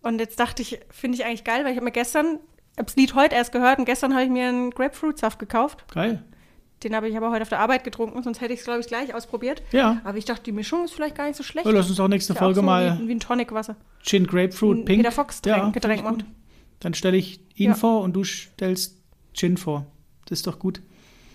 Und 0.00 0.18
jetzt 0.18 0.40
dachte 0.40 0.62
ich, 0.62 0.80
finde 0.90 1.18
ich 1.18 1.26
eigentlich 1.26 1.44
geil, 1.44 1.62
weil 1.64 1.72
ich 1.72 1.76
habe 1.76 1.84
mir 1.84 1.90
gestern, 1.92 2.38
habe 2.80 2.86
das 2.86 2.96
Lied 2.96 3.14
heute 3.14 3.34
erst 3.36 3.52
gehört 3.52 3.78
und 3.78 3.84
gestern 3.84 4.12
habe 4.14 4.24
ich 4.24 4.30
mir 4.30 4.48
einen 4.48 4.70
Grapefruit-Saft 4.70 5.38
gekauft. 5.38 5.84
geil. 5.94 6.22
Den 6.82 6.96
habe 6.96 7.08
ich 7.10 7.16
aber 7.16 7.30
heute 7.30 7.42
auf 7.42 7.50
der 7.50 7.58
Arbeit 7.60 7.84
getrunken, 7.84 8.22
sonst 8.22 8.40
hätte 8.40 8.54
ich 8.54 8.60
es, 8.60 8.64
glaube 8.64 8.80
ich, 8.80 8.86
gleich 8.86 9.12
ausprobiert. 9.14 9.62
Ja. 9.70 10.00
Aber 10.02 10.16
ich 10.16 10.24
dachte, 10.24 10.44
die 10.44 10.52
Mischung 10.52 10.82
ist 10.86 10.94
vielleicht 10.94 11.14
gar 11.14 11.26
nicht 11.26 11.36
so 11.36 11.42
schlecht. 11.42 11.66
Ja, 11.66 11.72
lass 11.72 11.90
uns 11.90 12.00
auch 12.00 12.08
nächste 12.08 12.32
ja 12.32 12.38
auch 12.38 12.44
Folge 12.44 12.54
so 12.56 12.62
mal 12.62 12.98
Wie, 13.02 13.08
wie 13.08 13.12
ein 13.12 13.20
Tonic-Wasser. 13.20 13.76
Gin 14.02 14.26
Grapefruit 14.26 14.78
Ein 14.78 14.84
Pink. 14.86 14.98
Peter 15.00 15.12
Fox 15.12 15.42
Getränk- 15.42 15.46
ja, 15.58 15.70
Getränk 15.70 16.02
machen. 16.04 16.24
Dann 16.80 16.94
stelle 16.94 17.18
ich 17.18 17.40
ihn 17.54 17.68
Ja. 17.70 17.74
vor 17.74 18.00
und 18.00 18.14
du 18.16 18.24
stellst 18.24 18.96
Gin 19.34 19.58
vor. 19.58 19.84
Das 20.24 20.38
ist 20.38 20.46
doch 20.46 20.58
gut. 20.58 20.80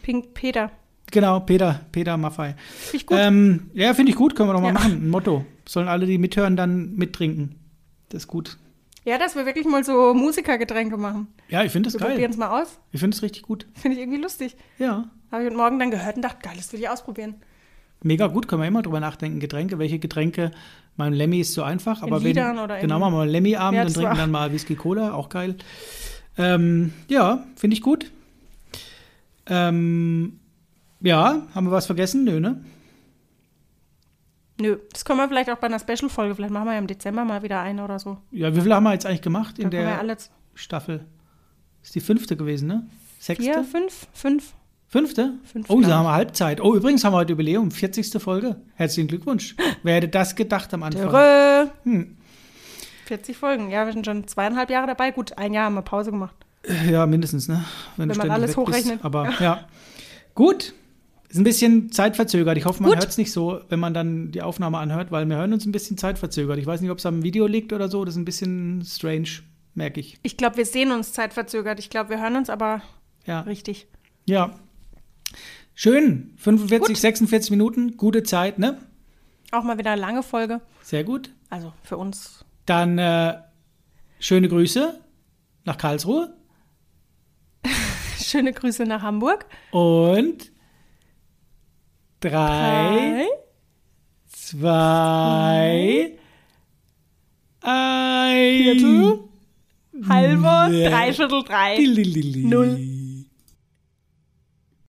Pink 0.01 0.33
Peter. 0.33 0.71
Genau, 1.11 1.39
Peter, 1.41 1.81
Peter 1.91 2.17
Maffei. 2.17 2.55
Finde 2.79 2.97
ich 2.97 3.05
gut. 3.05 3.17
Ähm, 3.21 3.69
ja, 3.75 3.93
finde 3.93 4.09
ich 4.13 4.17
gut, 4.17 4.35
können 4.35 4.49
wir 4.49 4.53
doch 4.53 4.61
mal 4.61 4.69
Ja. 4.69 4.73
machen. 4.73 4.93
Ein 4.93 5.09
Motto. 5.09 5.45
Sollen 5.69 5.87
alle, 5.87 6.07
die 6.07 6.17
mithören, 6.17 6.55
dann 6.55 6.95
mittrinken. 6.95 7.53
Das 8.09 8.23
ist 8.23 8.27
gut. 8.27 8.57
Ja, 9.05 9.17
dass 9.17 9.35
wir 9.35 9.45
wirklich 9.45 9.65
mal 9.65 9.83
so 9.83 10.13
Musikergetränke 10.13 10.97
machen. 10.97 11.27
Ja, 11.47 11.63
ich 11.63 11.71
finde 11.71 11.87
das 11.87 11.93
Wir 11.93 11.99
geil. 12.01 12.09
probieren 12.11 12.31
es 12.31 12.37
mal 12.37 12.61
aus. 12.61 12.79
Ich 12.91 12.99
finde 12.99 13.15
es 13.15 13.23
richtig 13.23 13.43
gut. 13.43 13.65
Finde 13.75 13.95
ich 13.97 14.03
irgendwie 14.03 14.21
lustig. 14.21 14.57
Ja. 14.77 15.05
Habe 15.31 15.43
ich 15.43 15.47
heute 15.49 15.57
Morgen 15.57 15.79
dann 15.79 15.91
gehört 15.91 16.17
und 16.17 16.21
dachte, 16.23 16.39
geil, 16.41 16.53
das 16.57 16.71
will 16.73 16.79
ich 16.81 16.89
ausprobieren. 16.89 17.35
Mega 18.03 18.27
gut, 18.27 18.47
können 18.47 18.61
wir 18.61 18.67
immer 18.67 18.81
drüber 18.81 18.99
nachdenken. 18.99 19.39
Getränke, 19.39 19.79
welche 19.79 19.99
Getränke? 19.99 20.51
Mein 20.97 21.13
Lemmy 21.13 21.39
ist 21.39 21.53
so 21.53 21.63
einfach, 21.63 22.03
aber 22.03 22.17
wenn, 22.17 22.27
Liedern 22.27 22.59
oder 22.59 22.75
in- 22.75 22.81
genau, 22.83 22.99
machen 22.99 23.13
wir 23.13 23.17
mal 23.19 23.29
Lemmy-Abend 23.29 23.77
Ja, 23.77 23.85
und 23.85 23.93
trinken 23.93 24.17
dann 24.17 24.31
mal 24.31 24.51
Whisky 24.51 24.75
Cola, 24.75 25.13
auch 25.13 25.29
geil. 25.29 25.55
Ähm, 26.37 26.93
ja, 27.07 27.45
finde 27.55 27.73
ich 27.75 27.81
gut. 27.81 28.11
Ähm, 29.47 30.39
ja, 31.01 31.43
haben 31.53 31.67
wir 31.67 31.71
was 31.71 31.85
vergessen? 31.85 32.23
Nö, 32.23 32.39
ne? 32.39 32.63
Nö, 34.59 34.77
das 34.91 35.03
können 35.03 35.19
wir 35.19 35.27
vielleicht 35.27 35.49
auch 35.49 35.57
bei 35.57 35.67
einer 35.67 35.79
Special-Folge. 35.79 36.35
Vielleicht 36.35 36.53
machen 36.53 36.65
wir 36.65 36.73
ja 36.73 36.79
im 36.79 36.87
Dezember 36.87 37.25
mal 37.25 37.43
wieder 37.43 37.59
eine 37.61 37.83
oder 37.83 37.99
so. 37.99 38.17
Ja, 38.31 38.55
wie 38.55 38.61
viel 38.61 38.73
haben 38.73 38.83
wir 38.83 38.93
jetzt 38.93 39.05
eigentlich 39.05 39.21
gemacht 39.21 39.59
in 39.59 39.69
der 39.69 40.17
Staffel? 40.53 41.05
Ist 41.83 41.93
die 41.95 41.99
fünfte 41.99 42.37
gewesen, 42.37 42.67
ne? 42.67 42.87
Sechste? 43.19 43.43
vier, 43.43 43.63
fünf, 43.63 44.07
fünf. 44.13 44.53
Fünfte? 44.87 45.33
Fünf, 45.43 45.69
oh, 45.69 45.81
da 45.81 45.97
haben 45.97 46.05
wir 46.05 46.13
Halbzeit. 46.13 46.61
Oh, 46.61 46.73
übrigens 46.75 47.03
haben 47.03 47.13
wir 47.13 47.17
heute 47.17 47.33
Jubiläum, 47.33 47.69
40. 47.69 48.21
Folge. 48.21 48.61
Herzlichen 48.75 49.07
Glückwunsch. 49.07 49.55
Wer 49.83 49.95
hätte 49.95 50.07
das 50.07 50.35
gedacht 50.35 50.73
am 50.73 50.83
Anfang? 50.83 51.69
Hm. 51.83 52.15
40 53.05 53.35
Folgen. 53.37 53.69
Ja, 53.69 53.85
wir 53.85 53.93
sind 53.93 54.05
schon 54.05 54.27
zweieinhalb 54.27 54.69
Jahre 54.69 54.87
dabei. 54.87 55.11
Gut, 55.11 55.37
ein 55.37 55.53
Jahr 55.53 55.65
haben 55.65 55.75
wir 55.75 55.81
Pause 55.81 56.11
gemacht. 56.11 56.35
Ja, 56.89 57.05
mindestens, 57.05 57.47
ne? 57.47 57.65
Wenn 57.97 58.09
du 58.09 58.15
man 58.15 58.31
alles 58.31 58.55
weg 58.55 58.65
bist. 58.65 58.85
hochrechnet. 58.85 59.03
Aber 59.03 59.33
ja. 59.39 59.65
Gut. 60.33 60.73
Ist 61.36 61.39
ein 61.41 61.43
bisschen 61.43 61.91
zeitverzögert. 61.91 62.57
Ich 62.57 62.63
hoffe, 62.63 62.81
man 62.81 62.93
hört 62.95 63.09
es 63.09 63.17
nicht 63.17 63.33
so, 63.33 63.59
wenn 63.67 63.77
man 63.81 63.93
dann 63.93 64.31
die 64.31 64.41
Aufnahme 64.41 64.77
anhört, 64.77 65.11
weil 65.11 65.25
wir 65.25 65.36
hören 65.36 65.51
uns 65.51 65.65
ein 65.65 65.73
bisschen 65.73 65.97
zeitverzögert. 65.97 66.57
Ich 66.59 66.65
weiß 66.65 66.79
nicht, 66.79 66.91
ob 66.91 66.99
es 66.99 67.05
am 67.05 67.23
Video 67.23 67.45
liegt 67.45 67.73
oder 67.73 67.89
so. 67.89 68.05
Das 68.05 68.13
ist 68.13 68.17
ein 68.21 68.23
bisschen 68.23 68.81
strange, 68.86 69.27
merke 69.73 69.99
ich. 69.99 70.17
Ich 70.23 70.38
glaube, 70.38 70.55
wir 70.55 70.65
sehen 70.65 70.93
uns 70.93 71.11
zeitverzögert. 71.11 71.77
Ich 71.79 71.89
glaube, 71.89 72.11
wir 72.11 72.21
hören 72.21 72.38
uns 72.38 72.49
aber 72.49 72.81
Ja. 73.25 73.41
richtig. 73.41 73.88
Ja. 74.25 74.57
Schön. 75.73 76.31
45, 76.38 76.88
Gut. 76.88 76.97
46 76.97 77.51
Minuten. 77.51 77.97
Gute 77.97 78.23
Zeit, 78.23 78.57
ne? 78.57 78.77
Auch 79.51 79.63
mal 79.65 79.77
wieder 79.77 79.91
eine 79.91 79.99
lange 79.99 80.23
Folge. 80.23 80.61
Sehr 80.83 81.03
gut. 81.03 81.31
Also 81.49 81.73
für 81.83 81.97
uns. 81.97 82.45
Dann 82.65 82.97
äh, 82.97 83.33
schöne 84.19 84.47
Grüße 84.47 85.01
nach 85.65 85.77
Karlsruhe 85.77 86.33
Schöne 88.23 88.53
Grüße 88.53 88.83
nach 88.86 89.01
Hamburg. 89.01 89.45
und 89.71 90.54
drei, 92.20 93.26
zwei, 94.32 96.11
ein. 97.61 98.63
Viertel, 98.63 99.20
halber, 100.07 100.70
dreiviertel, 100.72 101.43
drei. 101.43 101.78
Null. 102.38 102.94